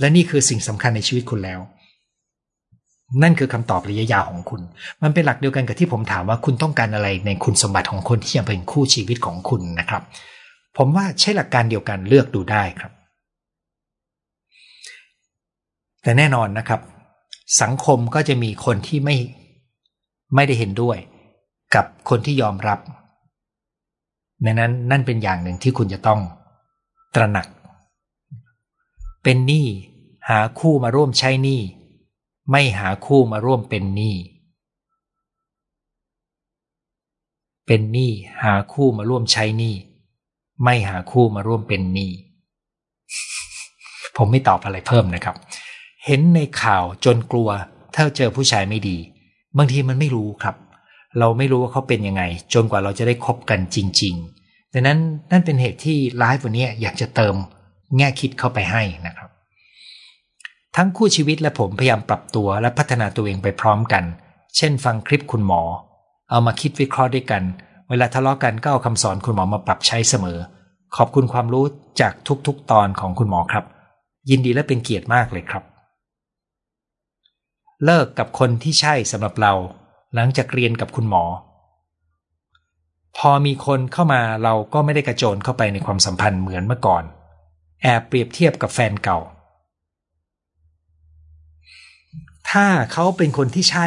[0.00, 1.60] และนี่คือสิ่งสำคัญในชีวิตคุณแล้ว
[3.22, 4.60] นั่นคือคำตอบระยะยาวของคุณ
[5.02, 10.02] มันเป็นหลักเดียวกันกับที่ผมถามว่าคุณต้องการอะไรในคุณสมบัติของคนที่จะเป็นคู่ชีวิตของคุณนะครับ
[10.76, 12.92] ผมว่าใช้หลักการเดียวกันเลือกดูได้ครับ
[16.02, 16.80] แต่แน่นอนนะครับ
[17.62, 19.16] สังคมก็จะมีคนที่ไม่
[20.34, 20.98] ไม่ได้เห็นด้วย
[21.74, 22.78] กับคนที่ยอมรับ
[24.44, 26.20] ดังนั้นนั่นเป็นอย่างหนึ่งที่คุณจะต้อง
[27.14, 27.46] ตระหนัก
[29.22, 29.66] เป็นหนี้
[30.28, 31.60] หาคู่มาร่วมใช้หนี้
[32.50, 34.14] ไม่หาคู่มาร่วมเป็นหนี้
[37.66, 38.12] เป็นหนี้
[38.42, 39.74] หาคู่มาร่วมใช้หนี้
[40.64, 42.10] ไม่หาคู่มาร่วมเป็นหนี้
[44.16, 45.36] ผมไม่ตอบอะไรเพิ่มนะครับ
[46.04, 47.48] เห็นในข่าวจนกลัว
[47.94, 48.96] ถ้าเจอผู้ชายไม่ดี
[49.56, 50.54] บางทีมันไม่รู้ครับ
[51.18, 52.22] เราไม่รู้ว่าเขาเป็นยังไง
[52.54, 54.14] จนกว่าเราจะได้คบกันจริง
[54.44, 54.98] ๆ ดังนั้น
[55.32, 57.34] นั่นเป็นเหตุที่ไลฟ์วันนี้อยากจะเติม
[57.96, 59.30] แง่คิดเข้าไปให้นะครับ
[60.76, 64.04] ทั้งคู่ชีวิตและผมพยายามปรับตัวและพัฒนาตัวเองไปพร้อมกัน
[64.56, 65.62] เช่น ฟังคลิปคุณหมอ
[66.30, 67.42] เอามาคิดวิเคราะห์ด้วยกัน
[67.88, 70.38] เวลาทะเลาะกันก็เอาคำสอนคุณหมอมาปรับใช้เสมอ
[70.96, 71.64] ขอบคุณความรู้
[72.00, 72.12] จาก
[72.46, 73.64] ทุกๆตอนของคุณหมอครับ
[74.30, 75.64] ยินดีและเป็นเกียรติมากเลยครับ
[77.84, 79.52] เลิกกับคนที่ใช่สำหรับเรา
[80.14, 81.24] หลังจากเรียนกับคุณหมอ
[83.18, 87.04] พอมีคนเข้ามาเราก็ไม่ได้กระโจนเข้าไปในความสัมพันธ์เหมือนเมื่อก่อน
[87.82, 89.18] แอบเปรียบเทียบกับแฟนเก่า
[92.50, 93.86] ถ้าเขาเป็นคนที่ใช่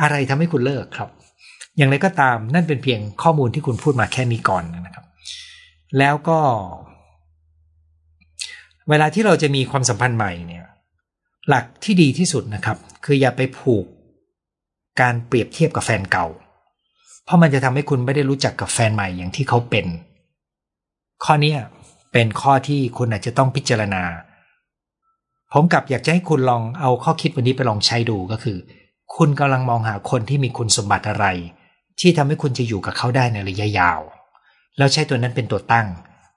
[0.00, 1.10] อะไรทำให้คุณเลิกครับ
[1.76, 5.04] อย่างไรก็ตามนั่นเป็นเพียงข้อมูลที่คุณพูดมาแค่นี้ก่อนนะครับ
[5.98, 6.40] แล้วก็
[8.88, 10.66] เวลาที่เราจะมีความสัมพันธ์ใหม่เนี่ย
[11.48, 13.84] หลักที่ดีที่สุดนะครับ คืออย่าไปผูก
[15.00, 16.26] การเปรียบเทียบกับแฟนเก่า
[17.24, 19.86] เพราะมันจะทำให้คุณไม่ได้รู้จักกับแฟนใหม่อย่างที่เขาเป็น
[21.24, 21.54] ข้อนี้
[22.12, 24.02] เป็นข้อที่คุณอาจจะต้องพิจารณา
[25.52, 28.58] ผมกับอยากจะให้คุณลองเอาข้อคิดวันนี้ไปลองใช้ดูก็คือ
[29.16, 31.26] คุณกำลังมองหาคนที่มีคุณสมบัติอะไร
[32.00, 34.00] ที่ทำให้คุณจะอยู่กับเขาได้ในระยะยาว
[34.78, 35.86] แล้วใช้ตัวนั้นเป็นตัวตั้ง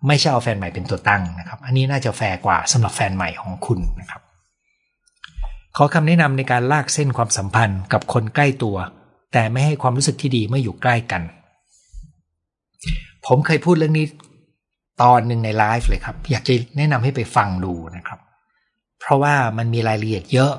[0.08, 4.22] ไม่ใช่เอาแฟนใหม่เป็นตัวตั้งนะครับ อันนี้น่าจะแฟร์กว่าสำหรับแฟนใหม่ของคุณนะครับ
[5.78, 8.78] ขอคำแนะนำในการลากเส้นความสัมพันธ์กับคนใกล้ตัว
[9.34, 11.22] แต่ไม่ให้ความรู้สึกที่ดีเมื่ออยู่ใกล้กัน
[13.28, 14.06] ผมเคยพูดเรื่องนี้
[15.04, 18.20] ตอนหนึ่งในไลฟ์เลยครับ อยากจะแนะนำให้ไปฟังดูนะครับ
[19.00, 20.54] เพราะว่ามันมีรายละเอียดเยอะ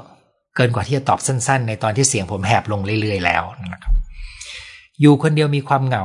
[0.57, 3.43] เกินกว่าที่จะตอบสั้น ๆ ในตอนที่เสียงผมแหบลงเรื่อยๆแล้ว
[3.73, 3.95] นะครับ
[5.01, 6.05] อยู่คนเดียวมีความเหงา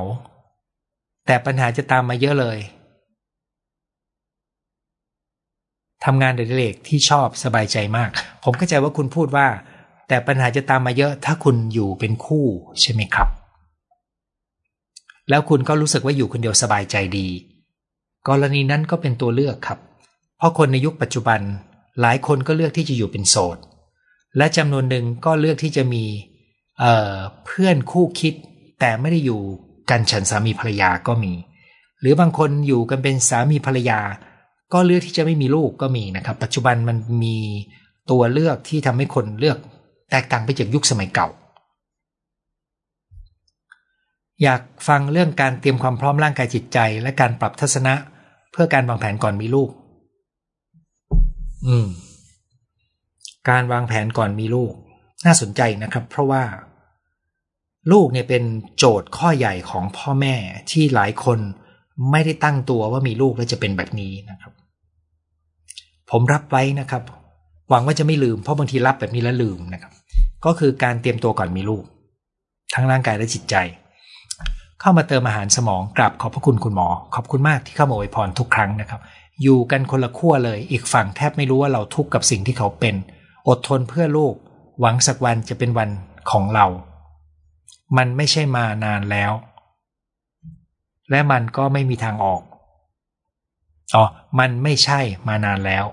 [1.26, 2.58] แต่ปัญหาจะตามมาเยอะเลย
[6.06, 8.12] ทำงานเด็กๆที่ชอบสบายใจมาก
[8.44, 9.48] ผมเข้าใจว่าคุณพูดว่า
[10.08, 12.46] แต่ปัญหาจะตามมาเยอะถ้าคุณอยู่เป็นคู่
[12.82, 13.30] ใช่ไหมครับ
[15.30, 17.28] แล้วคุณก็รู้สึกว่าอยู่คนเดียวสบายใจดี
[18.28, 19.80] กรณีนั้นก็เป็นตัวเลือกครับ
[20.38, 21.40] เพราะคนในยุคปัจจุบัน
[22.02, 23.58] หลายคนก็เลือกที่จะอยู่เป็นโสด
[24.38, 26.04] และจำนวนหนึ่งก็เลือกที่จะมี
[26.80, 28.34] เเพื่อนคู่คิด
[28.80, 29.42] แต่ไม่ได้อยู่
[29.90, 31.34] กันฉันสามีภรรยาก็มี
[32.00, 34.00] หรือบางคนอยู่กันเป็นสามีภรรยา
[34.74, 37.38] ก็เลือกที่จะไม่มีลูกก็มีนะครับ ปัจจุบันมันมี
[38.12, 39.58] ตัวเลือกที่ทำให้คนเลือก
[40.12, 41.28] แตกต่างไปจากยุคสมัยเก่า
[44.44, 47.94] อยากฟังเรื่องการเตรียมความพร้อมร่างกายจิตใจ และการปรับทัศนะ
[48.52, 49.70] เพื่อการวางแผนก่อนมีลูก
[51.68, 51.88] อืม
[53.50, 54.74] การวางแผนก่อนมีลูก
[55.26, 56.44] น่าสนใจนะครับ เพราะว่า
[57.92, 58.44] ลูกเนี่ยเป็น
[58.78, 60.36] โจทย์ข้อใหญ่ของพ่อแม่
[60.72, 61.40] ที่หลายคน
[62.12, 64.54] ไม่ได้ตั้งตัวว่ามีลูกแล้วจะเป็นแบบนี้นะครับ
[66.12, 67.04] ผมรับไว้นะครับ
[67.70, 69.92] หวังว่าจะไม่ลืมเพราะบางทีรับแบบนี้แล้วลืมนะครับ
[70.46, 71.84] ก็คือการเตรียมตัวก่อนมีลูก
[72.74, 73.56] ทั้งร่างกายและจิตใจ
[74.82, 79.02] เข้ามาเติมอาหารสมองกราบขอบพระคุณคุณหมอ ขอบคุณมากที่เข้ามาอวยพรทุกครั้งนะครับ
[79.42, 82.96] อยู่กันคนละขั้วเลย อีกฝั่งแทบไม่รู้ว่าเราทุกข์กับสิ่งที่เขาเป็น
[83.48, 84.34] อดทนเพื่อลูก
[84.80, 85.90] หวังสักวันจะเป็นวัน
[86.32, 86.66] ของเรา
[87.98, 89.32] มันไม่ใช่มานานแล้ว
[91.10, 92.42] และมันก็ไม่มีทางออก
[93.96, 94.04] อ๋อ
[94.40, 95.86] มันไม่ใช่มานานแล้ว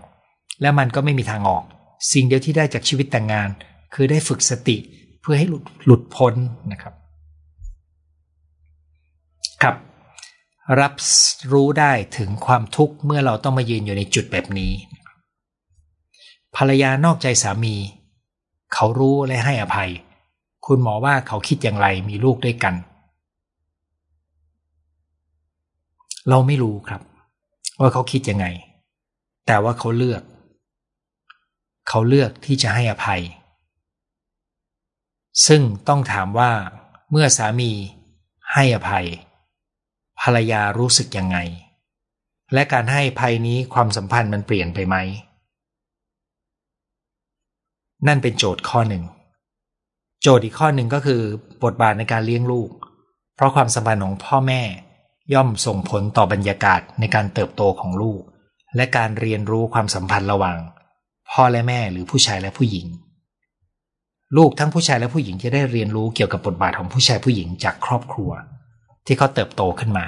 [0.60, 1.64] และมันก็ไม่มีทางออก
[2.12, 3.48] สิ่งเดียวที่ได้จากชีวิตแต่งงาน
[3.94, 4.76] คือได้ฝึกสติ
[5.20, 6.34] เพื่อให้หลุดหลุดพ้น
[6.72, 6.94] นะครับ
[9.62, 9.76] ครับ
[10.80, 10.92] รับ
[11.52, 14.72] รู้ได้ถึงความทุกข์เมื่อเราต้องมายืนอยู่ในจุดแบบนี้
[16.56, 17.74] ภรรยานอกใจสามี
[18.74, 19.90] เขารู้และให้อภัย
[20.66, 22.74] คุณหมอว่าเขาคิดอย่างไรมีลูกด้วยกัน
[26.28, 27.02] เราไม่รู้ครับ
[27.80, 28.46] ว่าเขาคิดยังไง
[29.46, 30.22] แต่ว่าเขาเลือก
[31.88, 33.22] เขาเลือกที่จะให้อภัย
[35.46, 36.52] ซึ่งต้องถามว่า
[37.10, 37.70] เมื่อสามี
[38.52, 39.06] ให้อภัย
[40.20, 41.38] ภรรยารู้สึกยังไง
[42.54, 44.96] และการให้ภัยนี้ความสัมพันธ์มันเปลี่ยนไปไหม
[48.06, 49.04] นั่นเป็นโจทย์ข้อหนึ่ง
[50.22, 51.22] โจทย์อีกข้อหนึ่งก็คือ
[51.64, 52.70] บทบาทในการเลี้ยงลูก
[53.34, 54.62] เพราะความสัมพันธ์ของพ่อแม่
[55.34, 58.20] ย่อมส่งผลต่อบรรยากาศในการเติบโตของลูก
[58.76, 60.58] และการเรียนรู้ความสัมพันธ์ระหว่าง
[61.30, 62.86] พ่อและแม่หรือผู้ชายและผู้หญิง
[64.36, 68.30] ลูกทั้งผู้ชายและผู้หญิงจะได้เรียนรู้เกี่ยวกับบทบาทของผู้ชายผู้หญิงจากครอบครัว
[69.06, 70.06] ที่เขาเติบโตขึ้นมา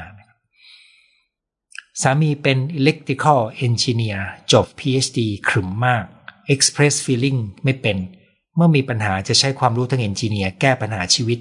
[2.03, 4.21] สามีเป็น electrical engineer
[4.53, 6.05] จบ PhD ขรึมมาก
[6.55, 7.97] express feeling ไม่เป็น
[8.57, 11.39] เมื่อมีปัญหาจะใช้ความรู้ทางเอนจิเนียร์แก้ปัญหาชีวิต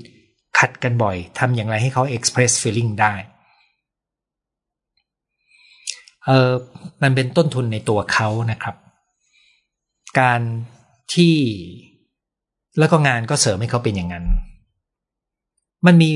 [0.59, 3.13] ขัดกันบ่อยทำอย่างไรให้เขา express feeling ได้
[6.25, 6.51] เออ
[7.01, 8.75] มันเป็นต้นทุนในตัวเขานะครับ
[10.19, 10.41] การ
[11.13, 11.35] ที่
[12.79, 14.25] แล้วก็งานก็เสริมให้เขาเป็นอย่างนั้น
[15.85, 16.09] มันมี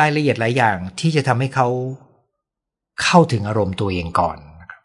[0.00, 1.68] รายละเอียดหลายอย่างที่จะทำให้เขา
[3.02, 4.38] เข้าถึงอารมณ์ตัวเองก่อน
[4.70, 4.82] ครับ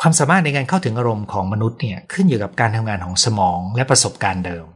[0.00, 4.66] ความสามารถในการเข้าถึงอารมณ์ของมนุษย์เนี่ยขึ้นอยู่กับการทำงานของสมองและประสบการณ์เดิม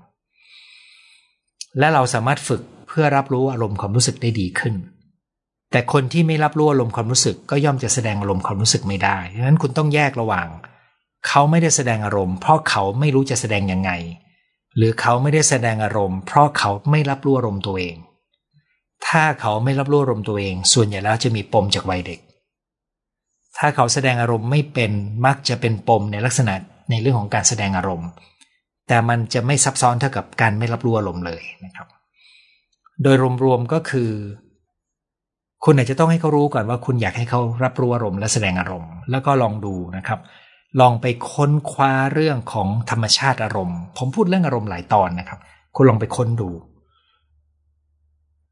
[1.78, 4.74] และเราสามารถฝึกเพื่อรับรู้อารมณ์ความรู้สึกได้ดีขึ้น
[5.72, 10.48] แต่คนที่ไม่รับรู้อารมณ์ความรู้สึก ก็ย่อมจะแสดงอารมณ์ความรู้สึกไม่ได้ดังนั้นคุณต้องแยกระหว่าง
[11.28, 13.90] เขาไม่ได้แสดงอารมณ์ เพราะเขาไม่รู้จะแสดงยังไง
[14.76, 17.96] หรือเขาไม่ได้แสดงอารมณ์ เพราะเขาไม่รับรู้อารมณ์ตัวเอง
[19.06, 22.20] ถ้าเขาไม่รับรู้อารมณ์ตัวเอง ส่วนใหญ่แล้วจะมีปมจากวัยเด็ก
[23.58, 24.92] ถ้าเขาแสดงอารมณ์ไม่เป็น
[25.26, 26.54] มักจะเป็นปมในลักษณะ
[26.90, 28.08] ในเรื่องของการแสดงอารมณ์
[28.88, 31.86] แต่มันจะไม่ซับซ้อนเท่ากับการไม่รับรู้อารมณ์เลยนะครับ
[33.02, 34.10] โดยรวมๆก็คือ
[35.64, 40.20] คุณอาจจะต้องให้เขารู้ก่อนว่าคุณอยากให้เขารับรู้อารมณ์และแสดงอารมณ์ แล้วก็ลองดูนะครับ
[40.80, 45.40] ลองไปค้นคว้าเรื่องของธรรมชาติอารมณ์ ผมพูดเรื่องอารมณ์หลายตอนนะครับ
[45.74, 46.50] คุณลองไปค้นดู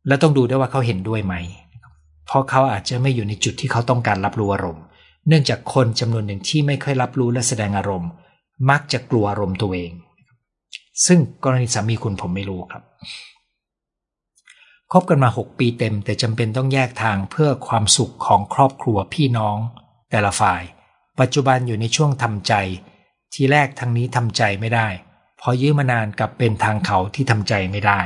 [0.09, 1.35] แล้วต้องดูด้วยว่าเขาเห็นด้วยไหม
[2.27, 4.85] เพราะเขาอาจจะไม่อยู่ในจุดที่เขาต้องการรับรู้อารมณ์
[5.29, 8.11] เนื่องจากคนจำนวนหนึ่งที่ไม่ค่อยรับรู้และแสดงอารมณ์
[8.71, 9.93] มักจะกลัวอารมณ์ตัวเอง
[11.07, 12.83] ซึ่งกรณีสามีคุณผมไม่รู้ครับ
[14.93, 19.57] คบกันมา 6 ปีเต็ม แต่จำเป็นต้องแยกทางเพื่อความสุขของครอบครัวพี่น้อง
[20.11, 20.63] แต่ละฝ่าย
[21.21, 22.55] ปัจจุบันอยู่ในช่วงทำใจ
[23.35, 24.89] ทีแรกทางนี้ทำใจไม่ได้
[25.41, 28.01] พอยื้อมานานกลับเป็นทางเขาที่ทำใจไม่ได้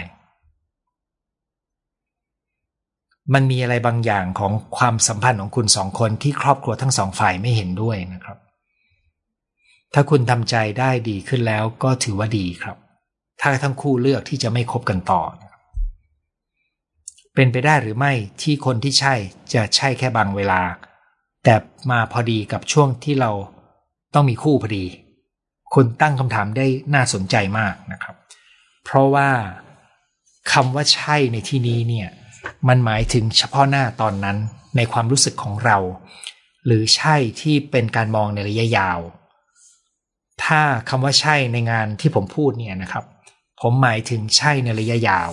[3.35, 8.39] มันมีอะไรบางอย่างของความสัมพันธ์ของคุณสองคนที่ครอบครัวทั้งสองฝ่ายไม่เห็นด้วยนะครับ
[9.95, 12.77] ถ้าคุณทำใจได้ดีขึ้นแล้วก็ถือว่าดีครับ
[13.41, 15.23] ถ้าทั้งคู่เลือกที่จะไม่คบกันต่อ
[17.35, 18.13] เป็นไปได้หรือไม่
[18.43, 19.15] ที่คนที่ใช่
[19.55, 20.61] จะใช่แค่บางเวลา
[21.45, 21.55] แต่
[21.91, 23.31] มาพอดีกับช่วงที่เรา
[24.15, 24.85] ต้องมีคู่พอดี
[25.75, 28.17] คุณตั้งคำถามได้น่าสนใจมากนะครับ
[28.85, 29.31] เพราะว่า
[30.53, 32.09] คำว่าใช่ในที่นี้เนี่ย
[32.69, 34.37] มันหมายถึงเฉพาะหน้าตอนนั้น
[34.77, 35.79] ในความรู้สึกของเรา
[36.67, 38.99] หรือใช่ที่เป็นการมองในระยะยาว
[40.45, 43.05] ถ้าคำว่าใช่ในงานที่ผมพูดเนี่ยนะครับ
[43.61, 45.31] ผมหมายถึงใช่ในระยะยาว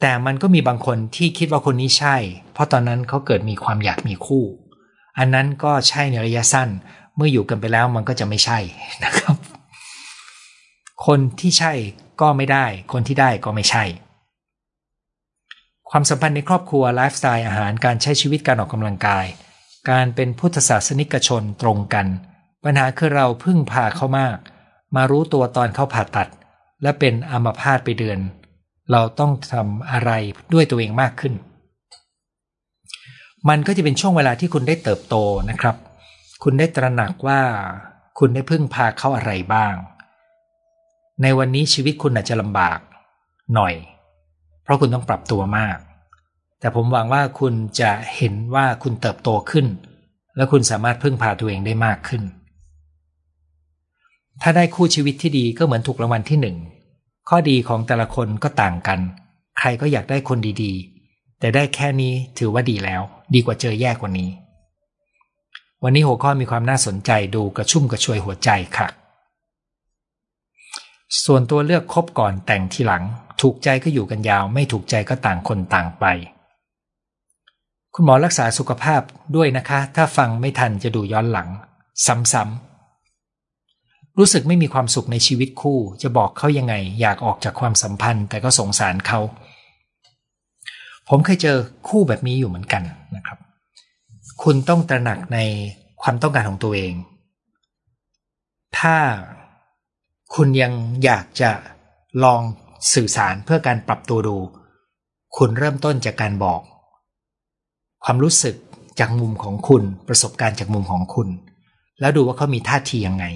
[0.00, 2.16] แต่มันก็มีบางคนที่คิดว่าคนนี้ใช่
[2.52, 4.44] เพราะตอนนั้นเขาเกิดมีความอยากมีคู่
[5.18, 6.68] อันนั้นก็ใช่ในระยะสั้น
[7.16, 8.58] เมื่ออยู่กันไปแล้วมันก็จะไม่ใช่
[9.04, 9.36] นะครับ
[11.06, 11.72] คนที่ใช่
[12.20, 13.84] ก็ไม่ได้ คนที่ได้ก็ไม่ใช่
[15.90, 19.26] ความสัมพันธ์ในครอบครัวไลฟ์สไตล์อาหารการใช้ชีวิตการออกกำลังกาย
[19.90, 22.06] การเป็นพุทธศาสนิกชนตรงกัน
[22.64, 24.36] ปัญหาคือเราพึ่งพาเขามาก
[24.96, 26.28] มารู้ตัวตอนเขาผ่าตัด
[26.82, 28.18] และเป็นอัมพาตไปเดือน
[28.92, 30.10] เราต้องทำอะไร
[30.52, 31.34] ด้วยตัวเองมากขึ้น
[33.48, 35.16] มันก็จะเป็นช่วงเวลาที่คุณได้เติบโต
[35.50, 35.76] นะครับ
[36.42, 37.40] คุณได้ตระหนักว่า
[38.18, 39.74] คุณได้พึ่งพาเขาอะไรบ้าง
[41.22, 42.78] ในวันนี้ชีวิตคุณอาจจะลำบาก
[43.54, 43.74] หน่อย
[44.62, 45.78] เพราะคุณต้องปรับตัวมาก
[46.60, 49.66] แต่ผมหวังว่าคุณจะเห็นว่าคุณเติบโตขึ้น
[50.36, 52.22] และคุณสามารถพึ่งพาตัวเองได้มากขึ้น
[54.42, 56.56] ถ้าได้คู่ชีวิตที่ดีก็เหมือนถูกรางวัลที่หนึ่ง
[57.32, 59.00] ข้อดีของแต่ละคนก็ต่างกัน
[59.58, 63.02] ใครก็อยากได้คนดีๆ แต่ได้แค่นี้ถือว่าดีแล้ว
[63.34, 64.30] ดีกว่าเจอแย่กว่านี้
[65.84, 68.88] วันนี้หัวข้อมีความน่าสนใจดูกระชุ่มกระชวยหัวใจค่ะ
[71.24, 73.02] ส่วนตัวเลือกคบก่อนแต่งทีหลัง
[73.40, 76.04] ถูกใจก็อยู่กันยาว ไม่ถูกใจก็ต่างคนต่างไป
[77.94, 79.02] คุณหมอรักษาสุขภาพ
[79.36, 81.48] ด้วยนะคะ ถ้าฟังไม่ทันจะดูย้อนหลัง
[82.06, 82.69] ซ้ำๆ
[84.20, 89.20] รู้สึกไม่มีความสุขในชีวิตคู่ จะบอกเขายังไง อยากออกจากความสัมพันธ์ แต่ก็สงสารเขา
[91.08, 91.56] ผมเคยเจอ
[91.88, 92.82] คู่แบบนี้อยู่เหมือนกัน
[93.16, 93.38] นะครับ
[94.42, 95.38] คุณต้องตระหนักใน
[96.02, 96.94] ความต้องการของตัวเอง
[98.78, 98.96] ถ้า
[100.34, 100.72] คุณยัง
[101.04, 101.50] อยากจะ
[102.24, 102.40] ลอง
[102.94, 104.36] สื่อสารเพื่อการปรับตัวดู
[105.36, 106.60] คุณเริ่มต้นจากการบอก
[108.04, 108.54] ความรู้สึก
[108.98, 111.28] จากมุมของคุณประสบการณ์จากมุมของคุณ
[112.00, 113.26] แล้วดูว่าเขามีท่าทียังไง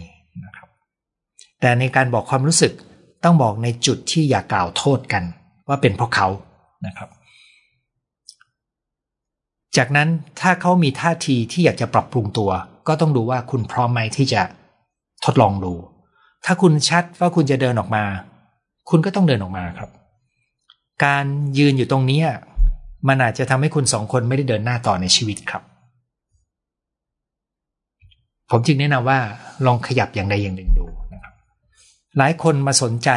[1.64, 2.72] แต่ในการบอกความรู้สึก
[3.24, 5.24] ต้องบอกในจุดที่อย่ากล่าวโทษกัน
[5.68, 6.28] ว่าเป็นเพราะเขา
[6.86, 7.08] นะครับ
[9.76, 10.08] จากนั้น
[10.40, 12.50] ถ้าเขามีท่าทีที่อยากจะปรับปรุงตัว
[12.88, 14.42] ก็ต้องดูว่าคุณพร้อมไหมที่จะ
[15.24, 15.72] ทดลองดู
[16.44, 18.04] ถ้าคุณชัดว่าคุณจะเดินออกมา
[18.90, 19.90] คุณก็ต้องเดินออกมาครับ
[21.04, 21.24] การ
[21.58, 22.20] ยืนอยู่ตรงนี้
[23.08, 25.62] มันอาจจะทำให้คุณสองคนไม่ได้เดินหน้าต่อในชีวิตครับ
[28.50, 29.18] ผมจึงแนะนำว่า
[29.66, 30.86] ลองขยับอย่างใดอย่างหนึ่งดู
[32.18, 33.10] หลายคนมาสนใจ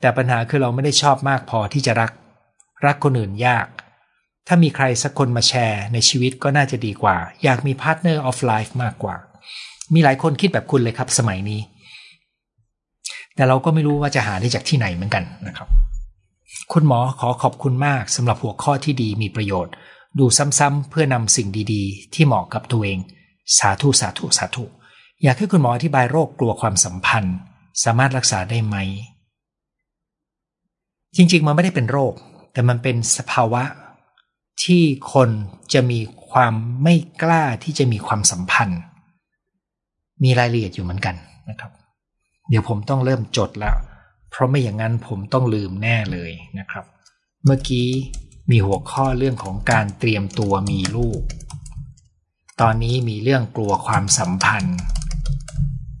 [0.00, 2.12] แต่ปัญหาคือเราไม่ได้ชอบมากพอที่จะรัก
[2.86, 3.66] รักคนอื่นยาก
[4.46, 9.16] ถ้ามีใครสักคนมาแชร์ในชีวิตก็น่าจะดีกว่า อยากมี partner of life มากกว่า
[9.94, 11.60] มีหลายคนคิดแบบคุณเลยครับสมัยนี้
[13.34, 15.68] แต่เราก็ไม่รู้ว่าจะหาได้จากที่ไหนเหมือนกันนะครับ
[16.72, 19.72] คุณหมอขอขอบคุณมากสำหรับหัวข้อที่ดีมีประโยชน์
[20.18, 22.98] ดูซ้ำๆเพื่อนำสิ่งดีๆ ที่เหมาะกับตัวเอง
[23.58, 24.64] สาธุสาธุสาธุ
[25.22, 27.36] อยากให้คุณหมออธิบายโรคกลัวความสัมพันธ์
[27.84, 28.76] สามารถรักษาได้ไหม
[31.16, 32.14] จริงๆ มันไม่ได้เป็นโรค
[32.52, 33.62] แต่มันเป็นสภาวะ
[34.64, 34.82] ที่
[35.12, 35.30] คน
[35.72, 36.00] จะมี
[36.30, 38.80] ความไม่กล้าที่จะมีความสัมพันธ์
[40.22, 41.16] มีรายละเอียดอยู่เหมือนกัน
[41.48, 41.70] นะครับ
[42.48, 43.76] เดี๋ยวผมต้องเริ่มจดแล้ว
[44.30, 46.84] เพราะไม่อย่างนั้นผมต้องลืมแน่เลยนะครับ
[47.44, 47.86] เมื่อกี้
[48.50, 51.20] มีหัวข้อเรื่องของการเตรียมตัวมีลูก
[52.60, 54.78] ตอนนี้มีเรื่องกลัวความสัมพันธ์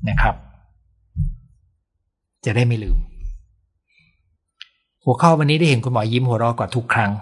[0.08, 0.36] นะครับ
[2.44, 2.98] จะได้ไม่ลืม
[5.04, 7.12] หัวข้อวันนี้ได้เห็นคุณหมอยิ้มหัวเราะกว่าทุกครั้ง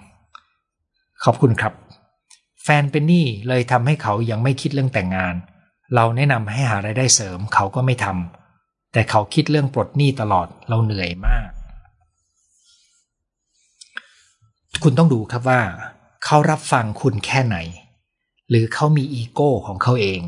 [1.24, 1.74] ขอบคุณครับ
[2.62, 5.34] แฟนเป็นหนี้เลยทำให้เขายังไม่คิดเรื่องแต่งงาน
[5.94, 11.48] เราแนะนำให้หารายได้เสริมเขาก็ไม่ทำแต่เขาคิดเรื่องปลดหนี้ตลอดเราเหนื่อยมาก
[14.82, 15.60] คุณต้องดูครับว่า
[16.24, 17.56] เขารับฟังคุณแค่ไหน
[18.48, 20.20] หรือเขามีอีโก้ของเขาเอง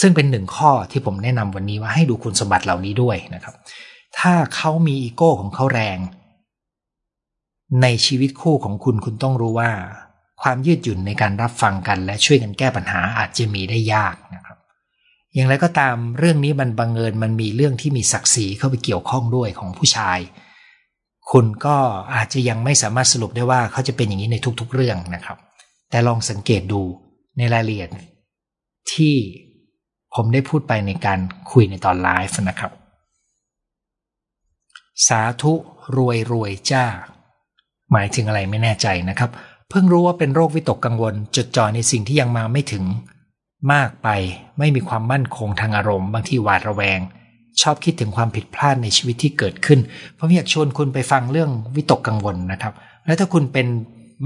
[0.00, 3.54] ซึ่งเป็นหนึ่งข้อที่ผมแนะนำวันนี้ว่าให้ดูคุณสมบัติเหล่านี้ด้วยนะครับ
[4.18, 5.98] ถ้าเขามีอีโก้ของเขาแรง
[7.82, 9.70] ในชีวิตคู่ของคุณคุณต้องรู้ว่า
[10.42, 14.56] ความยืดหยุ่นในการรับฟังกัน และช่วยกันแก้ปัญหาอาจจะมีได้ยากนะครับ
[15.34, 20.18] อย่างไรก็ตามเรื่องนี้มันบังเอิญมันมีเรื่องที่มีศักดิ์ศรีเข้าไปเกี่ยวข้องด้วยของผู้ชาย
[21.30, 21.76] คุณก็
[22.14, 25.38] อาจจะยังไม่สามารถสรุปได้ว่าเขาจะเป็นอย่างนี้ในทุกๆเรื่องนะครับ
[25.90, 26.82] แต่ลองสังเกตดู
[27.38, 27.90] ในรายละเอียด
[28.92, 29.14] ที่
[30.16, 31.18] ผมได้พูดไปในการ
[31.52, 32.72] คุยในตอนไลฟ์นะครับ
[35.06, 35.52] สาธุ
[35.96, 36.84] รวยรวยจ้า
[37.92, 39.30] หมายถึงอะไรไม่แน่ใจนะครับ
[39.70, 42.84] เพิ่งรู้ว่าเป็นโรควิตกกังวล จดจ่อในสิ่งที่ยังมาไม่ถึง
[43.72, 44.08] มากไป
[44.58, 47.00] ไม่มีความมั่นคงทางอารมณ์ บางทีหวาดระแวง
[47.62, 49.80] ชอบคิดถึงความผิดพลาดในชีวิตที่เกิดขึ้น
[50.18, 52.74] ผมอยากชวนคุณไปฟังเรื่องวิตกกังวลนะครับ
[53.06, 53.66] แล้วถ้าคุณเป็น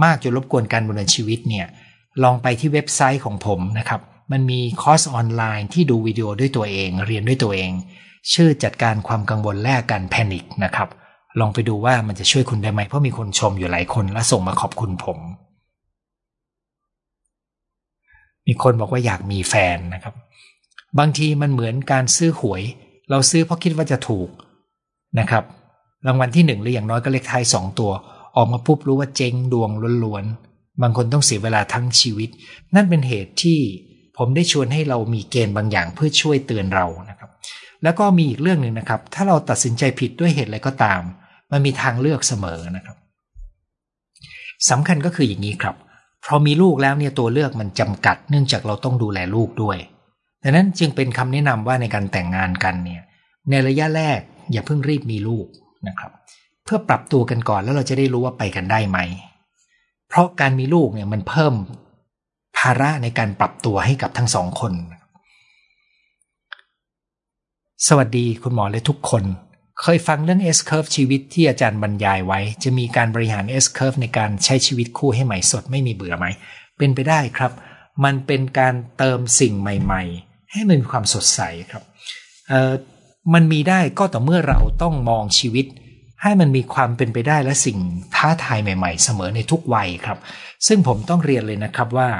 [0.05, 1.67] มากจนรบกวนการดำเนินชีวิตเนี่ย
[2.23, 4.01] ลองไปที่เว็บไซต์ของผมนะครับ
[4.33, 7.73] มันมีคอร์สออนไลน์ที่ดูวิดีโอด้วยตัวเอง เรียนด้วยตัวเอง
[8.33, 10.89] ชื่อจัดการความกังวลแลกการแพนิคนะครับ
[11.41, 15.19] ลองไปดูว่ามันจะช่วยคุณได้ไหม เพราะมีคนชมอยู่หลายคนและส่งมาขอบคุณผม
[18.47, 20.15] มีคนบอกว่าอยากมีแฟนนะครับ
[20.99, 22.63] บางทีมันเหมือนการซื้อหวย
[23.11, 24.29] เราซื้อเพราะคิดว่าจะถูก
[25.19, 25.45] นะครับ
[26.07, 27.91] รางวัลที่หนึ่งหรืออย่างน้อยก็เลขท้ายสองตัว
[28.37, 29.71] ออกมาปุ๊บรู้ว่าเจ๊งดวง
[30.05, 32.31] ล้วนๆบางคนต้องเสียเวลาทั้งชีวิต
[32.75, 33.61] นั่นเป็นเหตุที่
[34.23, 37.31] ผมได้ชวนให้เรามีเกณฑ์บางอย่างเพื่อช่วยเตือนเรานะครับ
[37.83, 41.01] แล้วก็มีอีกเรื่องหนึ่งนะครับ ถ้าเราตัดสินใจผิดด้วยเหตุอะไรก็ตาม
[41.53, 42.97] มันมีทางเลือกเสมอนะครับ
[44.71, 45.77] สำคัญก็คืออย่างนี้ครับ
[46.27, 49.79] พอมีลูกแล้วเนี่ยตัวเลือกมันจำกัด เนื่องจากเราต้องดูแลลูกด้วย
[50.43, 53.03] ดังนั้นจึงเป็นคำแนะนำว่าในการแต่งงานกันเนี่ย
[53.51, 54.21] ในระยะแรก
[54.53, 55.47] อย่าเพิ่งรีบมีลูก
[55.89, 56.11] นะครับ
[56.65, 58.99] เพื่อปรับตัวกันก่อนแล้วเราจะได้รู้ว่าไปกันได้ไหม
[60.09, 61.55] เพราะการมีลูกเนี่ยมันเพิ่ม
[62.61, 64.73] ภาระในการปรับตัวให้กับทั้งสองคน
[67.87, 69.25] สวัสดีคุณหมอและทุกคน
[69.81, 76.27] เคยฟังเรื่อง S curve ชีวิตที่อาจารย์บรรยายไว้ จะมีการบริหาร S curve ในการใช้ชีวิตคู่ให้ใหม่สดไม่มีเบื่อไหม
[76.79, 77.53] เป็นไปได้ครับ
[78.05, 81.83] มันเป็นการเติมสิ่งใหม่ ๆ ให้มันมีความสดใสครับ
[83.35, 85.67] มันมีได้ก็ต่อเมื่อเราต้องมองชีวิต
[86.23, 87.79] ให้มันมีความเป็นไปได้และสิ่ง
[88.15, 90.19] ท้าทายใหม่ ๆ เสมอในทุกวัยครับ
[90.67, 92.11] ซึ่งผมต้องเรียนเลยนะครับว่า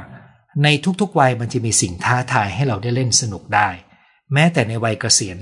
[0.65, 0.69] ใน
[1.01, 3.69] ทุกๆวัยมันจะมีสิ่งท้าทายให้เราได้เล่นสนุกได้
[4.33, 5.39] แม้แต่ในวัยเกษียณ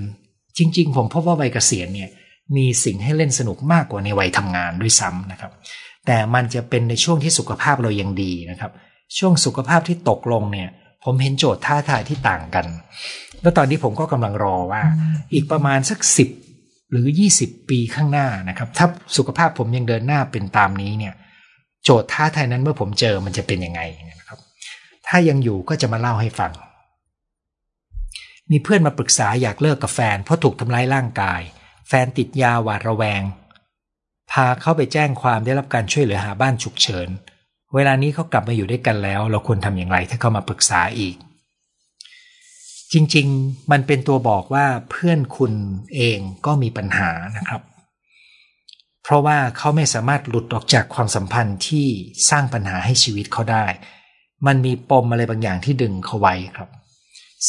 [0.57, 2.09] จริง ๆ ผมพบว่าวัยเกษียณเนี่ย
[2.55, 5.51] มีสิ่งให้เล่นสนุกมากกว่าในวัยทำงานด้วยซ้ำนะครับ
[6.05, 8.71] แต่มันจะเป็นในช่วงที่สุขภาพเรายังดีนะครับ
[9.17, 10.69] ช่วงสุขภาพที่ตกลงเนี่ย
[11.03, 12.65] ผมเห็นโจทย์ท้าทายที่ต่างกัน
[13.41, 14.83] แล้วตอนนี้ผมก็กำลังรอว่า
[15.33, 16.29] อีกประมาณสักสิบ
[16.91, 17.07] หรือ
[17.39, 18.87] 20 ปีข้างหน้านะครับ ถ้า
[19.17, 21.13] สุขภาพผมยังเดินหน้าเป็นตามนี้เนี่ย
[21.83, 23.81] โจทย์ท้าทายนั้นเมื่อผมเจอมันจะเป็นยังไง
[24.19, 24.39] นะครับ
[25.09, 26.51] ถ้ายังอยู่ก็จะมาเล่าให้ฟัง
[28.51, 31.41] มีเพื่อนมาปรึกษาอยากเลิกกับแฟนเพราะถูกทำร้ายร่างกาย
[31.87, 33.21] แฟนติดยาหวาดระแวง
[34.31, 37.09] พาเข้าไปแจ้งความได้รับการช่วยเหลือหาบ้านฉุกเฉิน
[37.75, 41.15] เวลานี้เขากลับมาอยู่ด้วยกันแล้ว เราควรทำอย่างไรถ้าเขามาปรึกษาอีก
[42.93, 45.53] จริงๆ มันเป็นตัวบอกว่าเพื่อนคุณ
[45.95, 47.61] เองก็มีปัญหานะครับ
[49.03, 51.87] เพราะว่าเขาไม่สามารถหลุดออกจากความสัมพันธ์ที่
[52.29, 53.65] สร้างปัญหาให้ชีวิตเขาได้
[54.47, 56.69] มันมีปมอะไรบางอย่างที่ดึงเขาไว้ครับ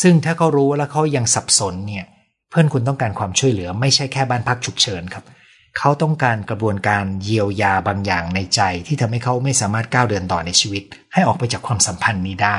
[0.00, 2.06] ซึ่งถ้าเขารู้แล้วเขายังสับสนเนี่ย
[2.50, 5.24] เพื่อนคุณต้องการความช่วยเหลือ ไม่ใช่แค่บ้านพักฉุกเฉินครับ
[5.78, 12.58] เขาต้องการกระบวนการเยียวยาบางอย่างในใจ ที่ทำให้เขาไม่สามารถก้าวเดินต่อในชีวิต ให้ออกไปจากความสัมพันธ์นี้ได้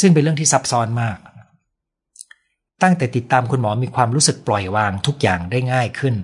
[0.00, 1.18] ซึ่งเป็นเรื่องที่ซับซ้อนมาก
[2.82, 6.14] ตั้งแต่ติดตามคุณหมอมีความรู้สึกปล่อยวางทุกอย่างได้ง่ายขึ้น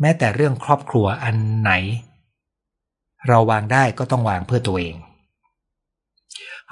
[0.00, 1.72] แม้แต่เรื่องครอบครัวอันไหน
[3.28, 4.96] เราวางได้ก็ต้องวางเพื่อตัวเอง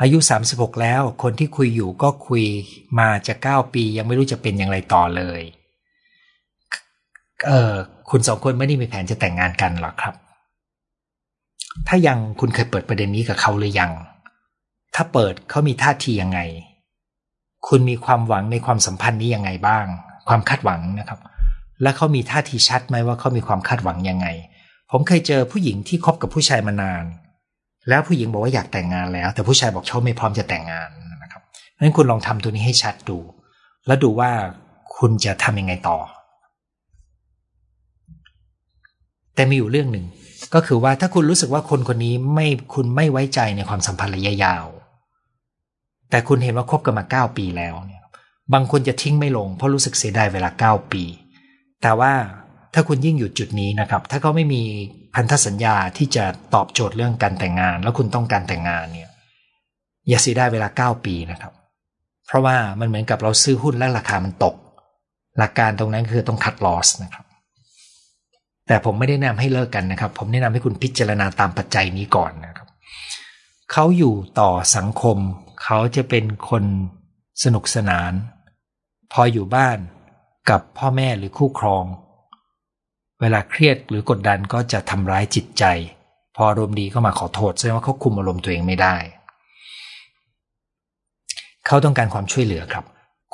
[0.00, 0.18] อายุ
[0.50, 2.44] 36 แล้ว คนที่คุยอยู่ก็คุย
[2.98, 5.40] มาจะ9ปียังไม่รู้จะเป็นอย่างไรต่อเลย
[7.46, 7.72] เออ
[8.10, 10.14] คุณสองคนไม่ได้มีแผนจะแต่งงานกันหรอครับ
[11.88, 13.92] ถ้ายังคุณเคยเปิดประเด็นนี้กับเขาหรือยัง
[14.94, 16.40] ถ้าเปิดเขามีท่าทียังไง
[17.68, 19.86] คุณมีความหวังในความสัมพันธ์นี้ยังไงบ้าง
[20.28, 21.20] ความคาดหวังนะครับ
[21.82, 24.26] และเขามีท่าทีชัดไหมว่าเขามีความคาดหวังยังไง
[24.90, 27.04] ผมเคยเจอผู้หญิงที่คบกับผู้ชายมานาน
[27.88, 30.88] แล้วผู้หญิงบอกว่าอยากแต่งงานแล้ว แต่ผู้ชายบอกเขาไม่พร้อมจะแต่งงาน
[31.22, 31.42] นะครับ
[31.80, 33.18] งั้นคุณลองทำตัวนี้ให้ชัดดู
[33.86, 34.30] แล้วดูว่า
[34.96, 35.98] คุณจะทำยังไงต่อ
[39.34, 40.06] แต่มีอยู่เรื่องหนึ่ง
[40.54, 44.66] ก็คือว่าถ้าคุณรู้สึกว่าคนคนนี้ไม่คุณไม่ไว้ใจในความสัมพันธ์ระยะยาว
[46.10, 48.02] แต่คุณเห็นว่าคบกันมาเก้าปีแล้วเนี่ย
[48.52, 51.02] บางคนจะทิ้งไม่ลงเพราะรู้สึกเสียดายเวลาเก้าปี
[51.82, 52.12] แต่ว่า
[52.74, 54.62] ถ้าคุณยิ่งอยู่จุดนี้นะครับ ถ้าเขาไม่มี
[55.14, 56.24] พันธสัญญาที่จะ
[56.54, 59.12] ตอบโจทย์เรื่องการแต่งงาน แล้วคุณต้องการแต่งงานเนี่ย
[60.08, 61.52] อย่าเสียได้เวลา 9 ปีนะครับ
[62.26, 64.54] เพราะว่ามันเหมือนกับเราซื้อหุ้นแล้วราคามันตก
[65.38, 67.24] หลักการตรงนั้นคือต้องคัดลอสนะครับ
[68.66, 72.68] แต่ผมไม่ได้แนะนำให้เลิกกันนะครับ ผมแนะนำให้คุณพิจารณาตามปัจจัยนี้ก่อนนะครับ
[73.72, 75.18] เขาอยู่ต่อสังคม
[75.64, 76.64] เขาจะเป็นคน
[77.44, 78.12] สนุกสนาน
[79.12, 79.78] พออยู่บ้าน
[80.50, 81.84] กับพ่อแม่หรือคู่ครอง
[83.20, 85.64] เวลาเครียดหรือกดดันก็จะทำร้ายจิตใจ
[86.36, 88.96] พออารมณ์ดีก็มาขอโทษแสดงว่าเขาคุมอารมณ์ตัวเองไม่ได้
[91.66, 92.84] เขาต้องการความช่วยเหลือครับ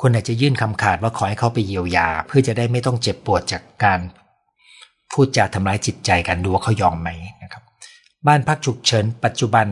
[0.01, 3.99] คุณอาจจะยื่นคำขาดว่าขอให้เขาไปเยียวยา เพื่อจะได้ไม่ต้องเจ็บปวดจากการ
[5.11, 7.09] พูดจาทำร้ายจิตใจกันดูว่าเขายอมไหม
[7.43, 7.63] นะครับ
[8.27, 9.67] บ้านพักฉุกเฉินปัจจุบัน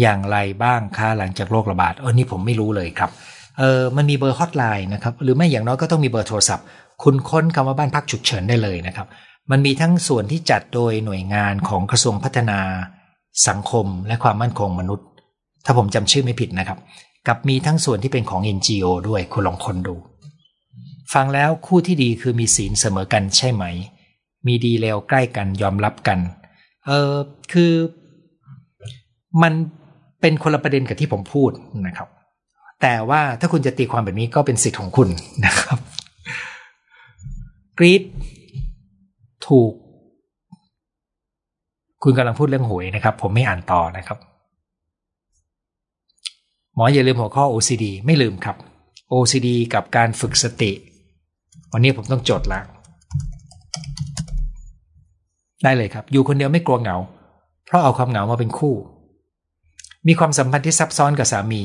[0.00, 3.10] อย่างไรบ้างคะหลังจากโรคระบาดเออนี่ผมไม่รู้เลยครับ
[3.58, 6.66] เออมันมีเบอร์ฮอตไลน์นะครับ หรือไม่อย่างน้อยก็ต้องมีเบอร์โทรศัพท์
[7.02, 9.06] คุณค้นคำว่าบ้านพักฉุกเฉินได้เลยนะครับ
[9.50, 12.60] มันมีทั้งส่วนที่จัดโดยหน่วยงานของกระทรวงพัฒนา
[13.48, 15.06] สังคมและความมั่นคงมนุษย์
[15.64, 16.78] ถ้าผมจำชื่อไม่ผิดนะครับ
[17.26, 19.94] กับมีทั้งส่วนที่เป็นของ NGO ด้วยคุณลองคนดู
[21.14, 23.64] ฟังแล้วคู่ที่ดีคือมีศีลเสมอกันใช่ไหม
[24.46, 26.18] มีดีเลวใกล้กันยอมรับกัน
[26.86, 27.14] เออ
[27.52, 27.72] คือ
[29.42, 29.52] มัน
[30.20, 31.50] เป็นคนละประเด็นกับที่ผมพูด
[31.86, 32.08] นะครับ
[32.82, 35.08] แต่ว่าถ้าคุณจะตีความแบบนี้ก็เป็นสิทธิ์ของคุณ
[35.46, 35.78] นะครับ
[37.78, 38.02] กรีด
[39.46, 39.72] ถูก
[42.02, 44.18] คุณกำลังพูดเรื่องหวยนะครับ ผมไม่อ่านต่อนะครับ
[46.74, 48.56] หมออย่าลืมหัวข้อ OCD ไม่ลืมครับ
[49.12, 50.72] OCD กับการฝึกสติ
[51.72, 52.64] วันนี้ผมต้องจดล้ว
[55.62, 56.96] ได้เลยครับ อยู่คนเดียวไม่กลัวเหงา
[57.66, 58.74] เพราะเอาความเหงามาเป็นคู่
[60.06, 61.62] มีความสัมพันธ์ที่ซับซ้อนกับสามี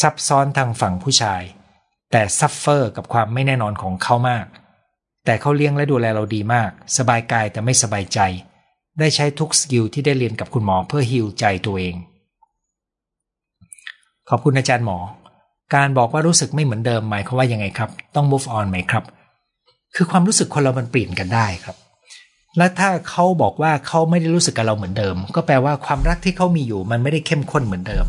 [0.00, 1.42] ซับซ้อนทางฝั่งผู้ชาย
[2.10, 4.46] แต่ suffer กับความไม่แน่นอนของเขามาก
[5.24, 8.20] แต่เขาเลี้ยงและดูแลเราดีมาก สบายกายแต่ไม่สบายใจ
[8.98, 11.94] ได้ใช้ทุก skill ที่ได้เรียนกับคุณหมอเพื่อฮิวใจตัวเอง
[14.28, 14.98] ขอบคุณอาจารย์หมอ
[15.74, 19.04] การบอกว่ารู้สึกไม่เหมือนเดิมหมายความว่ายังไงครับ ต้อง move on ไหมครับ
[19.94, 21.76] คือความรู้สึกคนเรามันเปลี่ยนกันได้ครับ
[22.58, 28.06] และถ้าเขาบอกว่าเขาไม่ได้รู้สึกกับเราเหมือนเดิม ก็แปลว่าความรักที่เขามีอยู่มันไม่ได้เข้มข้นเหมือนเดิม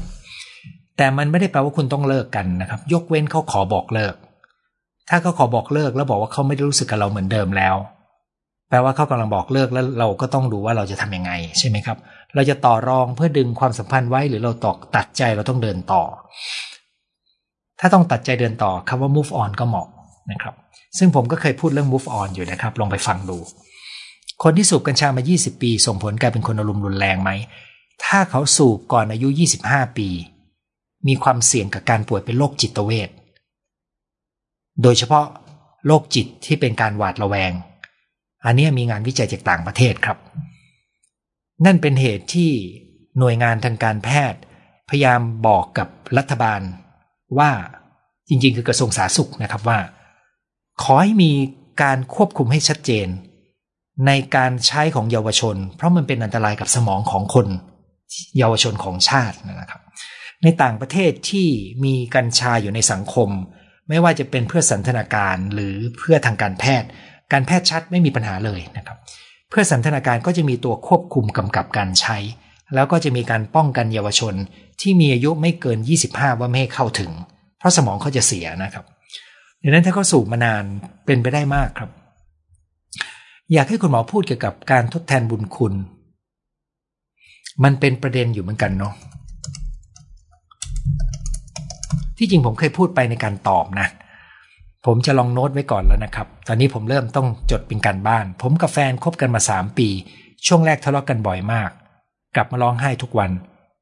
[0.98, 4.14] แต่มันไม่ได้แปลว่าคุณต้องเลิกกันนะครับ ยกเว้นเขาขอบอกเลิก
[5.10, 7.76] ถ้าเขาขอบอกเลิกแล้วบอกว่าเขาไม่ได้รู้สึกกับเราเหมือนเดิมแล้ว
[8.70, 11.98] แปลว่าเขากำลังบอกเลิกแล้วเราก็ต้องดูว่าเราจะทํำยังไงใช่ไหมครับ
[12.36, 16.04] เราจะต่อรองเพื่อดึงความสัมพันธ์ไว้หรือเราตอกตัดใจเราต้องเดินต่อ
[17.80, 19.88] ถ้าต้องตัดใจเดินต่อคำว่า move on ก็เหมาะ
[20.32, 20.54] นะครับ
[20.98, 23.38] ซึ่งผมก็เคยพูดเรื่อง move on อยู่นะครับ ลองไปฟังดู
[24.44, 27.32] คนที่สูบกัญชามา 20 ปี ส่งผลกลายเป็นคนอารมณ์รุนแรงไหม
[28.06, 29.28] ถ้าเขาสูบก่อนอายุ
[29.64, 30.10] 25 ปี
[31.08, 33.10] มีความเสี่ยงกับการป่วยเป็นโรคจิตเวท
[34.84, 35.26] โดยเฉพาะ
[35.86, 37.52] โรคจิตที่เป็นการหวาดระแวง
[38.46, 40.18] อันนี้มีงานวิจัยจากต่างประเทศครับ
[41.66, 42.52] นั่นเป็นเหตุที่
[43.20, 44.40] หน่วยงานทางการแพทย์
[44.90, 45.88] พยายามบอกกับ
[46.18, 46.62] รัฐบาล
[47.38, 47.52] ว่า
[48.30, 49.80] จริงๆ คือกระทรวงสาธารณสุขนะครับว่า
[50.84, 51.32] ขอให้มี
[51.84, 53.08] การควบคุมให้ชัดเจน
[54.08, 57.48] ในการใช้ของเยาวชน เพราะมันเป็นอันตรายกับสมองของคน
[58.38, 59.82] เยาวชนของชาตินะครับ
[60.44, 61.48] ในต่างประเทศที่
[61.84, 63.30] มีกัญชาอยู่ในสังคม
[63.92, 66.88] ไม่ว่าจะเป็นเพื่อสันทนาการหรือเพื่อทางการแพทย์
[67.32, 68.98] การแพทย์ชัดไม่มีปัญหาเลยนะครับ
[69.50, 72.18] เพื่อสันทนาการก็จะมีตัวควบคุมกำกับการใช้
[72.76, 74.34] แล้วก็จะมีการป้องกันเยาวชน
[74.82, 77.12] ที่มีอายุไม่เกิน 25 ว่าไม่ให้เข้าถึง
[77.60, 78.86] เพราะสมองเขาจะเสียนะครับ
[79.62, 80.64] ดังนั้นถ้าเขาสูบมานาน
[81.06, 81.90] เป็นไปได้มากครับ
[83.54, 85.74] อยากให้คุณหมอพูดเกี่ยวกับการทดแทนบุญคุณ
[87.64, 88.94] มันเป็นประเด็นอยู่เหมือนกันเนาะ
[92.24, 93.88] ที่จริงผมเคยพูดไปในการตอบนะ
[94.86, 99.88] ผมจะลองโน้ตไว้ก่อนแล้วนะครับ ตอนนี้ผมเริ่มต้องจดเป็นการบ้าน ผมกับแฟนคบกันมาสามปี
[100.46, 101.70] ช่วงแรกทะเลาะกกันบ่อยมาก
[102.36, 103.32] กลับมาร้องไห้ทุกวัน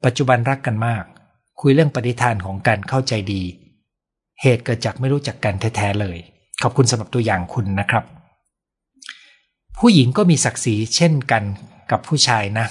[0.06, 1.04] ปัจจุบันรักกันมาก
[1.62, 3.42] คุยเรื่องปฏิทานของการเข้าใจดี
[4.42, 6.18] เหตุเกิดจากไม่รู้จักกันแท้ๆเลย
[6.62, 8.04] ขอบคุณสำหรับตัวอย่างคุณนะครับ
[9.80, 11.44] ผู้หญิงก็มีศักดิ์ศรีเช่นกัน
[11.92, 12.68] กับผู้ชายนะ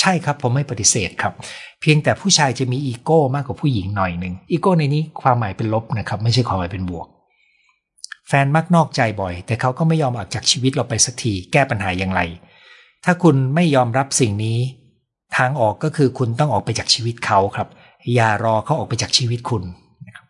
[0.00, 1.32] ใช่ครับผมไม่ปฏิเสธครับ
[1.80, 7.06] เพียงแต่ผู้ชายจะมีอีโก้มากกว่าผู้หญิงหน่อยหนึ่งอีโก้ในนี้ความหมายเป็นลบนะครับ ไม่ใช่ความหมายเป็นบวก
[8.28, 12.20] แฟนมักนอกใจบ่อย แต่เขาก็ไม่ยอมออกจากชีวิตเราไปสักทีแก้ปัญหาอย่างไร
[13.04, 14.58] ถ้าคุณไม่ยอมรับสิ่งนี้
[15.36, 17.68] ทางออกก็คือคุณต้องออกไปจากชีวิตเขาครับ
[18.14, 19.62] อย่ารอเขาออกไปจากชีวิตคุณ
[20.06, 20.26] นะครับ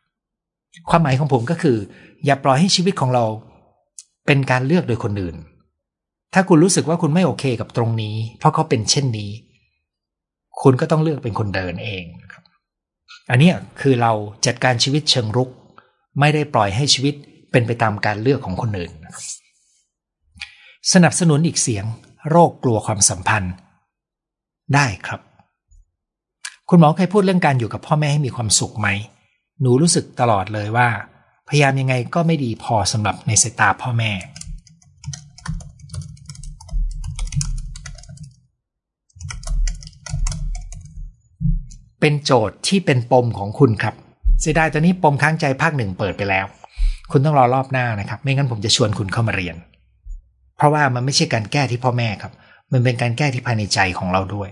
[0.91, 1.77] ความหมายของผมก็คือ
[2.25, 3.25] อย่าปล่อยให้ชีวิตของเรา
[4.27, 5.37] เป็นการเลือกโดยคนอื่น
[6.35, 9.31] ถ้าคุณรู้สึกว่าคุณไม่โอเคกับตรงนี้ เพราะเขาเป็นเช่นนี้
[10.61, 12.45] คุณก็ต้องเลือกเป็นคนเดินเองนะครับ
[13.31, 14.13] อันนี้คือเรา
[14.47, 15.51] จัดการชีวิตเชิงรุก
[16.21, 17.15] ไม่ได้ปล่อยให้ชีวิต
[17.51, 18.93] เป็นไปตามการเลือกของคนอื่น
[20.93, 21.85] สนับสนุนอีกเสียง
[22.31, 23.55] โรคกลัวความสัมพันธ์
[24.75, 25.21] ได้ครับ
[26.69, 28.89] คุณหมอเคยพูดเรื่องการอยู่กับพ่อแม่ให้มีความสุขไหม
[29.61, 30.89] หนูรู้สึกตลอดเลยว่า
[31.49, 34.11] พยายามยังไงก็ไม่ดีพอสำหรับในสายตาพ่อแม่
[42.05, 43.95] เป็นโจทย์ที่เป็นปมของคุณครับ
[44.41, 46.47] เสียดายตอนนี้ปมค้างใจภาคหนึ่งเปิดไปแล้ว
[47.11, 49.57] คุณต้องรอรอบหน้านะครับ ไม่งั้นผมจะชวนคุณเข้ามาเรียน
[50.57, 52.33] เพราะว่ามันไม่ใช่การแก้ที่พ่อแม่ครับ
[52.73, 54.49] มันเป็นการแก้ที่ภายในใจของเราด้วย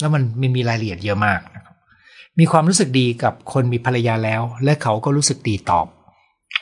[0.00, 1.74] แล้วมันมมีรายละเอียดเยอะมากนะครับ
[2.38, 5.86] มีความรู้สึกดีกับคนมีภรรยาแล้ว และเขาก็รู้สึกดีตอบ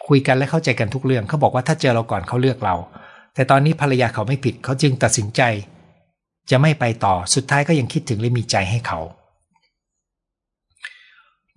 [0.09, 2.75] คุยกันและเข้าใจกันทุกเรื่องเขาบอกว่าถ้าเจอเราก่อนเขาเลือกเรา
[3.35, 5.43] แต่ตอนนี้ภรรยาเขาไม่ผิดเขาจึงตัดสินใจ
[6.51, 9.01] จะไม่ไปต่อสุดท้ายก็ยังคิดถึงและมีใจให้เขา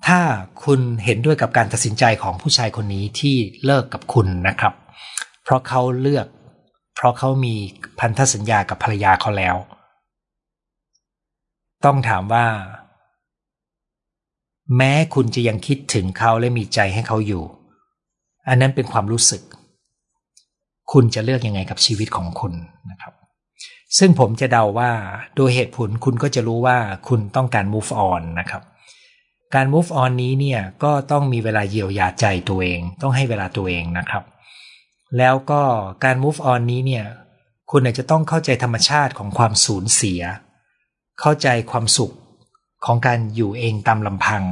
[0.07, 0.21] ถ้า
[0.63, 3.35] คุณเห็นด้วยกับการตัดสินใจของผู้ชายคนนี้ที่
[3.65, 4.73] เลิกกับคุณนะครับ
[5.43, 6.27] เพราะเขาเลือก
[6.95, 7.55] เพราะเขามี
[7.99, 9.55] พันธสัญญากับภรรยาเขาแล้ว
[11.85, 12.45] ต้องถามว่า
[14.77, 17.43] แม้คุณจะยังคิดถึงเขาและมีใจให้เขาอยู่
[18.47, 19.41] อันนั้นเป็นความรู้สึก
[20.91, 22.53] คุณจะเลือกยังไงกับชีวิตของคุณ
[22.91, 23.13] นะครับ
[23.97, 24.91] ซึ่งผมจะเดาว่า
[25.35, 26.77] โดยเหตุผลคุณก็จะรู้ว่า
[27.07, 28.63] คุณต้องการ move on นะครับ
[29.55, 34.23] การ move on นี้เนี่ยก็ต้องมีเวลาเยียวยาใจตัวเอง ต้องให้เวลาตัวเองนะครับ
[35.17, 35.61] แล้วก็
[36.03, 37.05] การ move on นี้เนี่ย
[37.71, 40.21] คุณอาจจะต้องเข้าใจธรรมชาติของความสูญเสีย
[41.19, 42.13] เข้าใจความสุข
[42.85, 44.43] ของการอยู่เองตามลำพัง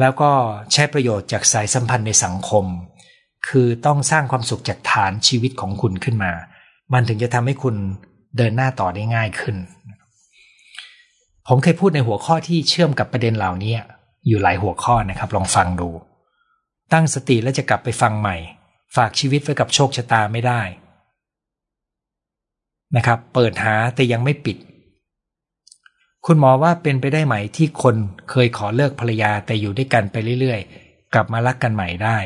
[0.00, 0.30] แล้วก็
[0.72, 2.64] ใช้ประโยชน์จากสายสัมพันธ์ในสังคม
[3.48, 6.32] คือต้องสร้างความสุขจากฐานชีวิตของคุณขึ้นมา
[6.92, 7.76] มันถึงจะทำให้คุณ
[8.36, 9.56] เดินหน้าต่อได้ง่ายขึ้น
[11.48, 13.74] ผมเคยพูดในหัวข้อที่เชื่อมกับประเด็นเหล่านี้
[14.26, 15.88] อยู่หลายหัวข้อนะครับ ลองฟังดู
[16.92, 18.36] ตั้งสติแล้วจะกลับไปฟังใหม่
[18.96, 20.60] ฝากชีวิตไว้กับโชคชะตาไม่ได้
[22.96, 24.56] นะครับ เปิดหาแต่ยังไม่ปิด
[26.26, 27.96] คุณหมอว่าเป็นไปได้ไหมที่คน
[28.30, 32.18] เคยขอเลิกภรรยาแต่อยู่ด้วยกันไปเรื่อยๆ กลับมารักกันใหม่ได้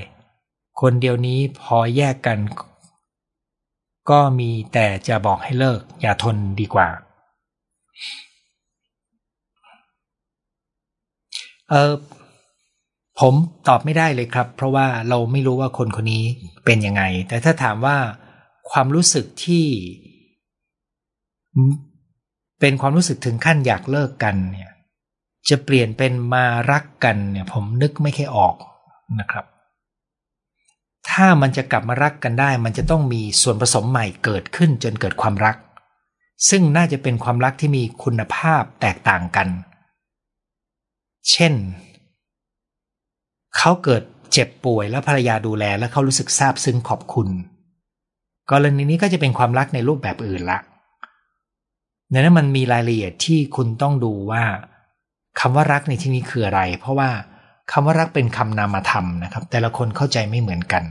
[0.80, 2.38] คนเดียวนี้พอแยกกัน
[4.10, 6.88] ก็มีแต่จะบอกให้เลิก อย่าทนดีกว่า
[11.70, 11.92] เออ
[13.20, 13.34] ผม
[13.68, 16.24] ตอบไม่ได้เลยครับ เพราะว่าเราไม่รู้ว่าคนคนนี้
[16.64, 17.96] เป็นยังไง แต่ถ้าถามว่า
[18.70, 19.66] ความรู้สึกที่
[22.60, 24.70] เป็นความรู้สึกถึงขั้นอยากเลิกกันเนี่ย
[25.48, 28.54] จะเปลี่ยนเป็นมารักกันเนี่ย ผมนึกไม่ค่อยออก
[29.20, 29.44] นะครับ
[31.10, 35.56] ถ้ามันจะกลับมารักกันได้ มันจะต้องมีส่วนผสมใหม่เกิดขึ้นจนเกิดความรัก
[36.48, 39.48] ซึ่งน่าจะเป็นความรักที่มีคุณภาพแตกต่างกัน
[41.30, 41.54] เช่น
[43.56, 44.02] เขาเกิด
[44.32, 47.28] เจ็บป่วยแล้วภรรยาดูแลแล้วเขารู้สึกซาบซึ้งขอบคุณ
[48.50, 50.58] กรณีนี้ก็จะเป็นความรักในรูปแบบอื่นละ
[52.12, 54.42] ดังนั้นมันมีรายละเอียดที่คุณต้องดูว่า
[55.40, 57.10] คำว่ารักในที่นี้คืออะไร เพราะว่า
[57.72, 60.84] คำว่ารักเป็นคำนามธรรมนะครับ แต่ละคนเข้าใจไม่เหมือนกัน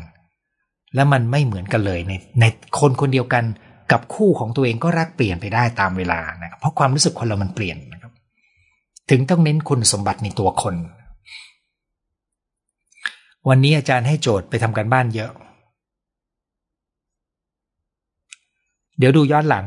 [0.96, 2.46] และมันไม่เหมือนกันเลยในใน
[2.80, 3.44] คนคนเดียวกัน
[3.92, 7.99] กับคู่ของตัวเองก็รักเปลี่ยนไปได้ตามเวลานะครับเพราะความรู้สึกคนเรามันเปลี่ยนนะ
[9.10, 10.76] ถึงต้องเน้นคุณสมบัติในตัวคน
[13.50, 15.32] วันนี้อาจารย์ให้โจทย์ไปทำการบ้านเยอะ
[18.98, 19.66] เดี๋ยวดูย้อนหลัง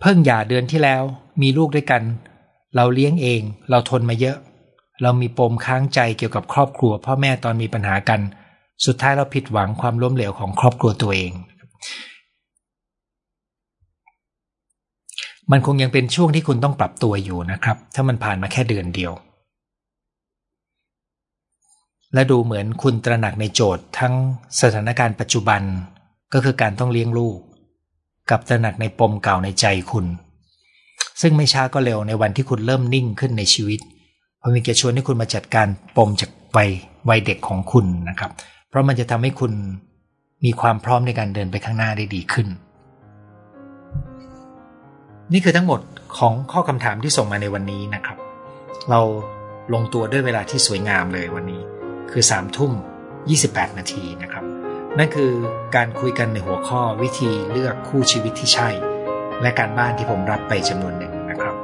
[0.00, 1.02] เพิ่งหย่าเดือนที่แล้ว
[1.42, 2.02] มีลูกด้วยกัน
[2.76, 4.36] เราเลี้ยงเอง เราทนมาเยอะ
[5.02, 8.20] เรามีปมค้างใจเกี่ยวกับครอบครัว พ่อแม่ตอนมีปัญหากัน
[8.86, 11.32] สุดท้ายเราผิดหวังความล้มเหลวของครอบครัวตัวเอง
[15.50, 19.12] มันคงยังเป็นช่วงที่คุณต้องปรับตัวอยู่นะครับ ถ้ามันผ่านมาแค่เดือนเดียว
[22.14, 24.14] และดูเหมือนคุณตระหนักในโจทย์ทั้ง
[24.60, 25.62] สถานการณ์ปัจจุบัน
[26.32, 27.38] ก็คือการต้องเลี้ยงลูก
[28.30, 30.06] กับตระหนักในปมเก่าในใจคุณ
[31.20, 33.80] ซึ่งไม่ช้าก็เร็วในวันที่คุณเริ่มนิ่งขึ้นในชีวิต
[34.40, 35.66] ผมมีจะชวนให้คุณมาจัดการ
[35.96, 36.70] ปมจากวัย
[37.08, 38.30] วัยเด็กของคุณนะครับ
[38.68, 39.52] เพราะมันจะทำให้คุณ
[40.44, 42.46] มีความพร้อมในการเดินไปข้างหน้าได้ดีขึ้น
[45.32, 45.80] นี่คือทั้งหมด
[46.18, 48.18] ของข้อคำถามที่ส่งมาในวันนี้นะครับ
[48.90, 49.00] เรา
[49.74, 51.62] ลงตัวด้วยเวลาที่สวยงามเลยวันนี้
[52.10, 52.72] คือ3ามทุ่ม
[53.24, 54.44] 28 นาทีนะครับ
[54.98, 55.32] นั่นคือ
[55.76, 58.68] การคุยกันในหัวข้อวิธีเลือกคู่ชีวิตที่ใช่
[59.42, 61.54] และการบ้านที่ผมรับไปจำนวนหนึ่งนะครับ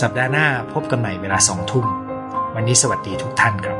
[0.00, 1.86] สัปดาห์หน้าพบกันใหม่เวลาสองทุ่ม
[2.54, 3.79] วันนี้สวัสดีทุกท่านครับ